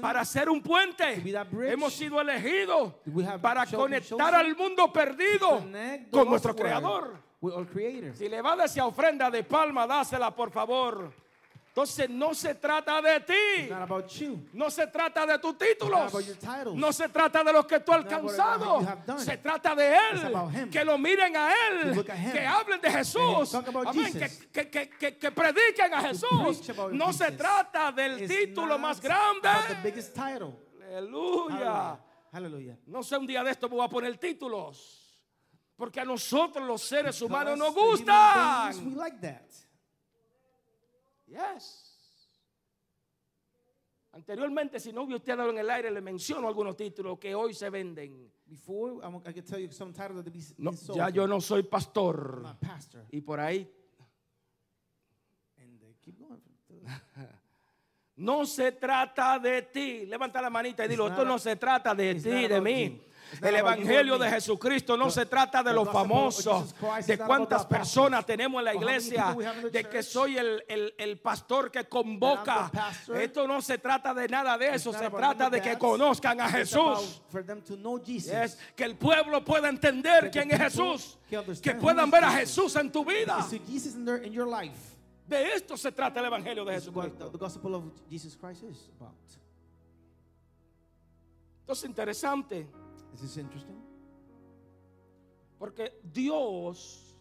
para 0.00 0.24
ser 0.24 0.48
un 0.48 0.62
puente. 0.62 1.22
Hemos 1.70 1.92
sido 1.92 2.20
elegidos 2.20 2.94
para 3.40 3.66
conectar 3.66 4.34
al 4.34 4.56
mundo 4.56 4.92
perdido 4.92 5.62
con 6.10 6.28
nuestro 6.28 6.54
creador. 6.54 7.28
Si 8.14 8.28
le 8.28 8.42
va 8.42 8.54
a 8.54 8.64
esa 8.64 8.84
ofrenda 8.84 9.30
de 9.30 9.44
palma, 9.44 9.86
dásela 9.86 10.34
por 10.34 10.50
favor. 10.50 11.12
Entonces 11.68 12.10
no 12.10 12.34
se 12.34 12.56
trata 12.56 13.00
de 13.00 13.20
ti. 13.20 13.68
No 14.52 14.68
se 14.68 14.86
trata 14.88 15.24
de 15.24 15.38
tus 15.38 15.56
títulos. 15.56 16.12
No 16.74 16.92
se 16.92 17.08
trata 17.08 17.44
de 17.44 17.52
lo 17.52 17.64
que 17.66 17.78
tú 17.80 17.92
has 17.92 17.98
alcanzado. 17.98 18.80
Se 19.18 19.36
trata 19.36 19.74
de 19.76 19.96
Él. 19.96 20.70
Que 20.70 20.84
lo 20.84 20.98
miren 20.98 21.36
a 21.36 21.52
Él. 21.52 22.04
Que 22.04 22.46
hablen 22.46 22.80
de 22.80 22.90
Jesús. 22.90 23.54
Amén. 23.54 24.12
Que, 24.52 24.68
que, 24.70 24.90
que, 24.90 25.18
que 25.18 25.30
prediquen 25.30 25.94
a 25.94 26.00
Jesús. 26.02 26.68
No 26.92 27.12
se 27.12 27.30
trata 27.32 27.92
del 27.92 28.26
título 28.26 28.76
más 28.78 29.00
grande. 29.00 29.48
Aleluya. 32.32 32.76
No 32.86 33.02
sé, 33.02 33.16
un 33.16 33.26
día 33.26 33.44
de 33.44 33.52
esto 33.52 33.68
me 33.68 33.76
voy 33.76 33.84
a 33.84 33.88
poner 33.88 34.18
títulos. 34.18 35.04
Porque 35.76 36.00
a 36.00 36.04
nosotros 36.04 36.66
los 36.66 36.82
seres 36.82 37.22
humanos 37.22 37.56
nos 37.56 37.72
gustan. 37.72 38.72
Yes. 41.28 41.94
Anteriormente, 44.12 44.80
si 44.80 44.92
no 44.92 45.02
hubiera 45.02 45.18
usted 45.18 45.36
dado 45.36 45.50
en 45.50 45.58
el 45.58 45.68
aire, 45.70 45.90
le 45.90 46.00
menciono 46.00 46.48
algunos 46.48 46.76
títulos 46.76 47.18
que 47.18 47.34
hoy 47.34 47.52
se 47.54 47.68
venden. 47.70 48.32
Before, 48.46 48.94
I'm, 49.04 49.16
I 49.16 49.32
can 49.34 49.44
tell 49.44 49.60
you 49.60 49.70
some 49.70 49.92
titles 49.92 50.24
that 50.24 50.32
be, 50.32 50.40
No, 50.56 50.72
sold. 50.72 50.98
ya 50.98 51.10
yo 51.10 51.26
no 51.26 51.40
soy 51.40 51.60
I'm 51.60 51.68
pastor. 51.68 52.40
not 52.42 52.58
pastor. 52.58 53.04
Y 53.12 53.20
por 53.20 53.38
ahí, 53.38 53.70
And 55.58 55.78
they 55.78 55.94
keep 56.00 56.18
going. 56.18 56.40
no 58.16 58.46
se 58.46 58.72
trata 58.72 59.38
de 59.38 59.62
ti. 59.62 60.06
Levanta 60.06 60.40
la 60.40 60.50
manita 60.50 60.84
y 60.86 60.88
dilo, 60.88 61.08
esto 61.08 61.24
no 61.24 61.38
se 61.38 61.56
trata 61.56 61.94
de 61.94 62.14
ti, 62.14 62.48
de 62.48 62.60
mí. 62.60 63.00
El 63.42 63.54
Evangelio 63.56 64.18
de 64.18 64.30
Jesucristo 64.30 64.96
no 64.96 65.10
se 65.10 65.26
trata 65.26 65.62
de 65.62 65.72
los 65.72 65.88
famosos, 65.92 66.74
de 67.06 67.18
cuántas 67.26 67.66
personas 67.66 68.24
tenemos 68.26 68.58
en 68.60 68.64
la 68.64 68.74
iglesia, 68.74 69.36
de 69.72 69.84
que 69.84 70.02
soy 70.02 70.36
el, 70.38 70.64
el- 70.68 70.94
el 70.98 71.18
pastor 71.20 71.70
que 71.70 71.84
convoca. 71.88 72.70
Esto 73.14 73.46
no 73.46 73.60
se 73.60 73.78
trata 73.78 74.14
de 74.14 74.28
nada 74.28 74.56
de 74.58 74.74
eso, 74.74 74.92
se 74.92 75.10
trata 75.10 75.50
de 75.50 75.60
que 75.60 75.78
conozcan 75.78 76.40
a 76.40 76.48
Jesús. 76.48 77.22
Yes, 78.30 78.58
que 78.74 78.84
el 78.84 78.96
pueblo 78.96 79.44
pueda 79.44 79.68
entender 79.68 80.30
quién 80.30 80.50
es 80.50 80.58
Jesús. 80.58 81.18
Que 81.62 81.72
puedan 81.80 82.10
ver 82.10 82.24
a. 82.24 82.30
Jesús 82.32 82.74
en 82.76 82.90
tu 82.90 83.04
vida. 83.04 83.36
De 85.26 85.52
esto 85.52 85.76
se 85.76 85.92
trata 85.92 86.20
el 86.20 86.26
Evangelio 86.26 86.64
de 86.64 86.72
Jesucristo. 86.74 87.30
about. 88.98 89.12
Entonces, 91.60 91.88
interesante, 91.88 92.66
Is 93.14 93.20
this 93.20 93.36
interesting? 93.36 93.76
porque 95.58 95.92
Dios 96.04 97.16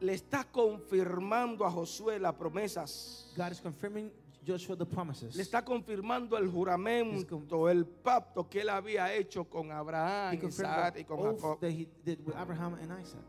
le 0.00 0.14
está 0.14 0.44
confirmando 0.44 1.64
a 1.64 1.70
Josué 1.70 2.18
las 2.18 2.34
promesas. 2.34 3.32
God 3.36 3.50
is 3.52 3.60
confirming 3.60 4.12
Joshua 4.46 4.76
the 4.76 4.86
promises. 4.86 5.34
Le 5.34 5.42
está 5.42 5.64
confirmando 5.64 6.36
el 6.36 6.48
juramento, 6.48 7.68
el 7.68 7.86
pacto 7.86 8.48
que 8.48 8.60
él 8.60 8.68
había 8.68 9.12
hecho 9.12 9.44
con 9.44 9.72
Abraham, 9.72 10.34
Isaac 10.34 10.98
y 10.98 11.04
con 11.04 11.18
Jacob. 11.34 11.60
that 11.60 11.70
he 11.70 11.88
did 12.04 12.20
with 12.24 12.36
Abraham 12.36 12.74
and 12.74 12.92
Isaac. 12.92 13.24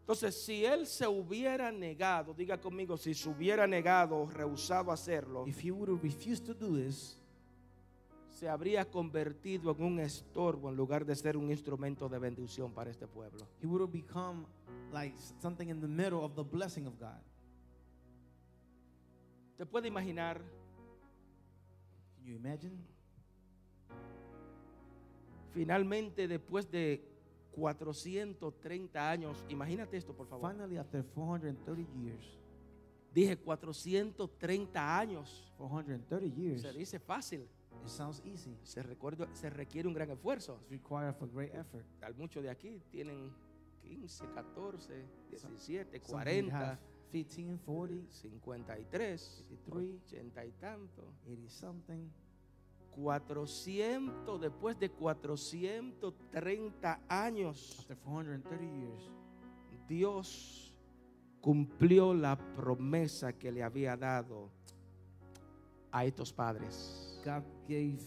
Entonces, 0.00 0.42
si 0.44 0.64
él 0.64 0.88
se 0.88 1.06
hubiera 1.06 1.70
negado, 1.70 2.34
diga 2.34 2.60
conmigo, 2.60 2.96
si 2.96 3.14
se 3.14 3.28
hubiera 3.28 3.64
negado, 3.68 4.26
rehusado 4.26 4.90
hacerlo, 4.90 5.46
If 5.46 5.64
he 5.64 5.70
would 5.70 5.88
have 5.88 6.02
refused 6.02 6.44
to 6.46 6.52
do 6.52 6.76
this, 6.76 7.16
se 8.40 8.48
habría 8.48 8.90
convertido 8.90 9.70
en 9.76 9.84
un 9.84 10.00
estorbo 10.00 10.70
en 10.70 10.76
lugar 10.76 11.04
de 11.04 11.14
ser 11.14 11.36
un 11.36 11.50
instrumento 11.50 12.08
de 12.08 12.18
bendición 12.18 12.72
para 12.72 12.90
este 12.90 13.06
pueblo. 13.06 13.46
he 13.62 13.66
would 13.66 13.82
have 13.82 13.92
become 13.92 14.46
like 14.90 15.14
something 15.42 15.68
in 15.68 15.78
the 15.78 15.86
middle 15.86 16.24
of 16.24 16.34
the 16.34 16.42
blessing 16.42 16.86
of 16.86 16.98
God. 16.98 17.20
¿Te 19.58 19.66
puede 19.66 19.88
imaginar 19.88 20.40
Can 22.16 22.24
you 22.24 22.34
imagine? 22.34 22.78
Finalmente, 25.52 26.26
después 26.26 26.70
de 26.70 27.06
430 27.52 29.10
años, 29.10 29.44
imagínate 29.50 29.98
esto, 29.98 30.14
por 30.14 30.26
favor. 30.26 30.50
Finally, 30.50 30.78
after 30.78 31.04
430 31.04 31.92
years, 32.00 32.38
Dije 33.12 33.36
430 33.36 34.98
años. 34.98 35.52
430 35.58 36.34
years, 36.34 36.62
Se 36.62 36.72
dice 36.72 36.98
fácil. 36.98 37.46
It 37.82 37.88
sounds 37.88 38.22
easy. 38.24 38.56
Se, 38.62 38.82
recuerda- 38.82 39.28
se 39.34 39.50
requiere 39.50 39.88
un 39.88 39.94
gran 39.94 40.10
esfuerzo. 40.10 40.58
It's 40.62 40.70
required 40.70 41.14
for 41.16 41.28
great 41.30 41.54
effort. 41.54 41.84
Al- 42.02 42.14
Muchos 42.14 42.42
de 42.42 42.50
aquí 42.50 42.80
tienen 42.90 43.32
15, 43.82 44.26
14, 44.34 45.04
17, 45.30 46.00
Some 46.00 46.22
here 46.22 46.42
40, 46.50 46.56
have 46.56 46.78
15, 47.10 47.58
40, 47.64 48.10
53, 48.12 49.44
53, 49.48 50.00
80 50.06 50.44
y 50.46 50.52
tanto. 50.52 51.12
80 51.26 51.48
something. 51.50 52.08
400, 52.90 54.40
después 54.40 54.78
de 54.78 54.90
430 54.90 57.00
años, 57.08 57.76
After 57.80 57.96
430 57.98 58.64
years, 58.64 59.10
Dios 59.88 60.74
cumplió 61.40 62.12
la 62.14 62.36
promesa 62.54 63.32
que 63.32 63.50
le 63.52 63.62
había 63.62 63.96
dado 63.96 64.50
a 65.92 66.04
estos 66.04 66.32
padres. 66.32 67.09
God 67.24 67.44
gave, 67.68 67.98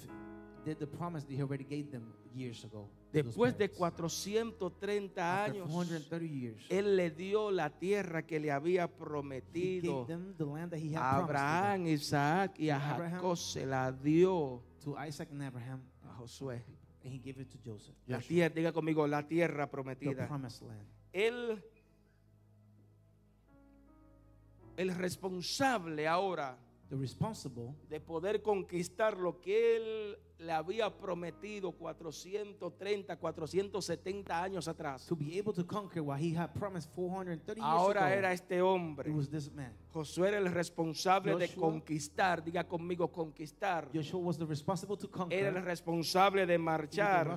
did 0.66 0.80
the 0.80 0.88
promise 0.88 1.24
that 1.26 1.34
He 1.34 1.42
already 1.42 1.64
gave 1.64 1.92
them 1.92 2.14
years 2.34 2.64
ago. 2.64 2.90
Después 3.12 3.56
de 3.58 3.70
parents. 3.70 4.24
430 4.24 5.22
After 5.22 5.54
años, 5.54 5.70
430 5.70 6.26
years, 6.26 6.66
Él 6.70 6.96
le 6.96 7.12
dio 7.12 7.52
la 7.52 7.70
tierra 7.70 8.26
que 8.26 8.40
le 8.40 8.52
había 8.52 8.88
prometido 8.88 10.08
the 10.08 10.98
a 10.98 11.18
Abraham, 11.20 11.88
Isaac 11.88 12.58
y 12.58 12.70
a. 12.70 12.80
Jacob. 12.80 13.38
Se 13.38 13.66
la 13.66 13.92
dio 13.92 14.64
to, 14.84 14.96
Isaac 15.08 15.30
and 15.32 15.44
Abraham, 15.44 15.82
a 16.10 16.14
Josué. 16.20 16.64
and 17.04 17.14
He 17.14 17.20
gave 17.20 17.40
it 17.40 17.50
to 17.52 17.58
Joseph. 17.64 17.96
La 18.08 18.20
tierra, 18.20 18.54
diga 18.54 18.72
conmigo, 18.72 19.06
la 19.08 19.28
tierra 19.28 19.70
prometida. 19.70 20.28
Él, 21.12 21.64
el 24.78 24.96
responsable 24.96 26.08
ahora 26.08 26.58
The 26.94 27.00
responsible 27.00 27.74
de 27.90 28.00
poder 28.00 28.44
conquistar 28.44 29.18
lo 29.18 29.42
que 29.42 29.78
él 29.78 30.20
le 30.44 30.52
había 30.52 30.90
prometido 30.90 31.72
430, 31.72 33.16
470 33.18 34.44
años 34.44 34.68
atrás. 34.68 35.06
to 35.08 35.16
be 35.16 35.38
able 35.40 35.54
to 35.54 35.66
conquer 35.66 36.02
what 36.02 36.20
He 36.20 36.34
had 36.36 36.54
promised 36.54 36.90
430 36.94 37.60
years 37.60 37.66
Ahora 37.66 38.06
ago. 38.08 38.16
era 38.16 38.32
este 38.34 38.62
hombre. 38.62 39.10
it 39.10 39.16
was 39.16 39.30
this 39.30 39.52
man. 39.52 39.74
Josué 39.94 40.30
era 40.30 40.38
el 40.40 40.52
responsable 40.52 41.36
de 41.38 41.50
conquistar, 41.54 42.44
diga 42.44 42.64
conmigo 42.68 43.12
conquistar. 43.12 43.90
Joshua 43.94 44.20
was 44.20 44.38
the 44.38 44.46
responsible 44.46 44.98
to 44.98 45.08
conquer. 45.10 45.38
Era 45.40 45.50
el 45.60 45.64
responsable 45.66 46.46
de 46.46 46.58
marchar 46.58 47.36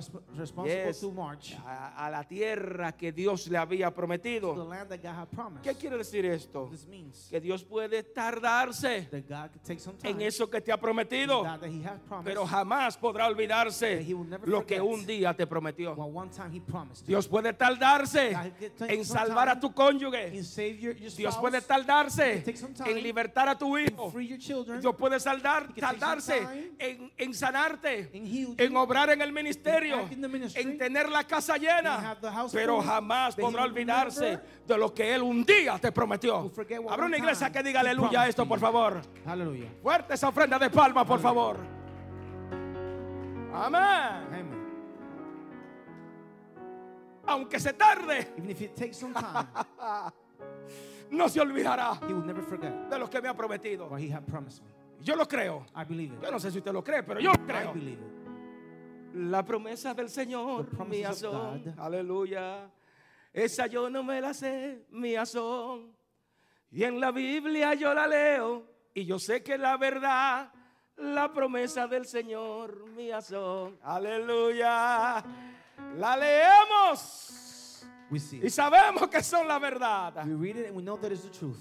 Yes. 0.65 0.99
to 0.99 1.11
march 1.11 1.55
a, 1.65 2.05
a 2.05 2.09
la 2.09 2.23
tierra 2.23 2.91
que 2.97 3.11
Dios 3.11 3.47
le 3.47 3.57
había 3.57 3.87
to 3.87 3.91
the 3.91 3.95
prometido. 3.95 4.55
land 4.67 4.89
that 4.89 5.01
God 5.01 5.15
had 5.15 5.27
promised. 5.29 5.63
¿Qué 5.63 5.75
quiere 5.75 5.97
decir 5.97 6.25
esto? 6.25 6.67
This 6.71 6.87
means 6.87 7.27
Que 7.29 7.39
Dios 7.39 7.63
puede 7.63 8.03
tardarse 8.03 9.07
that 9.11 9.27
God 9.27 9.51
could 9.51 9.63
take 9.63 9.79
some 9.79 9.97
time 9.97 10.11
en 10.13 10.21
eso 10.21 10.49
que 10.49 10.59
te 10.61 10.71
ha 10.71 10.77
prometido, 10.77 11.43
that, 11.43 11.59
that 11.61 11.69
He 11.69 11.83
has 11.83 11.99
promised. 12.01 12.25
pero 12.25 12.45
jamás 12.45 12.96
podrá 12.99 13.27
olvidarse 13.27 14.05
lo 14.45 14.65
que 14.65 14.79
un 14.81 15.05
día 15.05 15.33
te 15.33 15.45
prometió. 15.47 15.95
Dios 17.05 17.27
puede 17.27 17.53
tardarse 17.53 18.35
en 18.87 19.05
salvar 19.05 19.49
a 19.49 19.59
tu 19.59 19.73
cónyuge. 19.73 20.31
Dios 21.17 21.37
puede 21.37 21.61
tardarse 21.61 22.43
en 22.85 23.03
libertar 23.03 23.49
a 23.49 23.57
tu 23.57 23.77
hijo. 23.77 24.11
Dios 24.81 24.95
puede 24.95 25.19
saldar, 25.19 25.73
tardarse 25.73 26.71
en, 26.79 27.11
en 27.17 27.33
sanarte, 27.33 28.09
en 28.13 28.75
obrar 28.77 29.09
en 29.09 29.21
el 29.21 29.31
ministerio, 29.31 30.07
en 30.55 30.77
tener 30.77 31.09
la 31.09 31.23
casa 31.23 31.57
llena, 31.57 32.17
pero 32.51 32.81
jamás 32.81 33.35
podrá 33.35 33.63
olvidarse 33.63 34.39
de 34.65 34.77
lo 34.77 34.93
que 34.93 35.13
Él 35.15 35.21
un 35.21 35.45
día 35.45 35.77
te 35.79 35.91
prometió. 35.91 36.51
Habrá 36.89 37.05
una 37.05 37.17
iglesia 37.17 37.51
que 37.51 37.63
diga 37.63 37.79
aleluya 37.81 38.21
a 38.23 38.27
esto, 38.27 38.47
por 38.47 38.59
favor. 38.59 39.01
Fuerte 39.81 40.13
esa 40.13 40.29
ofrenda 40.29 40.57
de 40.59 40.69
palma, 40.69 41.05
por 41.05 41.19
favor. 41.19 41.76
Amén. 43.65 44.27
Amen. 44.27 44.67
Aunque 47.25 47.59
se 47.59 47.73
tarde, 47.73 48.33
Even 48.37 48.49
if 48.49 48.61
it 48.61 48.75
takes 48.75 48.97
some 48.97 49.13
time, 49.13 49.47
no 51.11 51.27
se 51.27 51.41
olvidará 51.41 51.99
He 52.07 52.13
will 52.13 52.25
never 52.25 52.41
forget 52.43 52.71
de 52.89 52.97
lo 52.97 53.09
que 53.09 53.21
me 53.21 53.27
ha 53.27 53.33
prometido. 53.33 53.89
what 53.89 53.99
He 54.01 54.09
had 54.09 54.25
promised 54.25 54.63
me. 54.63 54.69
Yo 55.03 55.15
lo 55.15 55.25
creo. 55.25 55.65
I 55.75 55.83
believe 55.83 56.13
it. 56.13 56.21
Yo 56.21 56.31
no 56.31 56.37
sé 56.39 56.51
si 56.51 56.59
usted 56.59 56.71
lo 56.73 56.83
cree, 56.83 57.03
pero 57.03 57.19
yo 57.19 57.31
lo 57.31 57.43
I 57.43 57.47
creo. 57.47 57.73
believe 57.73 57.99
it. 57.99 58.17
La 59.15 59.43
promesa 59.43 59.93
del 59.93 60.09
Señor, 60.09 60.67
of 60.79 61.15
son. 61.17 61.75
Aleluya. 61.77 62.69
Esa 63.33 63.67
yo 63.67 63.89
no 63.89 64.03
me 64.03 64.21
la 64.21 64.33
sé, 64.33 64.85
mías 64.91 65.29
son. 65.31 65.91
Y 66.71 66.83
en 66.83 66.99
la 66.99 67.11
Biblia 67.11 67.73
yo 67.73 67.93
la 67.93 68.07
leo. 68.07 68.63
Y 68.93 69.05
yo 69.05 69.19
sé 69.19 69.43
que 69.43 69.57
la 69.57 69.77
verdad, 69.77 70.51
la 70.97 71.31
promesa 71.31 71.87
del 71.87 72.05
Señor, 72.05 72.89
mías 72.89 73.27
son. 73.27 73.77
Aleluya. 73.81 75.23
La 75.97 76.17
leemos. 76.17 77.85
We 78.09 78.19
see 78.19 78.39
Y 78.43 78.49
sabemos 78.49 79.07
que 79.09 79.21
son 79.21 79.47
la 79.47 79.59
verdad. 79.59 80.25
We 80.25 80.35
read 80.35 80.57
it 80.57 80.67
and 80.67 80.75
we 80.75 80.83
know 80.83 80.97
that 80.97 81.11
it's 81.11 81.23
the 81.23 81.29
truth. 81.29 81.59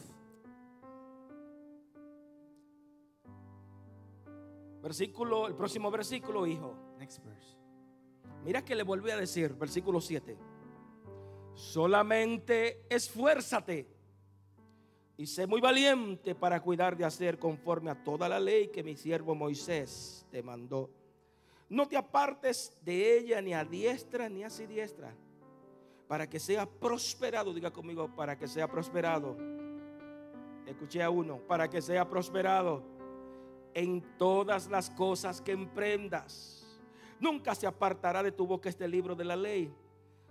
Versículo, 4.83 5.49
el 5.49 5.55
próximo 5.55 5.91
versículo, 5.91 6.47
hijo. 6.47 6.77
Next 6.99 7.23
verse. 7.25 7.57
Mira 8.45 8.65
que 8.65 8.77
le 8.77 8.85
volví 8.85 9.11
a 9.11 9.17
decir, 9.17 9.55
versículo 9.55 10.01
7. 10.01 10.39
Solamente 11.55 12.87
esfuérzate 12.89 13.96
y 15.19 15.27
sé 15.27 15.47
muy 15.47 15.61
valiente 15.61 16.35
para 16.35 16.61
cuidar 16.61 16.97
de 16.97 17.05
hacer 17.05 17.39
conforme 17.39 17.91
a 17.91 18.05
toda 18.05 18.29
la 18.29 18.39
ley 18.39 18.69
que 18.69 18.83
mi 18.83 18.97
siervo 18.97 19.35
Moisés 19.35 20.27
te 20.31 20.43
mandó. 20.43 20.91
No 21.69 21.89
te 21.89 21.97
apartes 21.97 22.77
de 22.83 23.19
ella 23.19 23.41
ni 23.41 23.55
a 23.55 23.65
diestra 23.65 24.29
ni 24.29 24.45
a 24.45 24.51
siniestra, 24.51 25.15
para 26.07 26.29
que 26.29 26.39
sea 26.39 26.67
prosperado. 26.67 27.55
Diga 27.55 27.73
conmigo, 27.73 28.15
para 28.15 28.39
que 28.39 28.47
sea 28.47 28.69
prosperado. 28.69 29.37
Escuché 30.67 31.03
a 31.03 31.11
uno, 31.11 31.39
para 31.39 31.69
que 31.69 31.81
sea 31.81 32.09
prosperado 32.09 32.83
en 33.73 34.03
todas 34.19 34.69
las 34.69 34.91
cosas 34.91 35.41
que 35.41 35.53
emprendas. 35.53 36.81
Nunca 37.19 37.55
se 37.55 37.67
apartará 37.67 38.23
de 38.23 38.33
tu 38.33 38.47
boca 38.47 38.69
este 38.69 38.87
libro 38.87 39.15
de 39.15 39.25
la 39.25 39.37
ley, 39.37 39.73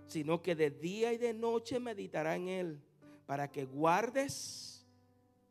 sino 0.06 0.40
que 0.40 0.54
de 0.54 0.70
día 0.70 1.12
y 1.12 1.18
de 1.18 1.34
noche 1.34 1.80
meditará 1.80 2.36
en 2.36 2.48
él, 2.48 2.80
para 3.26 3.50
que 3.50 3.64
guardes 3.64 4.65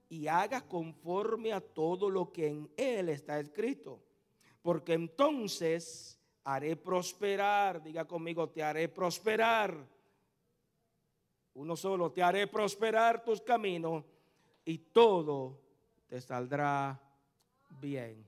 y 0.10 0.28
hagas 0.28 0.64
conforme 0.64 1.52
a 1.54 1.62
todo 1.62 2.10
lo 2.10 2.32
que 2.32 2.48
en 2.48 2.70
él 2.78 3.10
está 3.10 3.40
escrito. 3.40 4.02
Porque 4.62 4.94
entonces 4.94 6.20
haré 6.44 6.76
prosperar, 6.76 7.82
diga 7.82 8.06
conmigo, 8.06 8.50
te 8.50 8.64
haré 8.64 8.88
prosperar. 8.88 9.76
Uno 11.54 11.76
solo, 11.76 12.12
te 12.12 12.22
haré 12.22 12.48
prosperar 12.48 13.24
tus 13.24 13.42
caminos 13.42 14.04
y 14.64 14.78
todo 14.78 15.62
te 16.08 16.20
saldrá 16.20 17.00
bien. 17.82 18.26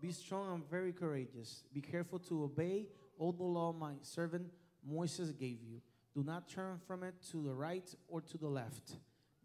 Be 0.00 0.12
strong 0.12 0.50
and 0.50 0.68
very 0.68 0.92
courageous. 0.92 1.64
Be 1.72 1.80
careful 1.80 2.18
to 2.18 2.44
obey 2.44 2.88
all 3.18 3.32
the 3.32 3.44
law 3.44 3.72
my 3.72 3.94
servant 4.02 4.52
Moses 4.84 5.30
gave 5.32 5.62
you. 5.62 5.80
Do 6.12 6.22
not 6.24 6.48
turn 6.48 6.80
from 6.86 7.04
it 7.04 7.14
to 7.30 7.42
the 7.42 7.54
right 7.54 7.88
or 8.08 8.20
to 8.20 8.36
the 8.36 8.48
left, 8.48 8.96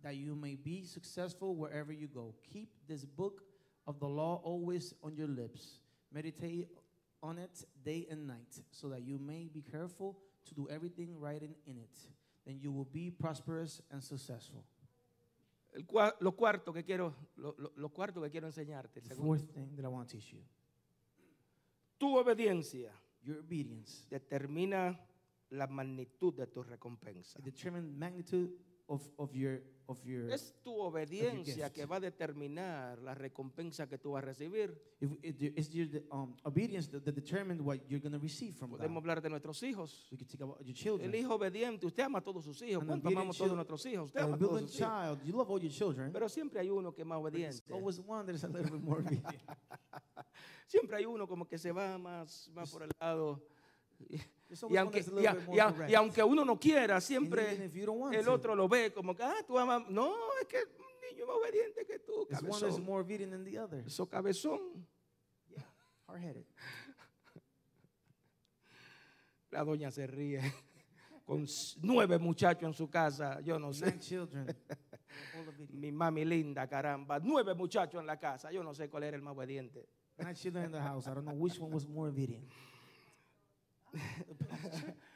that 0.03 0.15
you 0.15 0.35
may 0.35 0.55
be 0.55 0.83
successful 0.83 1.55
wherever 1.55 1.91
you 1.91 2.07
go. 2.07 2.33
Keep 2.53 2.69
this 2.87 3.03
book 3.05 3.41
of 3.85 3.99
the 3.99 4.07
law 4.07 4.41
always 4.43 4.93
on 5.03 5.15
your 5.15 5.27
lips. 5.27 5.79
Meditate 6.11 6.67
on 7.23 7.37
it 7.37 7.65
day 7.83 8.05
and 8.09 8.27
night, 8.27 8.59
so 8.71 8.89
that 8.89 9.01
you 9.01 9.17
may 9.19 9.47
be 9.53 9.61
careful 9.61 10.17
to 10.45 10.53
do 10.53 10.67
everything 10.69 11.19
right 11.19 11.41
in, 11.41 11.55
in 11.65 11.77
it. 11.77 11.97
Then 12.45 12.59
you 12.61 12.71
will 12.71 12.85
be 12.85 13.09
prosperous 13.11 13.81
and 13.91 14.01
successful. 14.03 14.63
El 15.75 15.83
cua- 15.83 16.13
lo 16.21 16.31
cuarto 16.31 16.71
que 16.73 16.83
quiero, 16.83 17.13
lo, 17.35 17.53
lo- 17.57 17.71
lo 17.75 17.89
cuarto 17.89 18.21
que 18.21 18.29
quiero 18.29 18.47
enseñarte, 18.47 19.01
The 19.01 19.15
fourth 19.15 19.51
thing 19.53 19.75
that 19.75 19.83
I 19.85 19.89
want 19.89 20.07
to 20.09 20.15
teach 20.15 20.31
you 20.33 20.39
tu 21.99 22.15
obediencia 22.17 22.91
your 23.23 23.39
obedience. 23.39 24.05
determina 24.09 24.97
la 25.51 25.67
magnitud 25.67 26.35
de 26.35 26.45
tu 26.47 26.61
recompensa. 26.63 27.39
It 27.39 27.45
determines 27.45 27.91
magnitude 27.97 28.51
of, 28.87 29.01
of 29.17 29.33
your 29.33 29.61
of 29.89 30.03
your 30.03 30.29
Es 30.31 30.53
tu 30.63 30.77
obediencia 30.81 31.71
que 31.71 31.85
va 31.85 31.95
a 31.95 31.99
determinar 32.01 32.99
la 33.01 33.15
recompensa 33.15 33.87
que 33.87 33.97
tú 33.97 34.11
vas 34.11 34.23
a 34.23 34.25
recibir. 34.25 34.77
if 34.99 35.11
it, 35.23 35.41
it's 35.57 35.69
your 35.73 35.87
um, 36.11 36.35
obedience 36.43 36.89
that, 36.89 37.05
that 37.05 37.15
determines 37.15 37.61
what 37.61 37.79
you're 37.87 38.01
going 38.01 38.11
to 38.11 38.19
receive 38.19 38.53
from. 38.53 38.71
Podemos 38.71 38.97
hablar 39.01 39.21
de 39.21 39.29
nuestros 39.29 39.61
hijos. 39.63 40.07
We 40.11 40.17
can 40.17 40.27
think 40.27 40.41
about 40.41 40.59
your 40.65 40.73
children. 40.75 41.09
El 41.09 41.15
hijo 41.15 41.35
obediente, 41.35 41.85
usted 41.85 42.03
ama 42.03 42.19
a 42.19 42.21
todos 42.21 42.43
sus 42.43 42.61
hijos. 42.63 42.81
An 42.81 42.87
¿Cuánto 42.87 43.07
amamos 43.07 43.37
todos 43.37 43.51
chil- 43.51 43.55
nuestros 43.55 43.85
hijos? 43.85 44.05
Usted 44.07 44.19
A 44.19 44.23
ama 44.25 44.35
a 44.35 44.39
todos 44.39 44.61
sus 44.61 44.75
hijos. 44.75 44.89
child, 44.89 45.23
you 45.23 45.33
love 45.37 45.49
all 45.49 45.61
your 45.61 45.71
children. 45.71 46.11
Pero 46.11 46.27
siempre 46.27 46.59
hay 46.59 46.69
uno 46.69 46.93
que 46.93 47.03
es 47.03 47.07
más 47.07 47.21
there's 47.31 47.61
obediente. 47.61 47.73
always 47.73 47.99
one 48.05 48.25
that 48.25 48.35
is 48.35 48.43
a 48.43 48.47
little 48.49 48.69
bit 48.71 48.81
more 48.81 48.99
obedient. 49.01 49.25
Siempre 50.67 50.97
hay 50.97 51.05
uno 51.05 51.25
como 51.27 51.47
que 51.47 51.57
se 51.57 51.71
va 51.71 51.97
más, 51.97 52.49
más 52.53 52.69
por 52.71 52.83
el 52.83 52.89
lado. 52.99 53.41
Y 54.69 54.77
aunque, 54.77 55.03
y, 55.21 55.25
a- 55.25 55.37
y 55.53 55.59
a- 55.59 55.89
y 55.89 55.93
aunque 55.95 56.23
uno 56.23 56.45
no 56.45 56.57
quiera, 56.59 57.01
siempre 57.01 57.69
el 58.13 58.27
otro 58.29 58.55
lo 58.55 58.67
ve 58.69 58.93
como 58.93 59.13
que, 59.15 59.23
ah, 59.23 59.43
tú 59.45 59.57
amas. 59.59 59.89
No, 59.89 60.13
es 60.41 60.47
que 60.47 60.57
un 60.57 61.11
niño 61.11 61.25
más 61.27 61.35
obediente 61.37 61.85
que 61.85 61.99
tú, 61.99 62.25
cabezón. 62.29 62.83
more 62.83 63.01
obedient 63.03 63.31
than 63.33 63.43
the 63.43 63.59
other. 63.59 63.83
Eso 63.85 64.07
cabezón. 64.07 64.87
Hard-headed. 66.07 66.45
La 69.51 69.63
doña 69.63 69.91
se 69.91 70.07
ríe. 70.07 70.41
Con 71.25 71.45
nueve 71.81 72.17
muchachos 72.17 72.63
en 72.63 72.73
su 72.73 72.89
casa, 72.89 73.41
yo 73.41 73.59
no 73.59 73.73
sé. 73.73 73.99
Mi 75.71 75.91
mami 75.91 76.23
linda, 76.23 76.67
caramba. 76.67 77.19
Nueve 77.19 77.53
muchachos 77.53 77.99
en 77.99 78.07
la 78.07 78.17
casa, 78.17 78.49
yo 78.51 78.63
no 78.63 78.73
sé 78.73 78.89
cuál 78.89 79.03
era 79.03 79.17
el 79.17 79.23
más 79.23 79.35
obediente. 79.35 79.89
Nine 80.17 80.33
children 80.35 80.65
in 80.67 80.71
the 80.71 80.79
house. 80.81 81.05
I 81.07 81.09
don't 81.13 81.25
know 81.25 81.35
which 81.35 81.59
one 81.59 81.73
was 81.73 81.85
more 81.85 82.09
obedient. 82.09 82.49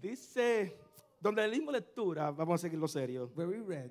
Dice, 0.00 0.78
donde 1.20 1.48
leímos 1.48 1.72
lectura, 1.72 2.30
vamos 2.30 2.60
a 2.60 2.62
seguirlo 2.62 2.86
serio. 2.86 3.32
Where 3.34 3.48
we 3.48 3.60
read, 3.60 3.90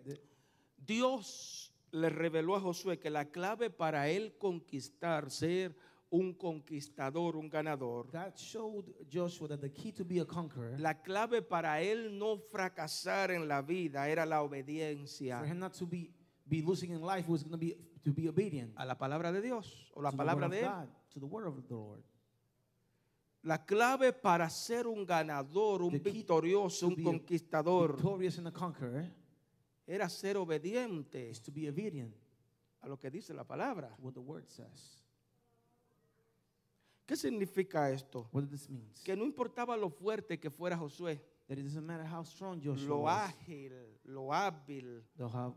Dios 0.78 1.74
le 1.91 2.09
reveló 2.09 2.55
a 2.55 2.59
Josué 2.59 2.99
que 2.99 3.09
la 3.09 3.26
clave 3.26 3.70
para 3.70 4.09
él 4.09 4.38
conquistar, 4.38 5.32
ser 5.32 5.76
un 6.09 6.34
conquistador, 6.34 7.36
un 7.36 7.49
ganador, 7.49 8.09
God 8.11 8.38
showed 8.38 8.86
Joshua 9.09 9.47
that 9.49 9.59
the 9.59 9.72
key 9.72 9.91
to 9.91 10.05
be 10.05 10.20
a 10.20 10.26
conqueror, 10.26 10.80
la 10.80 11.01
clave 11.01 11.41
para 11.41 11.82
él 11.82 12.18
no 12.18 12.38
fracasar 12.38 13.32
en 13.32 13.47
la 13.47 13.61
vida 13.61 14.07
era 14.07 14.26
la 14.26 14.38
for 14.38 14.47
obediencia 14.47 15.45
him 15.45 15.59
not 15.59 15.74
to 15.74 15.86
be, 15.86 16.13
be 16.47 16.61
losing 16.61 16.91
in 16.91 17.01
life, 17.01 17.28
was 17.28 17.43
going 17.43 17.51
to 17.51 17.57
be 17.57 17.76
to 18.06 18.14
be 18.14 18.30
obedient 18.30 18.72
a 18.78 18.86
la 18.86 18.95
palabra 18.97 19.32
de 19.32 19.41
Dios 19.41 19.89
o 19.95 20.01
la 20.01 20.12
to 20.12 20.16
the 20.16 20.24
palabra 20.24 20.47
word 20.47 20.51
de 20.51 20.66
of 20.66 20.72
él. 20.72 20.80
God, 20.80 20.89
to 21.10 21.20
the 21.20 21.26
word 21.26 21.47
of 21.47 21.56
the 21.68 21.74
Lord. 21.74 22.03
La 23.41 23.66
clave 23.66 24.14
para 24.14 24.49
ser 24.49 24.88
un 24.88 25.06
ganador, 25.06 25.82
un 25.82 25.91
The 25.91 26.01
key 26.01 26.12
victorioso, 26.24 26.80
to 26.80 26.88
un 26.88 26.95
be 26.95 27.01
a 27.01 27.06
conquistador, 27.06 27.95
Victorious 27.95 28.38
and 28.38 28.47
a 28.47 28.51
conqueror 28.51 29.06
era 29.88 30.08
ser 30.10 30.38
obediente 30.38 31.30
is 31.30 31.41
to 31.41 31.51
be 31.51 31.68
obedient 31.68 32.14
a 32.82 32.88
lo 32.88 32.97
que 32.97 33.10
dice 33.10 33.34
la 33.34 33.43
palabra. 33.43 33.89
to 33.95 34.01
what 34.03 34.14
the 34.14 34.20
word 34.22 34.47
says. 34.47 35.01
¿Qué 37.08 37.16
significa 37.16 37.91
esto? 37.91 38.28
What 38.32 38.45
this 38.49 38.70
means? 38.70 39.01
Que 39.03 39.16
no 39.16 39.26
importaba 39.26 39.78
lo 39.78 39.89
fuerte 39.89 40.39
que 40.39 40.49
fuera 40.49 40.78
Josué, 40.78 41.22
That 41.47 41.60
it 41.60 41.64
doesn't 41.64 41.86
matter 41.86 42.03
how 42.03 42.24
strong 42.24 42.60
Joshua 42.60 42.88
lo 42.89 42.97
was, 43.01 43.30
ágil, 43.32 43.72
lo 44.06 44.34
hábil, 44.34 45.03
though 45.16 45.30
how, 45.30 45.56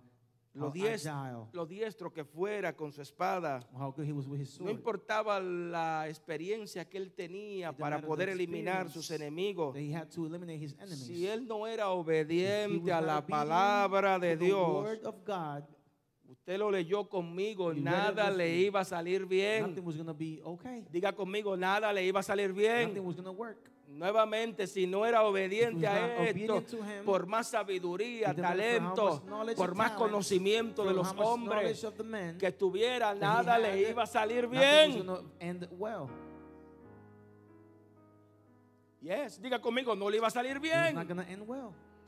lo, 0.58 0.66
how 0.66 0.72
dies- 0.72 1.06
agile, 1.06 1.46
lo 1.52 1.66
diestro 1.66 2.12
que 2.12 2.24
fuera 2.24 2.74
con 2.74 2.92
su 2.92 3.00
espada. 3.02 3.60
No 4.60 4.70
importaba 4.70 5.40
la 5.40 6.08
experiencia 6.08 6.84
que 6.88 6.98
él 6.98 7.12
tenía 7.12 7.72
para 7.72 8.00
poder 8.00 8.28
eliminar 8.30 8.90
sus 8.90 9.10
enemigos. 9.10 9.74
that 9.74 9.80
he 9.82 9.94
had 9.94 10.08
to 10.10 10.26
eliminate 10.26 10.58
his 10.64 10.74
enemies. 10.74 11.06
Si 11.06 11.26
él 11.26 11.46
no 11.46 11.66
era 11.66 11.90
obediente 11.90 12.92
a 12.92 13.00
la 13.00 13.24
palabra 13.26 14.18
de 14.18 14.36
Dios, 14.36 14.98
usted 16.28 16.58
lo 16.58 16.70
leyó 16.70 17.08
conmigo, 17.08 17.72
You 17.72 17.82
nada 17.82 18.30
le 18.30 18.56
iba 18.56 18.80
a 18.80 18.84
salir 18.84 19.26
bien. 19.26 19.62
nothing 19.62 19.84
was 19.84 19.96
to 19.96 20.14
be 20.14 20.40
okay. 20.44 20.86
Diga 20.90 21.12
conmigo, 21.12 21.56
nada 21.56 21.92
le 21.92 22.04
iba 22.04 22.20
a 22.20 22.22
salir 22.22 22.50
Nothing 22.50 22.94
bien. 22.94 23.04
was 23.06 23.16
to 23.16 23.32
work. 23.32 23.58
Nuevamente, 23.88 24.66
si 24.66 24.86
no 24.86 25.06
era 25.06 25.22
obediente 25.24 25.86
a 25.86 26.24
esto, 26.28 26.58
him, 26.58 27.04
por 27.06 27.26
más 27.26 27.48
sabiduría, 27.48 28.34
talento, 28.34 29.22
por 29.56 29.74
más 29.74 29.92
talent, 29.92 29.96
conocimiento 29.96 30.84
de 30.84 30.92
los 30.92 31.10
hombres 31.16 31.86
men 32.04 32.36
que 32.36 32.52
tuviera, 32.52 33.14
nada 33.14 33.58
le 33.58 33.88
iba 33.88 34.02
a 34.02 34.06
salir 34.06 34.46
bien. 34.46 35.04
well. 35.78 36.06
Yes, 39.00 39.40
diga 39.40 39.58
conmigo, 39.58 39.96
no 39.96 40.10
le 40.10 40.18
iba 40.18 40.26
a 40.26 40.30
salir 40.30 40.60
bien. 40.60 40.94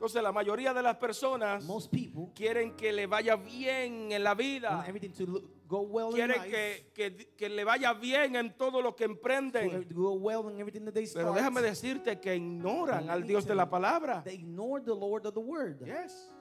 Entonces, 0.01 0.23
la 0.23 0.31
mayoría 0.31 0.73
de 0.73 0.81
las 0.81 0.97
personas 0.97 1.63
Most 1.63 1.91
people 1.91 2.31
quieren 2.33 2.75
que 2.75 2.91
le 2.91 3.05
vaya 3.05 3.35
bien 3.35 4.11
en 4.11 4.23
la 4.23 4.33
vida. 4.33 4.77
want 4.77 4.87
everything 4.89 5.11
to 5.11 5.27
look, 5.31 5.43
go 5.67 5.81
well 5.81 6.07
in 6.07 6.13
Quieren 6.15 6.41
life, 6.41 6.49
que, 6.91 7.13
que- 7.15 7.27
que 7.37 7.47
le 7.49 7.63
vaya 7.63 7.93
bien 7.93 8.35
en 8.35 8.57
todo 8.57 8.81
lo 8.81 8.95
que 8.95 9.03
emprenden. 9.03 9.87
go 9.93 10.13
well 10.13 10.49
in 10.51 10.59
everything 10.59 10.83
that 10.85 10.93
they 10.93 11.05
start. 11.05 11.23
Pero 11.27 11.35
déjame 11.35 11.61
decirte 11.61 12.19
que 12.19 12.35
ignoran 12.35 13.11
al 13.11 13.27
Dios 13.27 13.45
de 13.45 13.53
la 13.53 13.69
palabra. 13.69 14.23
They 14.23 14.33
ignore 14.39 14.81
the 14.83 14.89
Lord 14.95 15.27
of 15.27 15.35
the 15.35 15.39
word. 15.39 15.85
Yes. 15.85 16.31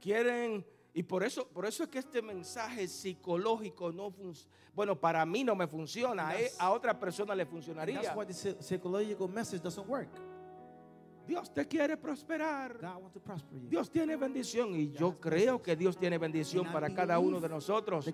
Quieren, 0.00 0.66
y 0.92 1.04
por 1.04 1.22
eso, 1.22 1.46
por 1.48 1.66
eso 1.66 1.84
es 1.84 1.88
que 1.88 2.00
este 2.00 2.20
mensaje 2.20 2.88
psicológico 2.88 3.92
no 3.92 4.10
funciona. 4.10 4.52
Bueno, 4.74 5.00
para 5.00 5.24
mí 5.24 5.44
no 5.44 5.54
me 5.54 5.68
funciona, 5.68 6.36
eh, 6.36 6.50
a 6.58 6.72
otra 6.72 6.98
persona 6.98 7.32
le 7.34 7.46
funcionaría. 7.46 8.02
that's 8.02 8.16
why 8.16 8.26
the 8.26 8.34
psy- 8.34 8.56
psychological 8.60 9.28
message 9.28 9.62
doesn't 9.62 9.86
work. 9.88 10.08
Dios 11.26 11.52
te 11.52 11.66
quiere 11.66 11.96
prosperar. 11.96 12.78
Dios 13.68 13.90
tiene 13.90 14.16
bendición 14.16 14.74
y 14.74 14.90
yo 14.92 15.18
creo 15.18 15.62
que 15.62 15.76
Dios 15.76 15.96
tiene 15.96 16.18
bendición 16.18 16.70
para 16.72 16.92
cada 16.94 17.18
uno 17.18 17.40
de 17.40 17.48
nosotros. 17.48 18.06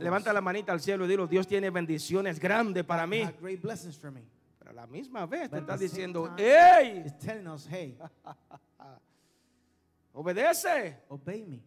Levanta 0.00 0.32
la 0.32 0.40
manita 0.40 0.72
al 0.72 0.80
cielo 0.80 1.04
y 1.04 1.08
dilo, 1.08 1.26
Dios 1.26 1.46
tiene 1.46 1.70
bendiciones 1.70 2.38
grandes 2.38 2.84
para 2.84 3.06
mí. 3.06 3.22
Pero 4.58 4.70
a 4.70 4.74
la 4.74 4.86
misma 4.86 5.26
vez 5.26 5.50
te 5.50 5.58
está 5.58 5.76
diciendo, 5.76 6.34
hey, 6.36 7.04
Obedece. 10.12 11.02
obey 11.08 11.44
me. 11.44 11.60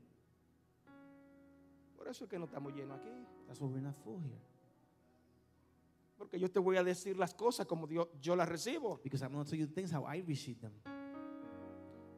Por 1.96 2.08
eso 2.08 2.24
es 2.24 2.30
que 2.30 2.40
no 2.40 2.46
estamos 2.46 2.74
llenos 2.74 3.00
aquí. 3.00 3.10
Porque 6.20 6.38
yo 6.38 6.51
te 6.51 6.59
voy 6.59 6.76
a 6.76 6.84
decir 6.84 7.17
las 7.17 7.34
cosas 7.34 7.65
como 7.65 7.88
Dios, 7.88 8.09
yo 8.22 8.36
las 8.36 8.47
recibo. 8.47 8.99
Because 9.01 9.24
I'm 9.24 9.32
going 9.32 9.45
to 9.45 9.49
tell 9.49 9.57
you 9.57 9.67
things 9.67 9.91
how 9.91 10.05
I 10.05 10.22
receive 10.22 10.59
them. 10.59 10.74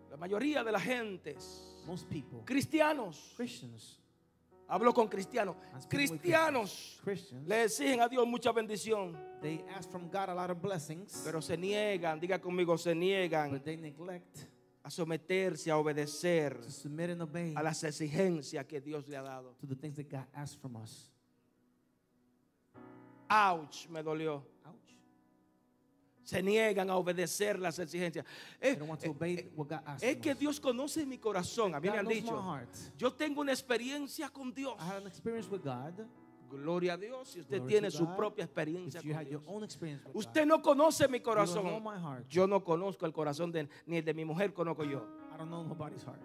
La 0.09 0.17
mayoría 0.17 0.63
de 0.63 0.71
las 0.71 0.83
gentes, 0.83 1.83
Most 1.85 2.09
people, 2.09 2.39
cristianos, 2.43 3.33
Christians, 3.37 4.01
hablo 4.67 4.93
con 4.93 5.07
cristianos, 5.07 5.55
cristianos 5.87 6.99
Christians, 7.03 7.47
le 7.47 7.63
exigen 7.63 8.01
a 8.01 8.09
Dios 8.09 8.27
mucha 8.27 8.51
bendición, 8.51 9.17
they 9.41 9.63
ask 9.75 9.89
from 9.89 10.09
God 10.09 10.29
a 10.29 10.33
lot 10.33 10.49
of 10.49 10.61
blessings, 10.61 11.21
pero 11.23 11.41
se 11.41 11.55
niegan, 11.55 12.19
diga 12.19 12.39
conmigo, 12.39 12.77
se 12.77 12.93
niegan 12.95 13.51
but 13.51 13.63
they 13.63 13.77
neglect 13.77 14.47
a 14.83 14.89
someterse, 14.89 15.69
a 15.69 15.77
obedecer 15.77 16.59
a 17.55 17.63
las 17.63 17.83
exigencias 17.83 18.65
que 18.65 18.81
Dios 18.81 19.07
le 19.07 19.17
ha 19.17 19.21
dado. 19.21 19.55
to 19.59 19.67
the 19.67 19.75
things 19.75 19.95
that 19.95 20.09
God 20.09 20.25
asks 20.33 20.55
from 20.55 20.75
us. 20.75 21.11
Ouch, 23.32 23.88
me 23.88 24.03
dolió. 24.03 24.43
Ouch. 24.65 24.95
Se 26.23 26.43
niegan 26.43 26.89
a 26.89 26.97
obedecer 26.97 27.57
las 27.57 27.79
exigencias. 27.79 28.25
Es, 28.59 28.77
what 28.82 29.67
God 29.67 29.79
asks 29.86 30.03
es 30.03 30.17
que. 30.17 30.36
Dios 30.36 30.59
conoce 30.59 31.05
mi 31.05 31.17
corazón. 31.17 31.73
A 31.73 31.79
mí 31.79 31.89
me 31.89 31.97
han 31.97 32.07
dicho, 32.07 32.38
yo 32.97 33.13
tengo 33.13 33.41
una 33.41 33.53
experiencia 33.53 34.29
con 34.29 34.53
Dios. 34.53 34.75
I 34.79 34.84
had 34.84 34.97
an 34.97 35.07
experience 35.07 35.49
with 35.49 35.61
God. 35.63 36.05
Gloria 36.49 36.93
a 36.93 36.97
Dios. 36.97 37.29
Si 37.29 37.39
usted 37.39 37.59
Glory 37.59 37.71
tiene 37.71 37.91
su 37.91 38.05
God. 38.05 38.15
propia 38.17 38.43
experiencia 38.43 39.01
con 39.01 39.23
Dios. 39.23 39.41
Usted 40.13 40.45
no 40.45 40.61
conoce 40.61 41.07
mi 41.07 41.21
corazón. 41.21 41.82
Yo 42.29 42.45
no 42.45 42.63
conozco 42.63 43.05
el 43.05 43.13
corazón 43.13 43.51
de, 43.51 43.69
ni 43.86 43.97
el 43.97 44.05
de 44.05 44.13
mi 44.13 44.25
mujer 44.25 44.53
conozco 44.53 44.84
yo. 44.84 44.99
I 45.34 45.38
don't 45.38 45.49
know 45.49 45.63
nobody's 45.63 46.03
heart. 46.03 46.21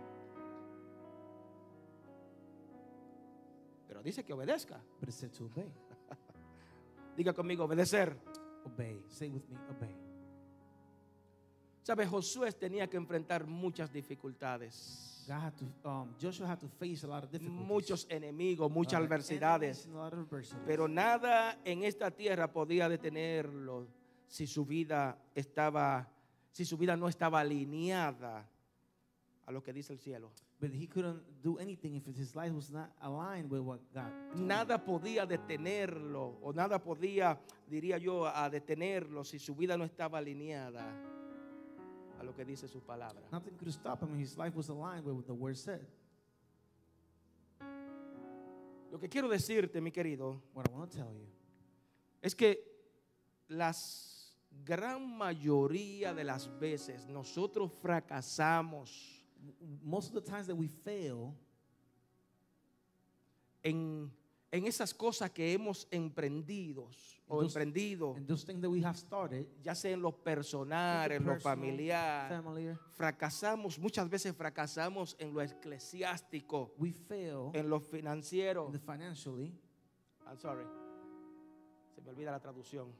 Pero 3.86 4.02
dice 4.02 4.24
que 4.24 4.32
obedezca. 4.32 4.80
But 4.98 5.08
it 5.08 5.14
said 5.14 5.32
to 5.32 5.44
obey. 5.44 5.72
Diga 7.16 7.32
conmigo, 7.32 7.64
obedecer. 7.64 8.16
Obey. 8.64 9.02
Say 9.08 9.30
with 9.30 9.48
me, 9.48 9.56
obey. 9.70 9.94
¿Sabe? 11.82 12.06
Josué 12.06 12.52
tenía 12.52 12.88
que 12.88 12.96
enfrentar 12.96 13.46
muchas 13.46 13.92
dificultades. 13.92 15.24
God 15.26 15.40
had 15.40 15.52
to, 15.56 15.88
um, 15.88 16.14
Joshua 16.20 16.46
had 16.46 16.58
to 16.60 16.68
face 16.68 17.04
a 17.04 17.08
lot 17.08 17.24
of 17.24 17.30
difficulties. 17.30 17.66
Muchos 17.66 18.06
enemigos, 18.08 18.70
muchas 18.70 19.00
adversidades. 19.00 19.88
Pero 20.66 20.88
nada 20.88 21.58
en 21.64 21.84
esta 21.84 22.10
tierra 22.10 22.52
podía 22.52 22.88
detenerlo 22.88 23.88
si 24.28 24.46
su 24.46 24.64
vida 24.64 25.18
estaba, 25.34 26.08
si 26.52 26.64
su 26.64 26.76
vida 26.76 26.96
no 26.96 27.08
estaba 27.08 27.40
alineada 27.40 28.48
a 29.46 29.52
lo 29.52 29.62
que 29.62 29.72
dice 29.72 29.92
el 29.92 29.98
cielo. 29.98 30.32
But 30.58 30.70
he 30.70 30.86
couldn't 30.86 31.20
do 31.42 31.58
anything 31.58 31.96
if 31.96 32.06
his 32.06 32.34
life 32.34 32.52
was 32.52 32.70
not 32.70 32.90
aligned 33.02 33.50
with 33.50 33.60
what 33.60 33.80
God. 33.92 34.10
told. 34.32 34.46
Nada 34.46 34.78
podía 34.78 35.26
detenerlo 35.26 36.38
o 36.42 36.52
nada 36.52 36.78
podía, 36.82 37.38
diría 37.68 37.98
yo, 37.98 38.24
a 38.26 38.48
detenerlo 38.48 39.22
si 39.22 39.38
su 39.38 39.54
vida 39.54 39.76
no 39.76 39.84
estaba 39.84 40.18
alineada 40.18 40.86
a 42.18 42.24
lo 42.24 42.34
que 42.34 42.44
dice 42.44 42.68
su 42.68 42.80
palabra. 42.80 43.22
Nothing 43.30 43.54
could 43.58 43.68
stop 43.70 44.02
him. 44.02 44.18
His 44.18 44.38
life 44.38 44.56
was 44.56 44.70
aligned 44.70 45.04
with 45.04 45.14
what 45.14 45.26
the 45.26 45.34
word 45.34 45.56
said. 45.56 45.86
Lo 48.90 48.98
que 48.98 49.08
quiero 49.10 49.28
decirte, 49.28 49.80
mi 49.82 49.90
querido, 49.90 50.40
What 50.54 50.70
I 50.70 50.72
want 50.72 50.90
to 50.92 50.96
tell 50.96 51.12
you 51.12 51.26
es 52.22 52.34
que 52.34 52.58
las 53.48 54.34
gran 54.64 55.16
mayoría 55.16 56.14
de 56.14 56.24
las 56.24 56.48
veces 56.58 57.06
nosotros 57.06 57.72
fracasamos 57.72 59.15
most 59.82 60.14
of 60.14 60.22
the 60.22 60.30
times 60.30 60.46
that 60.46 60.56
we 60.56 60.68
fail 60.68 61.34
en, 63.62 64.10
en 64.52 64.66
esas 64.66 64.94
cosas 64.94 65.30
que 65.30 65.52
hemos 65.52 65.86
emprendido 65.90 66.88
o 67.28 67.40
those- 67.42 67.46
emprendido, 67.58 68.14
And 68.16 68.26
those 68.28 68.44
things 68.46 68.60
that 68.62 68.70
we 68.70 68.82
have 68.84 68.96
started, 68.96 69.46
ya 69.62 69.74
sea 69.74 69.92
en 69.92 70.00
lo 70.02 70.12
personal, 70.12 71.10
en 71.10 71.24
lo 71.24 71.38
familiar, 71.40 72.28
familiar, 72.28 72.78
fracasamos, 72.92 73.78
muchas 73.78 74.08
veces 74.08 74.34
fracasamos 74.36 75.16
en 75.18 75.34
lo 75.34 75.42
eclesiástico, 75.42 76.72
we 76.78 76.92
fail 76.92 77.50
en 77.54 77.68
lo 77.68 77.76
in 77.78 77.82
financiero. 77.82 78.70
I'm 80.26 80.38
sorry. 80.38 80.64
Se 81.94 82.00
me 82.02 82.10
olvida 82.10 82.30
la 82.30 82.40
traducción. 82.40 82.92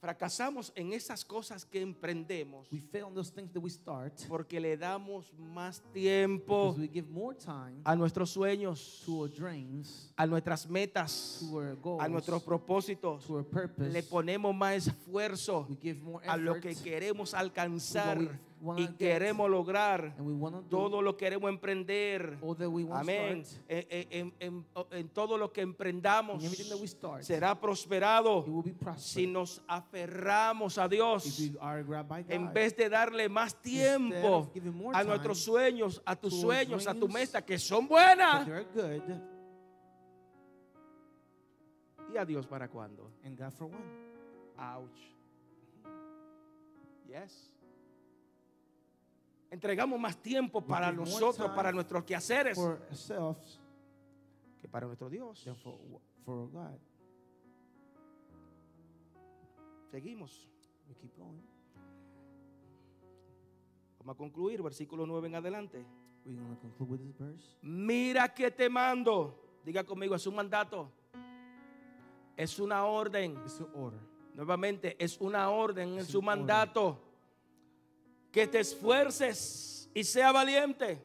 Fracasamos 0.00 0.72
en 0.74 0.94
esas 0.94 1.22
cosas 1.22 1.62
que 1.62 1.82
emprendemos 1.82 2.66
We 2.72 2.80
fail 2.80 3.08
in 3.08 3.14
those 3.14 3.30
things 3.30 3.52
that 3.52 3.60
we 3.60 3.68
start 3.68 4.14
porque 4.28 4.58
le 4.58 4.74
damos 4.74 5.30
más 5.38 5.82
tiempo 5.92 6.72
because 6.72 6.80
we 6.80 6.88
give 6.88 7.10
more 7.10 7.36
time 7.36 7.82
a 7.84 7.94
nuestros 7.94 8.30
sueños, 8.30 9.02
to 9.04 9.20
our 9.20 9.28
dreams, 9.28 10.10
a 10.16 10.26
nuestras 10.26 10.66
metas, 10.66 11.38
to 11.40 11.54
our 11.54 11.76
goals, 11.76 12.02
a 12.02 12.08
nuestros 12.08 12.42
propósitos. 12.42 13.26
to 13.26 13.34
our 13.36 13.44
purpose. 13.44 13.92
Le 13.92 14.02
ponemos 14.02 14.54
más 14.54 14.86
esfuerzo 14.86 15.66
we 15.68 15.76
give 15.76 16.00
more 16.02 16.26
a 16.26 16.36
lo 16.38 16.58
que 16.58 16.74
queremos 16.74 17.34
alcanzar 17.34 18.18
we 18.18 18.28
y 18.76 18.88
queremos 18.98 19.48
lograr. 19.48 20.14
Todo 20.68 21.00
lo 21.00 21.16
queremos 21.16 21.48
emprender. 21.48 22.36
Amén. 22.92 23.44
start. 23.44 23.64
En, 23.68 24.06
en- 24.10 24.34
en- 24.38 24.66
en 24.90 25.08
todo 25.08 25.38
lo 25.38 25.50
que 25.52 25.62
emprendamos 25.62 26.42
start, 26.86 27.22
será 27.22 27.58
prosperado 27.58 28.44
si 28.98 29.26
nos 29.26 29.62
aferramos 29.66 30.76
a 30.78 30.88
Dios. 30.88 31.24
En 32.28 32.52
vez 32.52 32.76
de 32.76 32.88
darle 32.90 33.28
más 33.30 33.54
tiempo 33.62 34.50
a 34.94 35.02
nuestros 35.04 35.38
sueños, 35.42 36.02
a 36.04 36.14
tus 36.16 36.38
sueños, 36.40 36.86
a 36.86 36.94
tu 36.94 37.08
meta, 37.08 37.42
que 37.44 37.58
son 37.58 37.88
buenas. 37.88 38.46
¿Y 42.12 42.16
a 42.16 42.24
Dios 42.24 42.46
para 42.46 42.68
cuándo? 42.68 43.10
and 43.24 43.38
God 43.38 43.52
for 43.52 43.66
one. 43.68 43.76
Ouch. 44.58 45.00
Yes. 47.08 47.50
Entregamos 49.50 49.98
más 49.98 50.16
tiempo 50.16 50.64
para 50.64 50.92
nosotros, 50.92 51.50
para 51.50 51.72
nuestros 51.72 52.04
quehaceres, 52.04 52.56
que 54.60 54.68
para 54.68 54.86
nuestro 54.86 55.10
Dios. 55.10 55.42
than 55.44 55.56
for, 55.56 55.76
for 56.24 56.48
God. 56.50 56.78
Seguimos. 59.90 60.48
We 60.88 60.94
keep 60.94 61.16
going. 61.16 61.42
Vamos 63.98 64.14
a 64.14 64.16
concluir, 64.16 64.62
versículo 64.62 65.04
9 65.04 65.28
en 65.28 65.34
adelante. 65.34 65.84
We're 66.24 66.36
going 66.36 66.54
to 66.54 66.60
conclude 66.60 66.90
with 66.90 67.00
this 67.00 67.16
verse. 67.18 67.56
Mira 67.62 68.28
que 68.32 68.50
te 68.50 68.68
mando. 68.68 69.34
Diga 69.64 69.84
conmigo, 69.84 70.14
es 70.14 70.26
un 70.26 70.36
mandato. 70.36 70.90
Es 72.36 72.58
una 72.58 72.84
orden. 72.84 73.32
It's 73.44 73.60
an 73.60 73.68
order. 73.74 74.00
Nuevamente, 74.34 74.96
es 74.98 75.20
una 75.20 75.50
orden 75.50 75.94
en 75.94 75.98
Es 75.98 76.14
un 76.14 76.24
mandato. 76.24 77.09
Que 78.30 78.46
te 78.46 78.60
esfuerces 78.60 79.88
y 79.94 80.04
sea 80.04 80.32
valiente. 80.32 81.04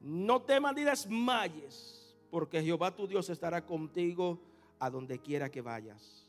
No 0.00 0.40
temas 0.42 0.74
ni 0.74 0.82
desmayes, 0.82 2.16
porque 2.30 2.62
Jehová 2.62 2.94
tu 2.94 3.06
Dios 3.06 3.28
estará 3.28 3.64
contigo 3.64 4.40
a 4.78 4.88
donde 4.88 5.18
quiera 5.18 5.50
que 5.50 5.60
vayas. 5.60 6.26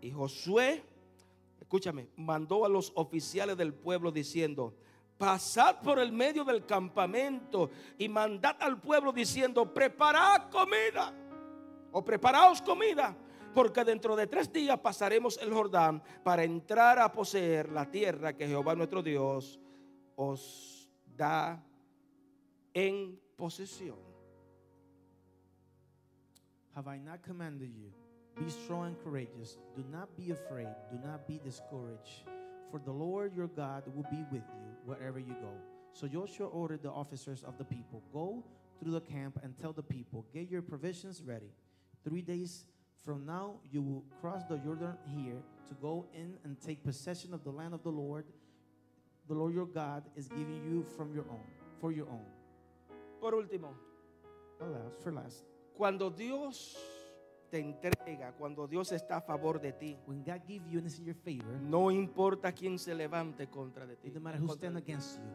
Y 0.00 0.10
Josué, 0.10 0.82
escúchame, 1.60 2.08
mandó 2.16 2.64
a 2.64 2.68
los 2.68 2.92
oficiales 2.94 3.56
del 3.56 3.74
pueblo 3.74 4.10
diciendo, 4.10 4.74
pasad 5.18 5.80
por 5.82 5.98
el 5.98 6.12
medio 6.12 6.44
del 6.44 6.64
campamento 6.64 7.70
y 7.98 8.08
mandad 8.08 8.56
al 8.60 8.80
pueblo 8.80 9.12
diciendo, 9.12 9.74
preparad 9.74 10.48
comida 10.50 11.12
o 11.92 12.04
preparaos 12.04 12.62
comida, 12.62 13.16
porque 13.54 13.84
dentro 13.84 14.16
de 14.16 14.26
tres 14.26 14.52
días 14.52 14.78
pasaremos 14.80 15.38
el 15.42 15.52
Jordán 15.52 16.02
para 16.22 16.44
entrar 16.44 16.98
a 16.98 17.12
poseer 17.12 17.70
la 17.70 17.90
tierra 17.90 18.36
que 18.36 18.46
Jehová 18.46 18.74
nuestro 18.74 19.02
Dios 19.02 19.58
os 20.16 20.90
da 21.16 21.62
en 22.74 23.18
posesión. 23.36 23.98
Have 26.74 26.86
I 26.86 26.98
not 26.98 27.22
commanded 27.22 27.70
you? 27.74 27.92
Be 28.36 28.48
strong 28.50 28.86
and 28.86 28.96
courageous. 29.02 29.58
Do 29.74 29.84
not 29.90 30.16
be 30.16 30.30
afraid. 30.30 30.68
Do 30.92 30.98
not 31.04 31.26
be 31.26 31.40
discouraged. 31.42 32.22
For 32.70 32.78
the 32.78 32.92
Lord 32.92 33.34
your 33.34 33.48
God 33.48 33.82
will 33.94 34.06
be 34.10 34.24
with 34.30 34.44
you 34.54 34.76
wherever 34.84 35.18
you 35.18 35.34
go. 35.40 35.50
So 35.92 36.06
Joshua 36.06 36.46
ordered 36.46 36.82
the 36.82 36.90
officers 36.90 37.42
of 37.42 37.58
the 37.58 37.64
people 37.64 38.02
Go 38.12 38.44
through 38.78 38.92
the 38.92 39.00
camp 39.00 39.40
and 39.42 39.56
tell 39.58 39.72
the 39.72 39.82
people, 39.82 40.24
Get 40.32 40.48
your 40.48 40.62
provisions 40.62 41.22
ready. 41.22 41.50
Three 42.04 42.22
days 42.22 42.64
from 43.04 43.24
now, 43.24 43.56
you 43.70 43.80
will 43.82 44.04
cross 44.20 44.44
the 44.48 44.56
Jordan 44.58 44.94
here 45.06 45.40
to 45.68 45.74
go 45.80 46.06
in 46.14 46.34
and 46.44 46.60
take 46.60 46.82
possession 46.82 47.32
of 47.32 47.42
the 47.44 47.50
land 47.50 47.74
of 47.74 47.82
the 47.82 47.90
Lord. 47.90 48.24
The 49.28 49.34
Lord 49.34 49.54
your 49.54 49.66
God 49.66 50.04
is 50.16 50.28
giving 50.28 50.62
you 50.68 50.84
from 50.96 51.12
your 51.14 51.24
own, 51.30 51.44
for 51.80 51.92
your 51.92 52.08
own. 52.08 52.24
Por 53.20 53.34
último, 53.34 53.74
Alas, 54.60 54.94
for 55.02 55.12
last, 55.12 55.44
cuando 55.76 56.10
Dios 56.10 56.76
te 57.50 57.58
entrega, 57.60 58.32
cuando 58.38 58.66
Dios 58.66 58.92
está 58.92 59.16
a 59.16 59.20
favor 59.20 59.60
de 59.60 59.72
ti, 59.72 59.96
when 60.06 60.22
God 60.22 60.42
gives 60.46 60.66
you 60.70 60.78
and 60.78 60.86
is 60.86 60.98
in 60.98 61.04
your 61.04 61.14
favor, 61.16 61.58
no 61.62 61.90
importa 61.90 62.52
quién 62.52 62.78
se 62.78 62.94
levante 62.94 63.48
contra 63.48 63.86
de 63.86 63.96
ti. 63.96 64.08
It 64.08 64.14
doesn't 64.14 64.22
matter 64.22 64.38
who 64.40 64.48
stand 64.52 64.76
against 64.76 65.16
you. 65.18 65.30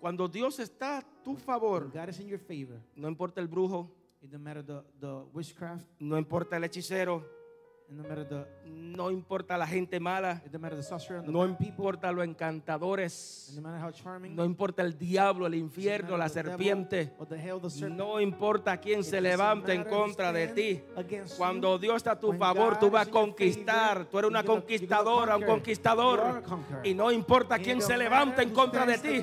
Cuando 0.00 0.28
Dios 0.28 0.58
está 0.58 0.98
a 0.98 1.02
tu 1.24 1.32
When 1.32 1.40
favor, 1.40 1.90
God 1.92 2.08
is 2.10 2.20
in 2.20 2.28
your 2.28 2.38
favor. 2.38 2.80
no 2.94 3.08
importa 3.08 3.40
el 3.40 3.48
brujo, 3.48 3.90
It 4.22 4.30
doesn't 4.30 4.42
matter 4.42 4.62
the, 4.62 4.82
the 5.00 5.24
witchcraft. 5.32 5.84
no 6.00 6.16
importa 6.18 6.56
el 6.56 6.64
hechicero, 6.64 7.22
It 7.88 7.92
doesn't 7.94 8.08
matter 8.08 8.24
the 8.28 8.46
no 8.66 9.12
importa 9.12 9.56
la 9.56 9.64
gente 9.66 10.00
mala, 10.00 10.32
it 10.44 10.46
doesn't 10.46 10.60
matter 10.60 10.74
the 10.76 10.82
sorcerer 10.82 11.18
and 11.18 11.28
the 11.28 11.32
no 11.32 11.46
bad 11.46 11.56
people. 11.58 11.84
importa 11.84 12.10
los 12.10 12.24
It 12.24 12.30
encantadores, 12.30 13.44
doesn't 13.50 13.62
matter 13.62 13.78
how 13.78 13.92
charming. 13.92 14.34
no 14.34 14.44
importa 14.44 14.82
el 14.82 14.98
diablo, 14.98 15.46
el 15.46 15.54
infierno, 15.54 16.16
matter 16.16 16.18
la 16.18 16.28
devil 16.28 16.50
serpiente, 16.50 17.12
or 17.18 17.28
the 17.28 17.36
hell, 17.38 17.60
the 17.60 17.70
serpent. 17.70 17.96
no 17.96 18.20
importa 18.20 18.76
quién 18.78 19.00
It 19.00 19.04
se 19.04 19.20
levante 19.20 19.72
en 19.74 19.84
contra 19.84 20.32
de 20.32 20.48
ti. 20.48 20.82
Cuando. 21.38 21.78
Dios 21.78 21.96
está 21.98 22.12
a 22.12 22.18
tu 22.18 22.30
When 22.30 22.38
favor, 22.40 22.76
tú 22.80 22.90
vas 22.90 23.06
a 23.06 23.10
conquistar. 23.10 23.98
favor, 23.98 24.10
Tú 24.10 24.18
eres 24.18 24.30
una 24.30 24.42
you're 24.42 24.48
you're 24.52 24.60
conquistadora, 24.62 25.36
un 25.36 25.42
conquistador. 25.44 26.42
Y 26.82 26.92
no 26.94 27.12
importa 27.12 27.56
quién 27.60 27.80
se 27.80 27.96
levante 27.96 28.42
matter 28.42 28.42
en 28.42 28.50
contra 28.50 28.84
de 28.84 28.98
ti. 28.98 29.22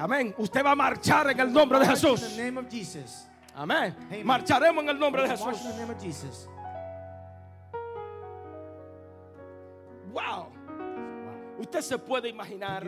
Amén. 0.00 0.34
Usted 0.38 0.64
va 0.64 0.70
a 0.70 0.76
marchar 0.76 1.28
en 1.30 1.40
el 1.40 1.52
nombre 1.52 1.78
de 1.80 1.86
Jesús. 1.88 2.38
Amén. 3.58 3.92
Amen. 4.06 4.24
Marcharemos 4.24 4.84
en 4.84 4.90
el 4.90 4.98
nombre 5.00 5.22
de 5.22 5.30
Jesús. 5.30 5.58
Wow. 10.12 10.52
Usted 11.58 11.80
se 11.80 11.98
puede 11.98 12.28
imaginar 12.28 12.86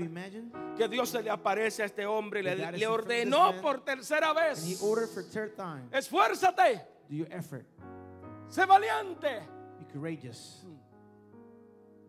que 0.76 0.86
Dios 0.88 1.08
se 1.08 1.20
le 1.24 1.30
aparece 1.30 1.82
a 1.82 1.86
este 1.86 2.06
hombre 2.06 2.38
y 2.38 2.42
le, 2.44 2.72
le 2.72 2.86
ordenó 2.86 3.60
por 3.60 3.80
tercera 3.84 4.32
vez. 4.32 4.80
Esfuérzate, 5.90 6.86
Do 7.08 7.16
your 7.16 7.26
effort. 7.32 7.66
sé 8.48 8.64
valiente. 8.64 9.42
Be 9.76 9.86
courageous. 9.92 10.64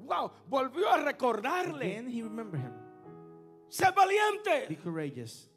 Wow, 0.01 0.31
volvió 0.47 0.87
a 0.91 0.97
recordarle. 0.97 1.97
Again, 1.97 2.07
he 2.07 2.21
remembered 2.21 2.61
him. 2.61 2.73
Sé 3.69 3.85
Be 3.87 4.75
valiente. 4.75 5.50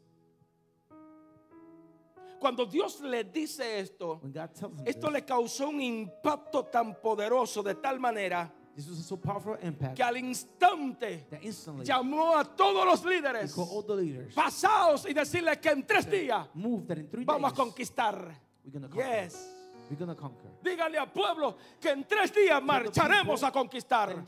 Cuando 2.44 2.66
Dios 2.66 3.00
le 3.00 3.24
dice 3.24 3.80
esto, 3.80 4.20
esto 4.84 5.06
this, 5.06 5.12
le 5.14 5.24
causó 5.24 5.70
un 5.70 5.80
impacto 5.80 6.66
tan 6.66 6.94
poderoso 7.00 7.62
de 7.62 7.74
tal 7.76 7.98
manera 7.98 8.52
this 8.76 8.86
was 8.86 8.98
a 8.98 9.02
so 9.02 9.16
powerful 9.16 9.56
impact 9.62 9.96
que 9.96 10.02
al 10.02 10.18
instante 10.18 11.26
llamó 11.82 12.36
a 12.36 12.44
todos 12.44 12.84
los 12.84 13.02
líderes 13.02 13.56
pasados 14.34 15.06
y 15.08 15.14
decirles 15.14 15.56
que 15.56 15.70
en 15.70 15.86
tres 15.86 16.10
días 16.10 16.46
vamos 17.24 17.50
a 17.50 17.54
conquistar. 17.54 18.38
we're 18.62 18.78
gonna 18.78 18.90
conquer. 18.90 19.24
Yes. 19.24 19.50
We're 19.88 19.98
gonna 19.98 20.14
conquer. 20.14 20.50
Dígale 20.62 20.98
al 20.98 21.10
pueblo 21.10 21.56
que 21.80 21.92
en 21.92 22.04
tres 22.04 22.30
días 22.34 22.62
marcharemos 22.62 23.42
a 23.42 23.50
conquistar. 23.50 24.22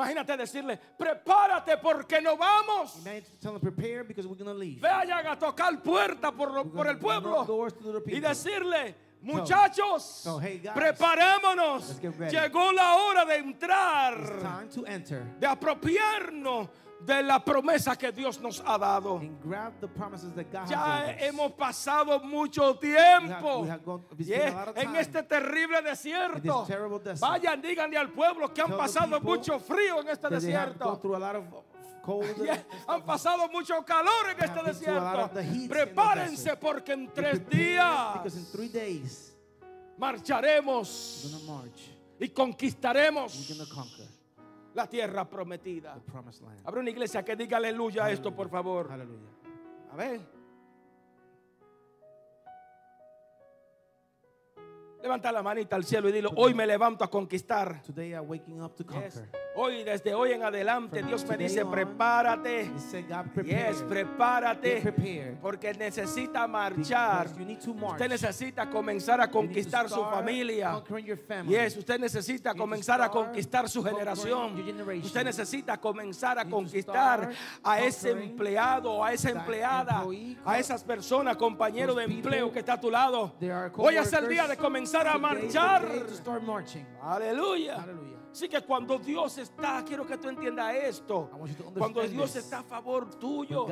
Imagínate 0.00 0.36
decirle, 0.36 0.78
prepárate 0.98 1.76
porque 1.76 2.20
no 2.22 2.36
vamos. 2.36 3.02
Vayan 4.80 5.26
a 5.26 5.36
tocar 5.38 5.82
puerta 5.82 6.32
por, 6.32 6.50
lo- 6.52 6.64
el 6.88 6.98
pueblo 6.98 7.44
y 8.06 8.20
decirle, 8.20 8.94
muchachos, 9.20 10.02
so, 10.02 10.40
hey, 10.40 10.58
guys, 10.62 10.72
preparémonos. 10.74 12.00
Llegó 12.32 12.72
la 12.72 12.94
hora 12.96 13.24
de 13.26 13.36
entrar, 13.36 14.14
time 14.40 14.66
to 14.74 14.86
enter 14.86 15.22
de 15.38 15.46
apropiarnos 15.46 16.68
de 17.00 17.22
la 17.22 17.42
promesa 17.42 17.96
que 17.96 18.12
Dios 18.12 18.38
nos 18.40 18.60
ha 18.64 18.76
dado. 18.78 19.20
Ya 20.68 21.16
hemos 21.26 21.52
pasado 21.52 22.20
mucho 22.20 22.72
We 22.72 22.78
tiempo 22.78 23.62
have- 23.62 23.62
we 23.62 23.70
have 23.70 23.80
Yeah, 24.24 24.72
en 24.76 24.96
este 24.96 25.22
terrible 25.22 25.80
desierto. 25.82 26.66
Vayan, 27.20 27.60
díganle 27.62 27.96
al 27.96 28.10
pueblo 28.12 28.52
que 28.52 28.60
han 28.60 28.68
pasado 28.76 29.20
mucho 29.20 29.58
frío 29.58 30.00
en 30.00 30.08
este 30.08 30.28
desierto. 30.28 30.84
Ya 32.46 32.64
han 32.88 33.02
pasado 33.04 33.48
mucho 33.50 33.84
calor 33.84 34.30
en 34.30 34.44
este 34.44 34.62
desierto. 34.62 35.00
Prepárense 35.68 36.56
porque 36.56 36.92
en 36.92 37.08
tres 37.12 37.40
días 37.48 38.14
marcharemos 39.98 41.24
y 42.18 42.28
conquistaremos 42.30 43.32
la 44.74 44.86
tierra 44.88 45.28
prometida. 45.28 45.98
Habrá 46.64 46.80
una 46.80 46.90
iglesia 46.90 47.24
que 47.24 47.36
diga 47.36 47.56
aleluya 47.56 48.04
a 48.04 48.10
esto, 48.10 48.34
por 48.34 48.48
favor. 48.48 48.88
Hallelujah. 48.90 49.30
A 49.92 49.96
ver. 49.96 50.20
Levanta 55.02 55.32
la 55.32 55.42
manita 55.42 55.76
al 55.76 55.84
cielo 55.84 56.10
y 56.10 56.12
dilo, 56.12 56.30
hoy 56.36 56.52
me 56.52 56.66
levanto 56.66 57.04
a 57.04 57.10
conquistar. 57.10 57.82
Today 57.82 58.12
I'm 58.12 58.28
waking 58.28 58.62
up 58.62 58.76
to 58.76 58.84
Yes. 58.84 59.22
Hoy, 59.56 59.82
desde 59.84 60.14
hoy 60.14 60.32
en 60.32 60.42
adelante, 60.44 61.02
Dios 61.02 61.26
me 61.26 61.36
dice, 61.36 61.64
prepárate. 61.66 62.70
Yes, 63.44 63.82
prepárate. 63.82 64.80
Porque 65.42 65.74
necesita 65.74 66.46
marchar. 66.46 67.26
Usted 67.94 68.08
necesita 68.08 68.70
comenzar 68.70 69.20
a 69.20 69.28
conquistar 69.30 69.88
su 69.88 70.02
familia. 70.04 70.70
Yes, 71.48 71.76
usted 71.76 71.98
necesita 71.98 72.54
comenzar 72.54 73.02
a 73.02 73.08
conquistar 73.10 73.68
su 73.68 73.82
generación. 73.82 74.54
Usted 75.02 75.24
necesita 75.24 75.78
comenzar 75.78 76.38
a 76.38 76.44
conquistar 76.44 77.30
a 77.62 77.80
ese 77.80 78.10
empleado, 78.12 79.04
a 79.04 79.12
esa 79.12 79.30
empleada, 79.30 80.04
a 80.44 80.58
esas 80.58 80.84
personas, 80.84 81.36
compañero 81.36 81.94
de 81.94 82.04
empleo 82.04 82.52
que 82.52 82.60
está 82.60 82.74
a 82.74 82.80
tu 82.80 82.90
lado. 82.90 83.34
Hoy 83.76 83.96
es 83.96 84.12
el 84.12 84.28
día 84.28 84.46
de 84.46 84.56
comenzar 84.56 85.06
a 85.08 85.18
marchar. 85.18 85.82
Aleluya. 87.02 87.84
Así 88.32 88.48
que 88.48 88.60
cuando 88.62 88.98
Dios 88.98 89.38
está, 89.38 89.84
quiero 89.84 90.06
que 90.06 90.16
tú 90.16 90.28
entiendas 90.28 90.74
esto. 90.74 91.30
Cuando 91.76 92.02
Dios 92.06 92.36
está 92.36 92.60
a 92.60 92.62
favor 92.62 93.10
tuyo, 93.16 93.66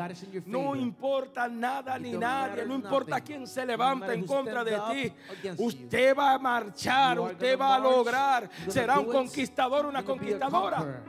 no 0.46 0.74
importa 0.74 1.48
nada 1.48 1.98
ni 1.98 2.12
nadie, 2.12 2.66
no 2.66 2.74
importa 2.74 3.20
quién 3.20 3.46
se 3.46 3.64
levanta 3.64 4.12
en 4.12 4.26
contra 4.26 4.64
de 4.64 4.80
ti, 4.90 5.12
usted 5.59 6.16
va 6.16 6.32
a 6.32 6.38
marchar, 6.38 7.20
usted 7.20 7.59
va 7.59 7.76
a 7.76 7.78
lograr, 7.78 8.50
será 8.66 8.98
un 8.98 9.06
conquistador, 9.06 9.86
una 9.86 10.04
conquistadora. 10.04 11.04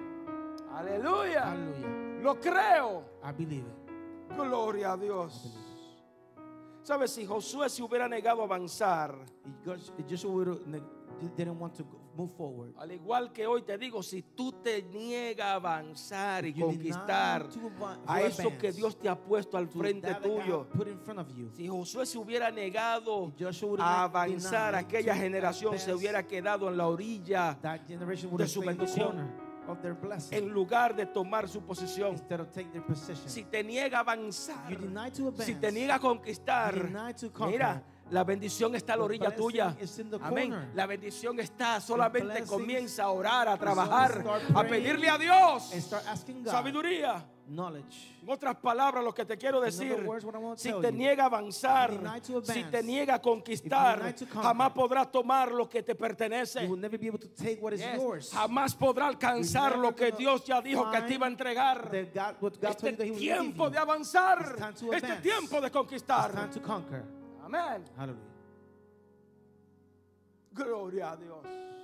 Aleluya. 0.76 1.56
Lo 2.22 2.40
creo. 2.40 3.04
I 3.24 3.32
believe 3.32 3.66
it. 3.66 4.36
Gloria 4.38 4.94
a 4.94 4.98
Dios. 4.98 5.58
¿Sabes? 6.84 7.12
Si 7.12 7.26
Josué 7.26 7.70
se 7.70 7.84
hubiera 7.84 8.08
negado 8.08 8.42
a 8.42 8.46
avanzar, 8.46 9.16
Move 12.16 12.32
forward. 12.36 12.74
al 12.78 12.92
igual 12.92 13.32
que 13.32 13.48
hoy 13.48 13.62
te 13.62 13.78
digo, 13.78 14.04
si 14.04 14.22
tú 14.22 14.52
te 14.52 14.82
niegas 14.84 15.48
a 15.48 15.54
avanzar 15.54 16.46
y 16.46 16.54
You 16.54 16.66
conquistar 16.66 17.48
a 18.06 18.22
eso 18.22 18.58
que 18.58 18.72
Dios 18.72 18.98
te 19.00 19.08
ha 19.08 19.18
puesto 19.18 19.58
al 19.58 19.68
frente 19.68 20.14
tuyo, 20.16 20.68
si 21.54 21.68
Josué 21.68 22.06
se 22.06 22.18
hubiera 22.18 22.52
negado 22.52 23.32
a 23.80 24.04
avanzar, 24.04 24.76
aquella 24.76 25.16
generación 25.16 25.80
se 25.80 25.94
hubiera 25.94 26.26
quedado 26.26 26.70
en 26.70 26.78
la 26.78 26.88
orilla 26.88 27.58
de 27.62 28.48
su 28.48 28.62
bendición. 28.62 29.50
of 29.70 29.82
their 29.82 29.94
blessing 29.94 30.36
en 30.36 30.50
lugar 30.50 30.96
de 30.96 31.06
tomar 31.06 31.48
su 31.48 31.62
posición. 31.62 32.18
Si 33.26 33.44
te 33.44 33.64
niega 33.64 34.00
a 34.00 34.02
avanzar, 34.02 34.70
you 34.72 34.78
deny 34.80 35.12
to 35.12 35.28
advance. 35.28 35.46
si 35.46 35.56
te 35.56 35.72
niega 35.72 35.96
a 35.96 36.00
conquistar, 36.00 36.76
You 36.76 36.84
deny 36.84 37.14
to 37.14 37.32
conquer. 37.32 37.52
mira, 37.52 37.84
la 38.12 38.24
bendición 38.24 38.76
está 38.76 38.94
a 38.94 38.98
la 38.98 39.04
orilla 39.04 39.36
tuya. 39.36 39.76
Amén. 40.22 40.72
La 40.74 40.86
bendición 40.86 41.40
está, 41.40 41.80
solamente 41.80 42.44
comienza 42.44 43.04
a 43.04 43.12
orar, 43.12 43.48
a 43.48 43.58
trabajar, 43.58 44.24
a 44.54 44.64
pedirle 44.64 45.10
a 45.10 45.18
Dios 45.18 45.72
sabiduría. 46.46 47.26
En 48.22 48.30
otras 48.30 48.58
palabras, 48.58 49.04
lo 49.04 49.12
que 49.12 49.26
te 49.26 49.36
quiero 49.36 49.60
decir, 49.60 50.06
si 50.56 50.72
te 50.72 50.92
niega 50.92 51.24
a 51.24 51.26
avanzar, 51.26 51.92
si 52.44 52.64
te 52.66 52.84
niega 52.84 53.16
a 53.16 53.22
conquistar, 53.22 54.14
jamás 54.30 54.72
podrás 54.72 55.12
tomar 55.12 55.52
lo 55.52 55.68
que 55.68 55.82
te 55.82 55.96
pertenece. 55.96 56.70
Jamás 58.32 58.76
podrá 58.76 59.08
alcanzar 59.08 59.80
lo 59.80 59.96
que 59.96 60.12
Dios 60.12 60.46
ya 60.46 60.62
dijo 60.62 60.92
que 60.92 61.02
te 61.02 61.14
iba 61.16 61.26
a 61.26 61.30
entregar. 61.30 61.90
Este 62.62 62.94
tiempo 62.94 63.70
de 63.70 63.78
avanzar, 63.80 64.74
este 64.94 65.16
tiempo 65.16 65.60
de 65.60 65.72
conquistar. 65.72 66.50
To 67.50 67.58
conquer. 67.58 67.76
Amén. 67.76 67.84
Hallelujah. 67.98 68.30
Gloria 70.54 71.12
a 71.12 71.16
Dios. 71.16 71.79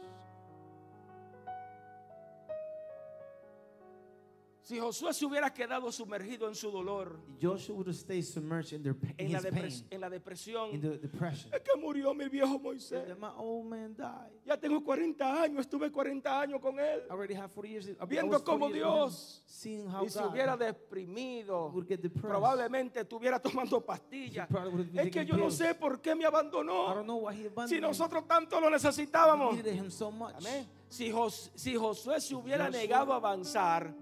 Si 4.65 4.79
Josué 4.79 5.13
se 5.13 5.23
hubiera 5.23 5.53
quedado 5.53 5.91
sumergido 5.91 6.47
en 6.47 6.55
su 6.55 6.71
dolor, 6.71 7.19
Joshua 7.39 7.75
would 7.75 7.87
have 7.87 7.95
stayed 7.95 8.23
submerged 8.23 8.73
in, 8.73 8.81
their, 8.81 8.95
en 9.19 9.31
la, 9.31 9.37
his 9.37 9.45
pain, 9.45 9.87
en 9.91 10.01
la 10.01 10.09
depresión, 10.09 10.73
in 10.73 10.81
the 10.81 10.97
depression. 10.97 11.53
es 11.53 11.61
que 11.61 11.79
murió 11.79 12.15
mi 12.15 12.27
viejo 12.27 12.57
Moisés. 12.57 13.15
My 13.19 13.27
old 13.37 13.67
man 13.69 13.95
died. 13.95 14.31
Ya 14.43 14.57
tengo 14.57 14.83
40 14.83 15.43
años, 15.43 15.59
estuve 15.61 15.91
40 15.91 16.41
años 16.41 16.59
con 16.59 16.79
él. 16.79 17.03
I 17.07 17.11
already 17.11 17.35
have 17.35 17.51
40 17.53 17.69
years. 17.69 17.87
I 17.89 18.05
Viendo 18.07 18.31
was 18.31 18.41
40 18.41 18.43
cómo 18.43 18.73
Dios, 18.73 19.43
seeing 19.45 19.87
how 19.87 20.03
Y 20.03 20.09
si 20.09 20.17
God 20.17 20.31
hubiera 20.31 20.57
deprimido, 20.57 21.69
would 21.71 21.87
get 21.87 22.01
depressed. 22.01 22.27
probablemente 22.31 23.01
estuviera 23.01 23.39
tomando 23.39 23.79
pastillas. 23.85 24.47
Es 24.95 25.11
que 25.11 25.25
yo 25.27 25.35
no 25.37 25.43
pills. 25.45 25.57
sé 25.57 25.75
por 25.75 26.01
qué 26.01 26.15
me 26.15 26.23
I 26.23 26.25
abandonó. 26.25 26.87
don't 26.95 27.05
know 27.05 27.17
why 27.27 27.35
he 27.35 27.45
abandoned 27.45 27.69
Si 27.69 27.79
nosotros 27.79 28.27
tanto 28.27 28.59
lo 28.59 28.71
necesitábamos. 28.71 29.63
him 29.63 29.91
so 29.91 30.09
much. 30.09 30.33
Amén. 30.37 30.65
Si, 30.87 31.11
Jos- 31.11 31.51
si 31.55 31.75
Josué 31.75 32.21
se 32.21 32.35
hubiera 32.35 32.65
Joshua 32.67 32.79
negado 32.81 33.11
a 33.13 33.15
avanzar, 33.17 33.95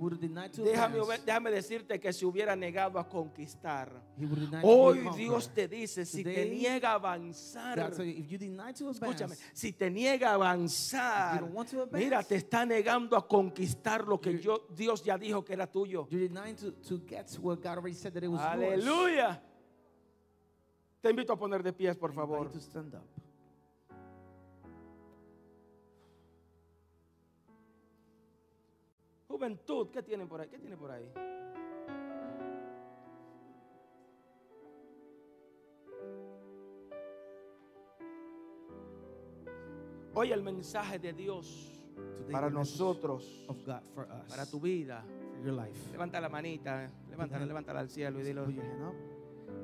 déjame, 1.25 1.49
decirte 1.49 1.99
que 1.99 2.11
se 2.13 2.25
hubiera 2.25 2.55
negado 2.55 2.99
a 2.99 3.07
conquistar. 3.07 3.89
Hoy. 4.63 4.99
Dios 5.15 5.49
te 5.53 5.67
dice, 5.67 6.05
si 6.05 6.23
te 6.23 6.45
niega 6.49 6.91
a 6.91 6.93
avanzar, 6.95 7.75
escúchame, 9.07 9.35
si 9.53 9.71
te 9.73 9.89
niega 9.89 10.31
a 10.31 10.33
avanzar, 10.35 11.41
mira, 11.97 12.21
te 12.21 12.35
está 12.35 12.65
negando 12.65 13.15
a 13.15 13.27
conquistar 13.27 14.05
lo 14.05 14.19
que 14.19 14.37
yo, 14.39 14.67
Dios 14.75 15.03
ya 15.03 15.17
dijo 15.17 15.43
que 15.43 15.53
era 15.53 15.65
tuyo. 15.65 16.05
Aleluya. 18.75 19.41
Te 21.01 21.09
invito 21.09 21.33
a 21.33 21.37
poner 21.37 21.63
de 21.63 21.73
pies, 21.73 21.95
por 21.97 22.13
favor. 22.13 22.49
Juventud, 29.33 29.89
¿qué 29.89 30.03
tienen 30.03 30.27
por 30.27 30.41
ahí? 30.41 30.47
¿Qué 30.47 30.59
tiene 30.59 30.77
por 30.77 30.91
ahí? 30.91 31.11
Hoy 40.13 40.31
el 40.31 40.43
mensaje 40.43 40.99
de 40.99 41.13
Dios 41.13 41.71
para 42.31 42.49
nosotros, 42.49 43.45
of 43.47 43.57
God 43.65 43.81
for 43.93 44.05
us, 44.05 44.29
para 44.29 44.45
tu 44.45 44.59
vida. 44.59 45.03
your 45.43 45.53
life. 45.53 45.91
Levanta 45.91 46.21
la 46.21 46.29
manita, 46.29 46.89
levántala, 47.09 47.41
hand- 47.43 47.47
levántala 47.47 47.79
al 47.81 47.89
cielo 47.89 48.19
y 48.19 48.23
dilo. 48.23 48.45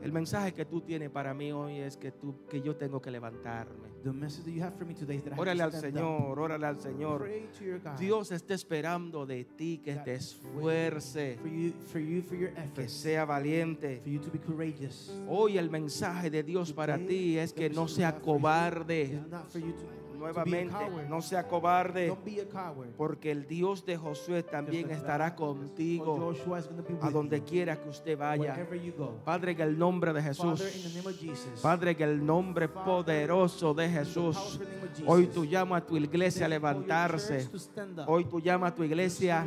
El 0.02 0.14
mensaje 0.14 0.54
que 0.54 0.66
tú 0.66 0.82
tienes 0.82 1.10
para 1.10 1.34
mí 1.34 1.52
hoy 1.52 1.78
es 1.80 1.98
que 1.98 2.12
tú, 2.12 2.46
que 2.50 2.62
yo 2.62 2.76
tengo 2.76 3.02
que 3.02 3.12
levantarme. 3.12 3.90
The 4.04 4.14
message 4.14 4.46
that 4.46 4.52
you 4.54 4.64
have 4.64 4.78
for 4.78 4.86
me 4.86 4.94
today 4.94 5.18
is 5.18 5.24
that 5.24 5.34
I 5.34 5.36
have 5.36 5.42
Órale 5.42 5.58
to 5.58 5.64
al. 5.66 5.72
Señor, 5.74 6.40
órale 6.40 6.66
al 6.66 6.80
Señor. 6.80 7.30
Dios 7.98 8.32
está 8.32 8.54
esperando 8.54 9.26
de 9.26 9.44
ti 9.44 9.82
que 9.84 9.96
te 9.96 10.16
esfuerce, 10.16 11.38
que 12.74 12.88
sea 12.88 13.26
valiente. 13.26 14.00
for 14.02 14.10
you 14.10 14.20
to 14.22 14.32
be 14.32 14.40
courageous. 14.40 15.12
Hoy 15.28 15.58
el 15.58 15.70
mensaje 15.70 16.30
de 16.30 16.44
Dios 16.44 16.72
para 16.72 16.98
ti 16.98 17.38
es 17.38 17.52
que 17.52 17.70
no 17.70 17.90
sea 17.90 18.20
cobarde. 18.20 19.20
Nuevamente, 20.20 20.76
no 21.08 21.22
sea 21.22 21.48
cobarde, 21.48 22.14
porque 22.98 23.32
el 23.32 23.48
Dios 23.48 23.86
de 23.86 23.96
Josué 23.96 24.44
también 24.44 24.92
estará 24.92 25.34
contigo 25.34 26.34
a 27.02 27.10
donde 27.10 27.42
quiera 27.42 27.82
que 27.82 27.88
usted 27.88 28.18
vaya. 28.18 28.68
Padre, 29.24 29.54
en 29.54 29.62
el 29.62 29.80
nombre 29.80 30.12
de 30.12 30.22
Jesús. 30.22 30.62
Padre, 31.62 31.92
en 31.92 32.02
el 32.02 32.26
nombre 32.26 32.68
poderoso 32.68 33.74
de 33.74 33.90
Jesús. 33.90 34.60
Hoy 35.06 35.28
tú 35.28 35.46
llamas 35.46 35.84
a 35.84 35.86
tu 35.86 35.96
iglesia 35.96 36.48
a 36.48 36.50
levantarse. 36.50 37.50
Hoy 38.06 38.26
tú 38.26 38.42
llamas 38.42 38.74
a 38.74 38.76
tu 38.76 38.84
iglesia 38.84 39.46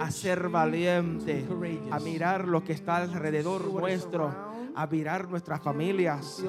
a 0.00 0.10
ser 0.10 0.48
valiente, 0.48 1.46
a 1.92 2.00
mirar 2.00 2.48
lo 2.48 2.64
que 2.64 2.72
está 2.72 2.96
alrededor 2.96 3.72
nuestro, 3.72 4.51
a 4.74 4.86
mirar 4.86 5.28
nuestras 5.28 5.60
familias, 5.60 6.42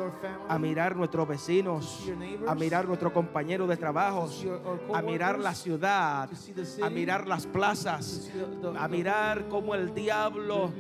a 0.48 0.58
mirar 0.58 0.96
nuestros 0.96 1.28
vecinos, 1.28 2.12
a 2.48 2.56
mirar 2.56 2.88
nuestros 2.88 3.12
compañeros 3.12 3.68
de 3.70 3.78
trabajo, 3.78 4.30
a 4.94 5.02
mirar 5.02 5.40
la 5.40 5.54
ciudad, 5.54 6.30
a 6.82 6.90
mirar 6.90 7.28
las 7.28 7.46
plazas, 7.46 8.30
a 8.78 8.88
mirar 8.88 9.48
cómo 9.50 9.76
el 9.76 9.94
diablo 9.94 10.72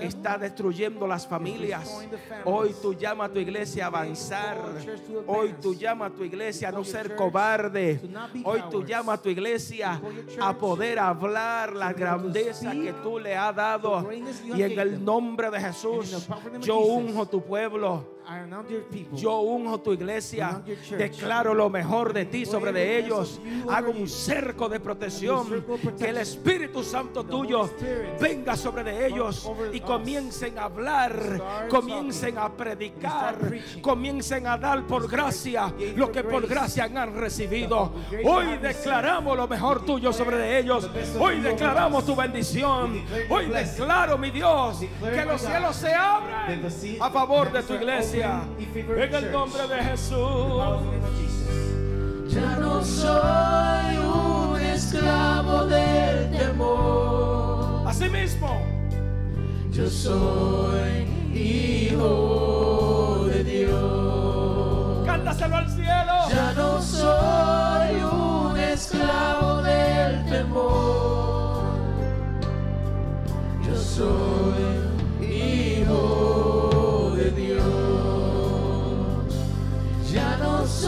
está 0.00 0.38
destruyendo 0.38 1.06
las 1.06 1.26
familias. 1.26 2.06
Hoy 2.44 2.74
tú 2.80 2.94
llamas 2.94 3.30
a 3.30 3.32
tu 3.32 3.38
iglesia 3.38 3.84
a 3.84 3.86
avanzar. 3.88 4.58
Hoy 5.26 5.54
tú 5.60 5.74
llamas 5.74 6.12
a 6.12 6.14
tu 6.14 6.24
iglesia 6.24 6.68
a 6.68 6.72
no 6.72 6.84
ser 6.84 7.14
cobarde. 7.14 8.00
Hoy 8.44 8.62
tú 8.70 8.84
llamas 8.84 9.18
a 9.18 9.22
tu 9.22 9.28
iglesia 9.28 10.00
a 10.40 10.54
poder 10.54 10.98
hablar 10.98 11.74
la 11.74 11.92
grandeza 11.92 12.72
que 12.72 12.92
tú 13.02 13.18
le 13.18 13.36
has 13.36 13.54
dado. 13.54 14.08
Y 14.12 14.62
en 14.62 14.78
el 14.78 15.04
nombre 15.04 15.50
de 15.50 15.60
Jesús, 15.60 16.28
yo 16.70 16.78
unjo 16.78 17.26
tu 17.26 17.40
pueblo. 17.40 18.04
Yo 19.12 19.40
unjo 19.40 19.80
tu 19.80 19.92
iglesia, 19.92 20.62
declaro 20.96 21.52
lo 21.52 21.68
mejor 21.68 22.12
de 22.12 22.26
ti 22.26 22.46
sobre 22.46 22.72
de 22.72 22.98
ellos. 22.98 23.40
Hago 23.68 23.90
un 23.90 24.08
cerco 24.08 24.68
de 24.68 24.78
protección. 24.78 25.64
Que 25.98 26.10
el 26.10 26.18
Espíritu 26.18 26.82
Santo 26.84 27.24
tuyo 27.24 27.68
venga 28.20 28.56
sobre 28.56 28.84
de 28.84 29.06
ellos 29.06 29.50
y 29.72 29.80
comiencen 29.80 30.58
a 30.58 30.64
hablar, 30.64 31.68
comiencen 31.68 32.38
a 32.38 32.52
predicar, 32.52 33.36
comiencen 33.80 34.46
a 34.46 34.56
dar 34.56 34.86
por 34.86 35.10
gracia 35.10 35.72
lo 35.96 36.12
que 36.12 36.22
por 36.22 36.46
gracia 36.46 36.84
han 36.84 37.16
recibido. 37.16 37.92
Hoy 38.24 38.58
declaramos 38.58 39.36
lo 39.36 39.48
mejor 39.48 39.84
tuyo 39.84 40.12
sobre 40.12 40.36
de 40.36 40.58
ellos. 40.60 40.88
Hoy 41.18 41.40
declaramos 41.40 42.06
tu 42.06 42.14
bendición. 42.14 43.04
Hoy 43.28 43.46
declaro, 43.46 44.16
mi 44.18 44.30
Dios, 44.30 44.80
que 45.00 45.24
los 45.24 45.40
cielos 45.40 45.76
se 45.76 45.92
abren 45.92 46.64
a 47.00 47.10
favor 47.10 47.50
de 47.50 47.62
tu 47.62 47.74
iglesia. 47.74 48.19
En 48.22 49.14
el 49.14 49.32
nombre 49.32 49.66
de 49.66 49.82
Jesús. 49.82 50.18
Ya 52.28 52.56
no 52.60 52.84
soy 52.84 53.96
un 53.96 54.60
esclavo 54.60 55.64
del 55.64 56.30
temor, 56.30 57.88
Asimismo, 57.88 58.60
yo 59.72 59.88
soy 59.88 61.06
hijo 61.34 63.24
de 63.32 63.42
Dios. 63.44 65.06
cántaselo 65.06 65.56
al 65.56 65.70
cielo. 65.70 66.12
Ya 66.30 66.52
no 66.52 66.82
soy 66.82 68.02
un 68.02 68.58
esclavo 68.58 69.62
del 69.62 70.26
temor, 70.26 71.62
yo 73.66 73.76
soy 73.76 75.26
hijo 75.26 76.29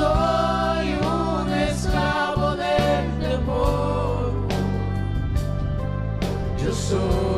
soy 0.03 0.95
un 0.95 1.53
esclavo 1.53 2.57
del 2.57 3.07
temor, 3.21 4.33
yo 6.61 6.73
soy 6.73 7.32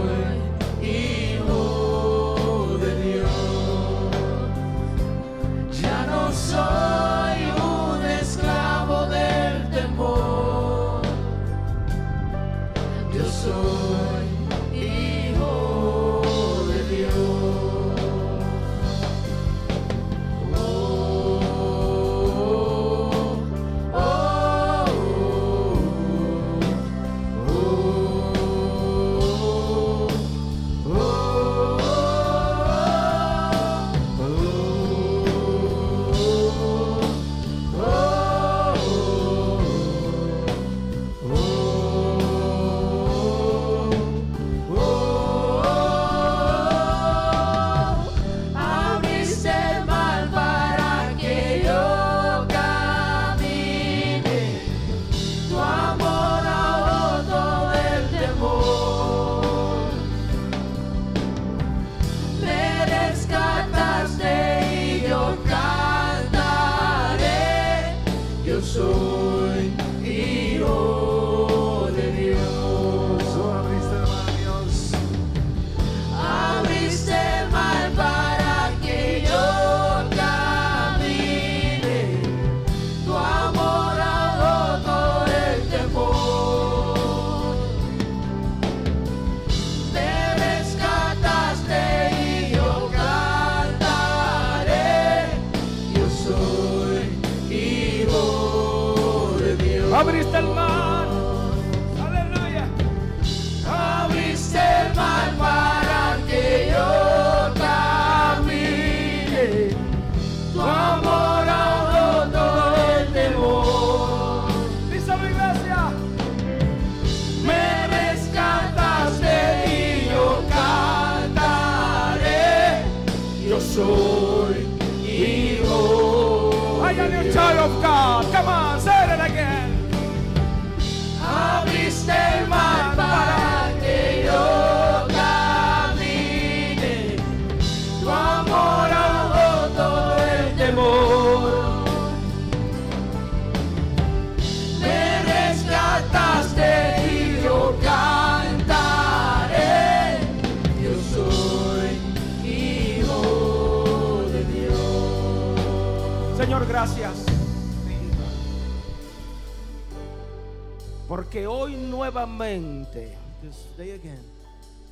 nuevamente 162.05 163.17
This 163.41 163.67
day 163.77 163.93
again, 163.93 164.21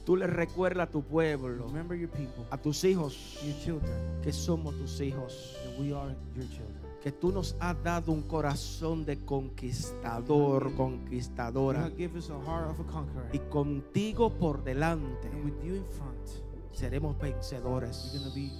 tú 0.04 0.16
le 0.16 0.26
recuerdas 0.26 0.88
a 0.88 0.90
tu 0.90 1.02
pueblo, 1.02 1.66
remember 1.68 1.96
your 1.96 2.10
people, 2.10 2.44
a 2.50 2.58
tus 2.58 2.84
hijos, 2.84 3.38
your 3.42 3.58
children, 3.62 4.20
que 4.22 4.32
somos 4.32 4.74
tus 4.76 5.00
hijos. 5.00 5.56
that 5.64 5.78
we 5.78 5.94
are 5.94 6.14
your 6.34 6.46
children. 6.48 6.82
Que 7.02 7.10
tú 7.10 7.32
nos 7.32 7.56
has 7.60 7.82
dado 7.82 8.12
un 8.12 8.22
corazón 8.22 9.04
de 9.06 9.16
conquistador, 9.24 10.74
conquistadora. 10.74 11.84
have 11.84 11.96
given 11.96 12.18
us 12.18 12.30
a 12.30 12.38
heart 12.40 12.70
of 12.70 12.80
a 12.80 12.84
conqueror. 12.92 13.26
Y 13.32 13.38
contigo 13.50 14.30
por 14.30 14.62
delante 14.62 15.28
And 15.28 15.44
with 15.44 15.64
you 15.64 15.76
in 15.76 15.86
front, 15.86 16.28
seremos 16.72 17.18
vencedores. 17.18 18.12
be. 18.34 18.50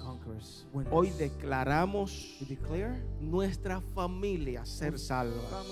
Hoy 0.91 1.11
declaramos 1.11 2.39
nuestra 3.21 3.79
familia 3.79 4.65
ser 4.65 4.97
salva. 4.97 5.63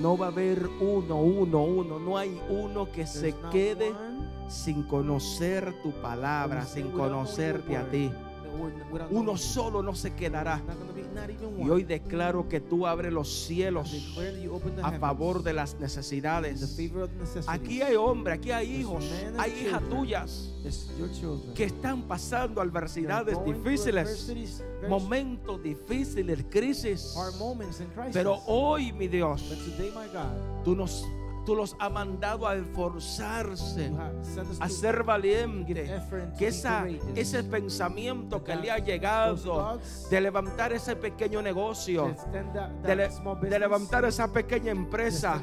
No 0.00 0.16
va 0.16 0.26
a 0.26 0.28
haber 0.28 0.68
uno, 0.80 1.20
uno, 1.20 1.62
uno. 1.62 1.98
No 1.98 2.18
hay 2.18 2.40
uno 2.48 2.90
que 2.90 3.06
se 3.06 3.32
There's 3.32 3.50
quede 3.50 3.92
sin 4.48 4.82
conocer 4.82 5.74
tu 5.82 5.92
palabra, 5.92 6.64
sin 6.64 6.90
conocerte 6.90 7.76
a 7.76 7.88
ti. 7.90 8.10
Uno 9.10 9.36
solo 9.36 9.82
no 9.82 9.94
se 9.94 10.14
quedará. 10.14 10.60
Y 11.58 11.68
hoy 11.68 11.84
declaro 11.84 12.48
que 12.48 12.60
tú 12.60 12.86
abres 12.86 13.12
los 13.12 13.46
cielos 13.46 13.94
a 14.82 14.92
favor 14.92 15.42
de 15.42 15.52
las 15.52 15.78
necesidades. 15.78 16.78
Aquí 17.46 17.82
hay 17.82 17.96
hombres, 17.96 18.38
aquí 18.38 18.50
hay 18.50 18.80
hijos, 18.80 19.04
hay 19.38 19.66
hijas 19.66 19.82
tuyas 19.88 20.50
que 21.54 21.64
están 21.64 22.02
pasando 22.02 22.60
adversidades 22.60 23.36
difíciles, 23.44 24.32
momentos 24.88 25.62
difíciles, 25.62 26.44
crisis. 26.50 27.14
Pero 28.12 28.40
hoy, 28.46 28.92
mi 28.92 29.08
Dios, 29.08 29.42
tú, 30.64 30.74
nos, 30.74 31.06
tú 31.44 31.54
los 31.54 31.76
has 31.78 31.90
mandado 31.92 32.46
a 32.48 32.54
esforzarse, 32.56 33.92
a 34.60 34.68
ser 34.68 35.02
valiente. 35.04 35.84
Que 36.38 36.48
esa, 36.48 36.86
ese 37.14 37.44
pensamiento 37.44 38.42
que 38.42 38.56
le 38.56 38.70
ha 38.70 38.78
llegado 38.78 39.78
de 40.10 40.20
levantar 40.20 40.72
ese 40.72 40.96
pequeño 40.96 41.42
negocio, 41.42 42.14
de, 42.82 42.96
le- 42.96 43.58
levantar 43.58 44.04
esa 44.04 44.32
pequeña 44.32 44.70
empresa, 44.72 45.40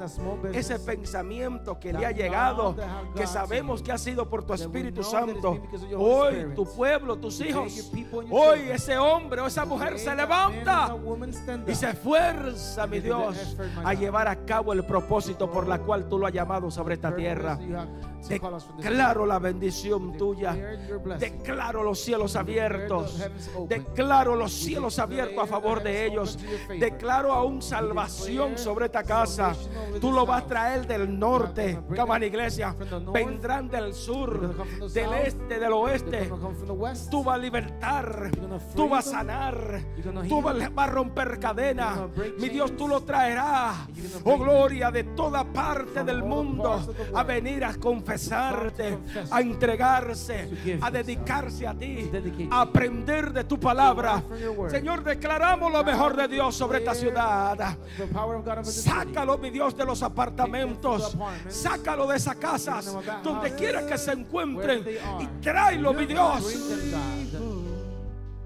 ese 0.53 0.79
pensamiento 0.79 1.79
que 1.79 1.93
le 1.93 2.05
ha 2.05 2.11
llegado, 2.11 2.75
que 3.15 3.27
sabemos 3.27 3.81
que 3.81 3.91
ha 3.91 3.97
sido 3.97 4.29
por 4.29 4.43
tu 4.43 4.53
Espíritu 4.53 5.03
Santo. 5.03 5.61
Hoy 5.97 6.35
tu 6.55 6.65
pueblo, 6.75 7.17
tus 7.17 7.39
hijos, 7.41 7.91
hoy 8.31 8.59
ese 8.71 8.97
hombre 8.97 9.41
o 9.41 9.47
esa 9.47 9.65
mujer 9.65 9.99
se 9.99 10.15
levanta 10.15 10.95
y 11.71 11.75
se 11.75 11.89
esfuerza, 11.91 12.87
mi 12.87 12.99
Dios, 12.99 13.55
a 13.83 13.93
llevar 13.93 14.27
a 14.27 14.45
cabo 14.45 14.73
el 14.73 14.83
propósito 14.85 15.49
por 15.49 15.67
la 15.67 15.79
cual 15.79 15.90
tú 16.09 16.17
lo 16.17 16.27
has 16.27 16.33
llamado 16.33 16.71
sobre 16.71 16.95
esta 16.95 17.15
tierra. 17.15 17.57
Declaro 18.27 19.25
la 19.25 19.39
bendición 19.39 20.17
tuya. 20.17 20.53
Declaro 21.19 21.83
los 21.83 21.99
cielos 21.99 22.35
abiertos. 22.35 23.19
Declaro 23.67 24.35
los 24.35 24.51
cielos 24.51 24.99
abiertos 24.99 25.43
a 25.43 25.47
favor 25.47 25.83
de 25.83 26.05
ellos. 26.05 26.37
Declaro 26.79 27.33
aún 27.33 27.61
salvación 27.61 28.57
sobre 28.57 28.85
esta 28.85 29.03
casa. 29.03 29.53
Tú 29.99 30.11
lo 30.11 30.25
vas 30.25 30.43
a 30.43 30.47
traer 30.47 30.87
del 30.87 31.17
norte. 31.17 31.79
them 31.95 32.23
iglesia. 32.23 32.75
Vendrán 33.13 33.69
del 33.69 33.93
sur, 33.93 34.91
del 34.91 35.13
este, 35.13 35.59
del 35.59 35.73
oeste. 35.73 36.31
Tú 37.09 37.23
vas 37.23 37.35
a 37.35 37.37
libertar, 37.37 38.31
tú 38.75 38.89
vas 38.89 39.07
a 39.07 39.11
sanar, 39.11 39.81
tú 40.27 40.41
vas 40.41 40.57
a 40.75 40.87
romper 40.87 41.39
cadenas. 41.39 41.99
Mi 42.39 42.49
Dios, 42.49 42.75
tú 42.75 42.87
lo 42.87 43.01
traerás, 43.01 43.87
oh 44.23 44.37
gloria, 44.37 44.91
de 44.91 45.03
toda 45.03 45.43
parte 45.43 46.03
del 46.03 46.23
mundo 46.23 46.93
a 47.13 47.23
venir 47.23 47.63
a 47.63 47.73
confesarte, 48.11 48.97
a 49.29 49.41
entregarse, 49.41 50.49
a 50.81 50.91
dedicarse 50.91 51.67
a 51.67 51.73
ti, 51.73 52.09
a 52.49 52.61
aprender 52.61 53.31
de 53.31 53.43
tu 53.43 53.59
palabra. 53.59 54.23
Señor, 54.69 55.03
declaramos 55.03 55.71
lo 55.71 55.83
mejor 55.83 56.15
de 56.15 56.27
Dios 56.27 56.55
sobre 56.55 56.79
esta 56.79 56.93
ciudad. 56.93 57.77
Sácalo, 58.63 59.37
mi 59.37 59.49
Dios, 59.49 59.75
de 59.75 59.85
los 59.85 60.03
apartamentos. 60.03 61.17
Sácalo 61.47 62.07
de 62.07 62.17
esas 62.17 62.35
casas, 62.35 62.95
donde 63.23 63.53
quiera 63.55 63.85
que 63.85 63.97
se 63.97 64.11
encuentren. 64.11 64.85
Y 65.19 65.27
tráelo, 65.41 65.93
mi 65.93 66.05
Dios, 66.05 66.55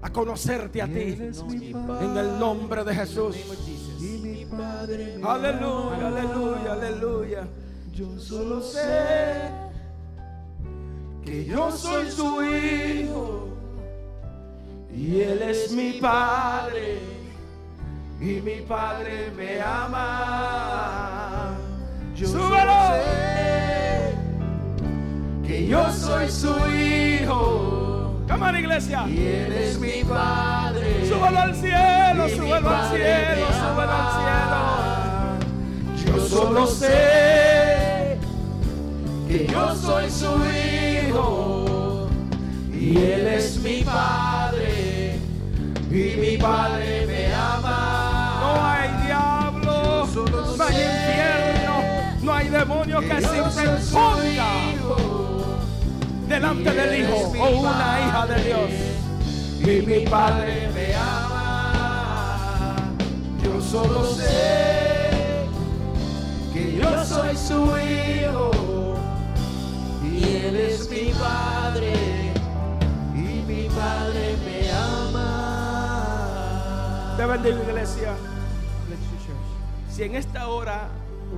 a 0.02 0.10
conocerte 0.10 0.82
a 0.82 0.86
ti. 0.86 1.18
En 2.00 2.16
el 2.16 2.38
nombre 2.38 2.84
de 2.84 2.94
Jesús. 2.94 3.36
Aleluya, 5.22 6.06
aleluya, 6.06 6.72
aleluya. 6.72 7.48
Yo 7.96 8.06
solo 8.18 8.60
sé 8.60 9.50
que 11.24 11.46
yo 11.46 11.72
soy 11.72 12.10
su 12.10 12.44
hijo 12.44 13.48
y 14.94 15.22
él 15.22 15.40
es 15.40 15.72
mi 15.72 15.94
padre 15.94 16.98
y 18.20 18.42
mi 18.42 18.60
padre 18.68 19.32
me 19.34 19.62
ama. 19.62 21.56
Yo 22.14 22.28
solo 22.28 22.74
sé 22.92 24.14
que 25.46 25.66
yo 25.66 25.90
soy 25.90 26.30
su 26.30 26.54
hijo. 26.76 28.20
Come 28.28 28.46
on, 28.46 28.58
iglesia. 28.58 29.06
Y 29.08 29.26
Él 29.26 29.52
es 29.52 29.78
mi 29.78 30.04
Padre. 30.04 31.08
Súbelo 31.08 31.38
al 31.38 31.54
cielo, 31.54 32.28
súbelo 32.28 32.68
al 32.68 32.90
cielo, 32.90 33.46
me 33.46 33.54
súbelo 33.54 33.92
al 33.92 34.10
cielo. 34.12 34.26
Yo 36.04 36.20
solo 36.28 36.66
sé 36.66 37.55
Que 39.28 39.46
yo 39.46 39.74
soy 39.74 40.10
su 40.10 40.26
hijo. 41.06 42.08
Y 42.72 42.96
Él 42.96 43.26
es 43.26 43.58
mi 43.58 43.82
Padre. 43.82 45.18
Y 45.90 46.16
mi 46.20 46.36
Padre 46.36 47.06
me 47.06 47.34
ama. 47.34 48.40
no 48.42 48.64
hay 48.66 49.06
diablo, 49.06 50.06
no 50.56 50.64
hay 50.64 50.74
infierno, 50.74 51.74
no 52.22 52.32
hay 52.34 52.48
demonio 52.48 53.00
que 53.00 53.20
se 53.20 53.38
interponga 53.38 54.46
delante 56.28 56.70
del 56.70 57.00
hijo 57.00 57.32
o 57.40 57.60
una 57.60 58.00
hija 58.00 58.26
de 58.26 58.44
Dios. 58.44 58.70
Y 59.60 59.86
mi 59.86 60.06
Padre 60.06 60.68
me 60.74 60.94
ama. 60.94 62.76
Yo 63.42 63.60
solo 63.60 64.04
sé 64.04 65.46
que 66.52 66.76
yo 66.76 67.04
soy 67.04 67.36
su 67.36 67.76
hijo. 67.78 68.55
Y 70.26 70.36
Él 70.36 70.56
es 70.56 70.90
mi 70.90 71.10
Padre. 71.18 71.92
Y 73.14 73.42
mi 73.46 73.68
Padre 73.68 74.36
me 74.44 74.70
ama. 74.72 75.22
Te 77.16 77.24
bendigo, 77.26 77.62
iglesia. 77.62 78.14
Bless 78.86 79.00
you, 79.00 79.16
church. 79.26 79.46
Si 79.94 80.02
en 80.02 80.14
esta 80.16 80.48
hora 80.48 80.88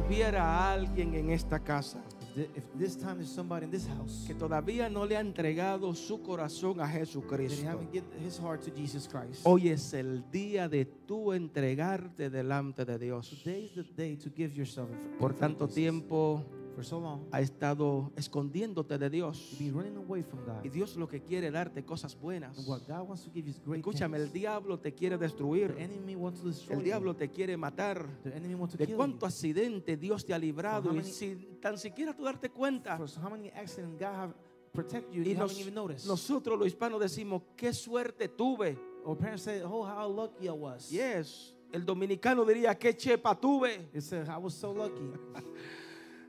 hubiera 0.06 0.72
alguien 0.72 1.14
en 1.14 1.30
esta 1.30 1.58
casa 1.60 1.98
If 2.36 2.44
thi- 2.44 2.50
If 2.58 2.64
this 2.78 2.94
time 2.96 3.14
there's 3.16 3.30
somebody 3.32 3.64
in 3.64 3.70
this 3.70 3.86
house 3.88 4.24
que 4.26 4.34
todavía 4.34 4.88
no 4.90 5.04
le 5.06 5.16
ha 5.16 5.20
entregado 5.20 5.94
su 5.94 6.20
corazón 6.22 6.78
a 6.80 6.86
Jesucristo, 6.86 7.80
his 8.24 8.38
heart 8.38 8.62
to 8.64 8.70
Jesus 8.76 9.08
Christ, 9.08 9.40
hoy 9.44 9.70
es 9.70 9.92
el 9.94 10.22
día 10.30 10.68
de 10.68 10.84
tú 10.84 11.32
entregarte 11.32 12.28
delante 12.30 12.84
de 12.84 12.98
Dios. 12.98 13.30
today 13.30 13.64
is 13.66 13.72
the 13.74 13.82
day 13.96 14.14
to 14.16 14.30
give 14.36 14.54
yourself. 14.54 14.88
Por 15.18 15.32
tanto 15.34 15.64
Jesus. 15.66 15.74
tiempo 15.74 16.44
for 16.78 16.84
so 16.84 17.00
long, 17.00 17.26
ha 17.32 17.40
estado 17.40 18.12
escondiéndote 18.16 18.98
de 18.98 19.10
Dios. 19.10 19.56
you've 19.58 19.72
been 19.72 19.74
running 19.74 19.96
away 19.96 20.22
from 20.22 20.44
God. 20.44 20.64
Y 20.64 20.68
Dios 20.68 20.94
lo 20.96 21.08
que 21.08 21.20
quiere 21.20 21.50
darte 21.50 21.84
cosas 21.84 22.14
buenas. 22.16 22.56
And 22.56 22.68
what 22.68 22.86
God 22.86 23.08
wants 23.08 23.24
to 23.24 23.30
give 23.32 23.48
is 23.50 23.60
great 23.64 23.80
Escúchame, 23.80 24.16
el 24.16 24.30
diablo 24.32 24.78
te 24.78 24.92
quiere 24.94 25.18
The 25.18 25.24
destruir. 25.24 25.74
enemy 25.76 26.14
wants 26.14 26.40
to 26.40 26.46
destroy 26.46 26.76
El 26.76 26.84
diablo 26.84 27.16
te 27.16 27.30
quiere 27.30 27.56
matar. 27.56 28.06
The 28.22 28.36
enemy 28.36 28.54
wants 28.54 28.74
to 28.74 28.78
De 28.78 28.86
kill 28.86 28.94
cuánto 28.96 29.22
you. 29.22 29.26
accidente 29.26 29.96
Dios 29.96 30.24
te 30.24 30.32
ha 30.32 30.38
librado 30.38 30.94
y 30.94 31.02
sin 31.02 31.60
tan 31.60 31.76
siquiera 31.78 32.14
tú 32.14 32.22
darte 32.22 32.50
cuenta. 32.50 32.96
For 32.96 33.08
so 33.08 33.20
how 33.20 33.28
many 33.30 33.48
accidents 33.50 33.98
God 33.98 34.14
have 34.14 34.34
protect 34.72 35.10
you 35.12 35.18
and 35.22 35.26
Y 35.26 35.32
you 35.32 35.36
nos- 35.38 35.50
haven't 35.50 35.60
even 35.62 35.74
noticed. 35.74 36.06
nosotros 36.06 36.56
los 36.56 36.68
hispanos 36.68 37.00
decimos, 37.00 37.42
qué 37.56 37.72
suerte 37.72 38.28
tuve. 38.28 38.78
Or 39.04 39.16
parents 39.16 39.42
say, 39.42 39.62
oh, 39.64 39.82
how 39.84 40.06
lucky 40.08 40.46
I 40.46 40.52
was. 40.52 40.90
Yes. 40.92 41.54
El 41.72 41.84
dominicano 41.84 42.44
diría, 42.44 42.78
qué 42.78 42.94
chepa 42.96 43.34
tuve. 43.38 43.88
It 43.92 44.02
said, 44.02 44.28
I 44.28 44.36
was 44.38 44.54
so 44.54 44.72
lucky. 44.72 45.10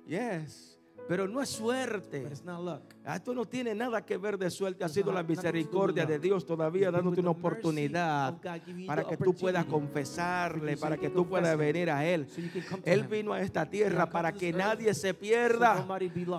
Yes. 0.10 0.80
Pero 1.08 1.28
no 1.28 1.42
es 1.42 1.50
suerte. 1.50 2.22
But 2.22 2.32
it's 2.32 2.44
not 2.44 2.64
luck. 2.64 2.94
Ah, 3.04 3.16
Esto 3.16 3.34
no 3.34 3.44
tiene 3.44 3.74
nada 3.74 4.06
que 4.06 4.16
ver 4.18 4.38
de 4.38 4.50
suerte. 4.52 4.84
Ha 4.84 4.90
sido 4.90 5.12
la 5.12 5.24
misericordia 5.24 6.06
de. 6.06 6.20
Dios 6.20 6.46
todavía 6.46 6.92
dándote 6.92 7.22
una 7.22 7.32
oportunidad 7.32 8.40
para 8.86 9.04
que 9.04 9.18
tú 9.18 9.34
puedas 9.34 9.66
confesarle, 9.66 10.78
para 10.78 10.98
que 10.98 11.10
tú 11.10 11.28
puedas 11.28 11.58
venir 11.58 11.90
a 11.90 12.06
Él. 12.06 12.28
Él 12.86 13.08
vino 13.08 13.34
a 13.34 13.42
esta 13.42 13.68
tierra 13.68 14.08
para 14.08 14.32
que 14.32 14.54
nadie 14.54 14.94
se 14.94 15.16
pierda, 15.16 15.84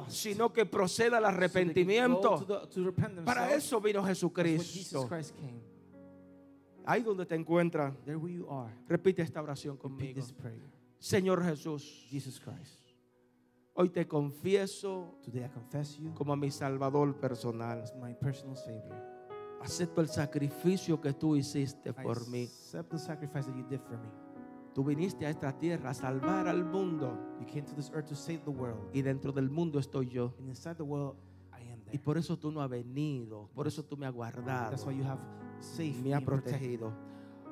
sino 0.06 0.52
que 0.52 0.64
proceda 0.66 1.18
al 1.18 1.24
arrepentimiento. 1.24 2.46
Para 3.24 3.52
eso 3.52 3.80
vino 3.80 4.04
Jesucristo. 4.04 5.08
Ahí 6.86 7.02
donde 7.02 7.26
te 7.26 7.34
encuentras, 7.34 7.92
repite 8.86 9.22
esta 9.22 9.42
oración 9.42 9.76
conmigo. 9.76 10.22
Señor 11.00 11.42
Jesús. 11.44 12.06
Hoy 13.80 13.88
te 13.88 14.06
confieso 14.06 15.18
Today 15.22 15.44
I 15.44 15.48
confess 15.48 15.96
you 15.98 16.12
como 16.14 16.36
mi 16.36 16.50
Salvador 16.50 17.14
personal. 17.18 17.80
as 17.82 17.94
my 17.96 18.14
personal 18.14 18.56
Savior. 18.56 18.96
Acepto 19.62 20.00
el 20.00 20.08
sacrificio 20.08 21.00
que 21.00 21.12
tú 21.12 21.36
hiciste 21.36 21.90
I 21.90 22.02
por 22.02 22.28
mí. 22.28 22.44
accept 22.44 22.90
the 22.90 22.98
sacrifice 22.98 23.46
that 23.46 23.56
you 23.56 23.64
did 23.68 23.80
for 23.80 23.98
me. 23.98 24.08
Tú 24.74 24.84
viniste 24.84 25.26
a 25.26 25.30
esta 25.30 25.52
tierra 25.58 25.90
a 25.90 25.94
salvar 25.94 26.46
al 26.46 26.64
mundo 26.64 27.18
You 27.40 27.46
came 27.46 27.62
to 27.62 27.74
this 27.74 27.90
earth 27.94 28.06
to 28.08 28.14
save 28.14 28.40
the 28.44 28.50
world. 28.50 28.90
y 28.94 29.02
dentro 29.02 29.32
del 29.32 29.50
mundo 29.50 29.78
estoy 29.78 30.08
yo. 30.10 30.34
And 30.38 30.48
inside 30.48 30.76
the 30.76 30.82
world, 30.84 31.16
I 31.52 31.68
am 31.72 31.80
Y 31.80 31.84
there. 31.92 31.98
por 32.04 32.18
eso 32.18 32.38
tú 32.38 32.50
no 32.52 32.60
has 32.62 32.70
venido, 32.70 33.48
por 33.54 33.66
eso 33.66 33.82
tú 33.84 33.96
me 33.96 34.06
has 34.06 34.12
guardado, 34.14 34.70
That's 34.70 34.84
why 34.86 34.94
you 34.96 35.04
have 35.04 35.20
saved 35.60 35.96
me 35.96 36.10
me 36.10 36.14
has 36.14 36.18
and 36.18 36.26
protected. 36.26 36.78
protegido. 36.78 36.92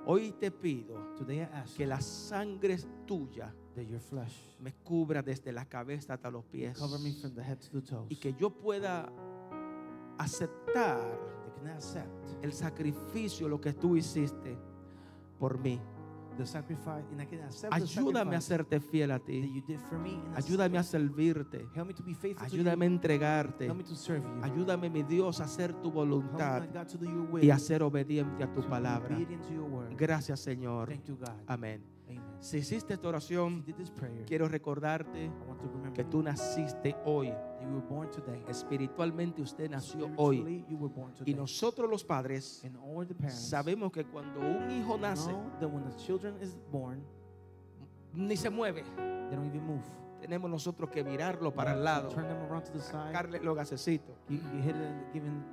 Hoy 0.07 0.33
te 0.39 0.51
pido 0.51 0.95
Today 1.17 1.39
I 1.41 1.43
ask 1.53 1.77
que 1.77 1.83
you 1.85 1.89
la 1.91 2.01
sangre 2.01 2.77
tuya 3.07 3.53
your 3.87 4.01
flesh 4.01 4.35
me 4.61 4.73
cubra 4.85 5.23
desde 5.23 5.53
la 5.53 5.65
cabeza 5.67 6.15
hasta 6.15 6.31
los 6.31 6.45
pies. 6.45 6.77
cover 6.79 6.99
me 7.01 7.13
from 7.13 7.35
the 7.35 7.43
head 7.43 7.59
to 7.59 7.81
the 7.81 7.83
toes. 7.87 8.07
Y 8.11 8.17
que 8.17 8.35
yo 8.35 8.51
pueda 8.51 9.09
aceptar 10.19 11.01
They 11.45 11.53
can 11.65 11.69
accept 11.77 12.09
el 12.45 12.53
sacrificio, 12.53 13.49
lo 13.49 13.61
que 13.61 13.73
tú 13.73 13.97
hiciste 13.97 14.57
por 15.39 15.59
mí. 15.59 15.81
the 16.37 16.47
sacrifice, 16.47 17.05
and 17.11 17.21
I 17.21 17.27
can 17.27 17.43
accept 17.43 17.73
Ayúdame 17.75 18.37
a 18.37 18.41
sacrifice 18.41 18.79
serte 18.79 18.81
fiel 18.81 19.11
a 19.11 19.19
that 19.19 19.27
ti. 19.27 19.41
you 19.53 19.61
did 19.67 19.81
for 19.81 19.99
me. 19.99 20.11
And 20.15 20.37
Ayúdame 20.37 20.79
a 20.79 20.85
servirte. 20.85 21.67
help 21.75 21.89
me 21.89 21.95
to 21.95 22.03
be 22.05 22.15
faithful 22.15 22.47
Ayúdame 22.47 22.71
a 22.71 22.77
to 22.77 22.85
you. 22.85 22.95
entregarte. 22.95 23.65
Help 23.67 23.77
me 23.79 23.83
to 23.85 23.97
serve 23.97 24.23
you. 24.25 24.45
Ayúdame, 24.45 24.89
mi 24.89 25.03
Dios, 25.03 25.41
a 25.41 25.45
hacer 25.45 25.73
tu 25.73 25.85
Help 25.89 25.95
voluntad 25.95 26.61
me, 26.61 26.69
God, 26.69 26.87
to 26.87 26.97
do 26.97 27.07
your 27.07 27.29
will. 27.29 27.45
y 27.45 27.51
a 27.51 27.59
ser 27.59 27.83
obediente 27.83 28.45
a 28.45 28.53
tu 28.53 28.63
palabra. 28.69 29.17
obedient 29.17 29.43
to 29.49 29.53
your 29.53 29.65
word. 29.69 29.93
Gracias, 29.97 30.39
Señor. 30.39 30.89
Thank 30.91 31.07
you, 31.07 31.17
God. 31.17 31.31
Amén. 31.49 31.83
Amen. 32.09 32.28
Si 32.41 32.59
hiciste 32.59 32.95
esta 32.95 33.09
oración, 33.09 33.65
quiero 34.27 34.49
recordarte 34.49 35.31
que 35.95 36.05
tú 36.05 36.23
naciste 36.23 36.97
hoy. 37.05 37.33
that 37.59 37.67
you 37.67 37.75
were 37.75 37.81
born 37.81 38.11
today. 38.11 38.43
Espiritualmente 38.49 39.43
usted 39.43 39.71
nació 39.71 40.11
hoy. 40.17 40.65
Y 41.25 41.35
nosotros 41.35 41.91
los 41.91 42.05
padres 42.05 42.63
sabemos 43.29 43.93
que 43.93 44.05
cuando 44.05 44.41
un 44.41 44.71
hijo 44.71 44.97
nace, 44.99 45.35
ni 48.15 48.37
se 48.37 48.51
mueve. 48.51 48.85
Tenemos 50.21 50.51
nosotros 50.51 50.91
que 50.91 51.03
virarlo 51.03 51.53
para 51.53 51.73
el 51.73 51.85
lado, 51.85 52.11
sacarle 52.81 53.41
los 53.41 53.57
gasecitos. 53.57 54.17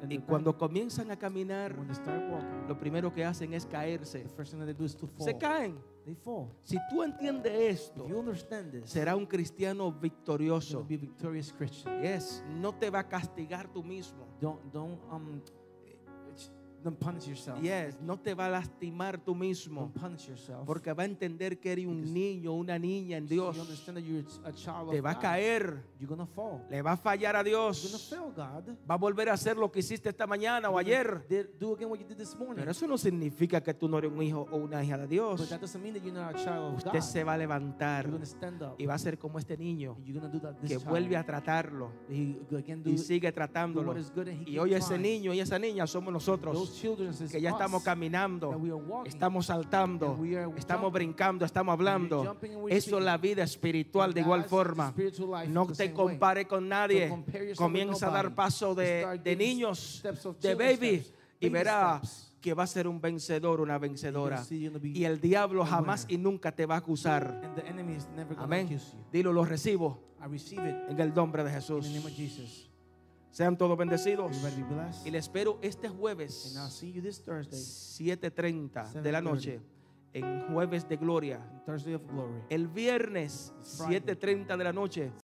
Y 0.09 0.20
cuando 0.20 0.57
comienzan 0.57 1.11
a 1.11 1.18
caminar, 1.18 1.76
walking, 1.78 2.68
lo 2.68 2.78
primero 2.78 3.13
que 3.13 3.24
hacen 3.24 3.53
es 3.53 3.66
caerse. 3.66 4.26
Se 5.20 5.38
caen. 5.38 5.80
They 6.05 6.13
fall. 6.13 6.49
Si 6.61 6.78
tú 6.88 7.01
entiendes 7.01 7.51
esto, 7.51 8.05
this, 8.05 8.89
será 8.91 9.16
un 9.16 9.26
cristiano 9.26 9.91
victorioso. 9.91 10.86
be. 10.88 10.99
Yes, 12.03 12.43
no 12.47 12.76
te 12.76 12.91
va 12.91 12.99
a 12.99 13.07
castigar 13.07 13.68
tú 13.68 13.84
mismo. 13.84 14.28
Don't 14.39 14.61
don't 14.72 15.01
um 15.11 15.41
don't 16.86 16.97
punish 16.99 17.27
yourself. 17.27 17.59
Yes, 17.61 17.99
no 18.01 18.17
te 18.17 18.33
va 18.33 18.45
a 18.45 18.49
lastimar 18.49 19.17
tú 19.17 19.36
mismo. 19.36 19.81
Don't 19.81 19.93
punish 19.99 20.27
yourself. 20.29 20.65
Porque 20.65 20.93
va 20.93 21.03
a 21.03 21.05
entender 21.05 21.59
que 21.59 21.71
eres 21.71 21.86
un 21.88 22.01
Because- 22.03 22.13
niño, 22.13 22.53
una 22.53 22.77
niña 22.79 23.17
en 23.17 23.27
So 23.27 23.33
Dios. 23.33 23.55
You 23.57 23.61
understand 23.63 23.97
that 23.97 24.05
you're 24.05 24.25
a 24.45 24.53
child 24.53 24.91
Te 24.91 25.01
va 25.01 25.11
a 25.11 25.19
caer, 25.19 25.83
You're 25.99 26.07
gonna 26.07 26.25
fall. 26.25 26.61
le 26.69 26.81
va 26.81 26.93
a 26.93 26.97
fallar 26.97 27.36
a 27.36 27.39
You're 27.43 27.51
gonna 27.57 27.71
Dios. 27.73 28.07
fail 28.09 28.31
God. 28.36 28.75
Va 28.89 28.95
a 28.95 28.97
volver 28.97 29.29
a 29.29 29.33
hacer 29.33 29.57
lo 29.57 29.71
que 29.71 29.79
hiciste 29.79 30.09
esta 30.09 30.25
mañana 30.27 30.69
o 30.69 30.77
ayer. 30.77 31.25
did- 31.27 31.49
do 31.59 31.73
again 31.73 31.89
what 31.89 31.99
you 31.99 32.05
did 32.07 32.17
this 32.17 32.36
morning. 32.38 32.55
Pero 32.59 32.71
eso 32.71 32.88
no 32.88 32.97
significa 32.97 33.61
que 33.61 33.73
tú 33.73 33.89
no 33.89 33.97
eres 33.97 34.11
un 34.11 34.21
hijo 34.21 34.47
o 34.51 34.57
una 34.57 34.83
hija 34.83 34.95
de 34.97 35.03
But 35.03 35.09
Dios. 35.09 35.49
that 35.49 35.59
doesn't 35.59 35.81
mean 35.81 35.93
that 35.95 36.03
you're 36.03 36.17
not 36.17 36.36
a 36.36 36.38
child 36.38 36.71
of 36.73 36.77
Usted 36.77 36.91
God. 36.91 37.01
se 37.01 37.23
va 37.23 37.33
a 37.33 37.38
levantar 37.38 38.05
You're 38.05 38.13
gonna 38.13 38.25
stand 38.25 38.61
up. 38.61 38.75
y 38.79 38.86
va 38.86 38.93
a 38.93 38.99
ser 38.99 39.17
como 39.17 39.39
este 39.39 39.57
niño 39.57 39.95
and 39.97 40.05
you're 40.05 40.19
gonna 40.19 40.31
do 40.31 40.39
that 40.39 40.55
this 40.59 40.69
que 40.69 40.77
child. 40.77 40.89
vuelve 40.89 41.17
a 41.17 41.23
tratarlo 41.25 41.91
He 42.09 42.38
again 42.55 42.83
do, 42.83 42.89
y 42.91 42.97
sigue 42.97 43.31
do 43.31 43.33
tratándolo. 43.33 43.88
what 43.91 43.97
is 43.97 44.11
good 44.13 44.27
and 44.27 44.41
he 44.47 44.51
Y 44.51 44.59
hoy 44.59 44.73
ese 44.73 44.97
niño 44.97 45.33
y 45.33 45.39
esa 45.39 45.57
niña 45.57 45.88
somos 45.88 46.13
nosotros 46.13 46.55
que 47.32 47.41
ya 47.41 47.51
estamos 47.51 47.84
caminando, 47.84 48.59
estamos 49.05 49.45
saltando, 49.47 50.19
estamos 50.57 50.91
brincando, 50.91 51.45
estamos 51.45 51.73
hablando. 51.73 52.38
Eso 52.69 52.97
es 52.97 53.03
la 53.03 53.17
vida 53.17 53.43
espiritual 53.43 54.13
de 54.13 54.21
igual 54.21 54.45
forma. 54.45 54.93
No 55.47 55.67
te 55.67 55.93
compare 55.93 56.47
con 56.47 56.67
nadie. 56.67 57.13
Comienza 57.55 58.07
a 58.07 58.11
dar 58.11 58.36
paso 58.36 58.76
de, 58.76 59.19
de 59.23 59.36
niños, 59.36 60.03
de 60.41 60.55
baby, 60.55 61.05
y 61.39 61.49
baby 61.49 61.53
verá 61.53 61.99
steps. 62.03 62.36
que 62.41 62.53
va 62.53 62.63
a 62.63 62.67
ser 62.67 62.88
un 62.88 63.01
vencedor, 63.01 63.61
una 63.61 63.78
vencedora. 63.78 64.43
Y 64.49 65.03
el 65.03 65.19
diablo 65.19 65.65
jamás 65.65 66.05
y 66.09 66.17
nunca 66.17 66.51
te 66.51 66.65
va 66.65 66.76
a 66.76 66.78
acusar. 66.80 67.41
Amén. 68.38 68.80
Dilo, 69.11 69.34
lo 69.34 69.45
recibo 69.45 69.99
en 70.21 70.99
el 70.99 71.13
nombre 71.13 71.43
de 71.43 71.51
Jesús. 71.51 71.88
Sean 73.36 73.57
todos 73.57 73.77
bendecidos. 73.77 74.31
Y 75.03 75.11
le 75.11 75.17
espero 75.17 75.59
este 75.61 75.89
jueves, 75.89 76.55
I'll 76.55 76.71
see 76.71 76.93
you 76.93 77.01
this 77.01 77.21
Thursday, 77.21 77.59
7.30 77.59 79.01
de 79.01 79.11
la 79.11 79.19
7:30. 79.19 79.23
noche, 79.23 79.59
en 80.13 80.47
Jueves 80.53 80.88
de 80.88 80.95
Gloria. 80.95 81.41
El 82.49 82.69
viernes, 82.69 83.53
Friday. 83.77 83.99
7.30 83.99 84.55
de 84.57 84.63
la 84.63 84.71
noche, 84.71 85.11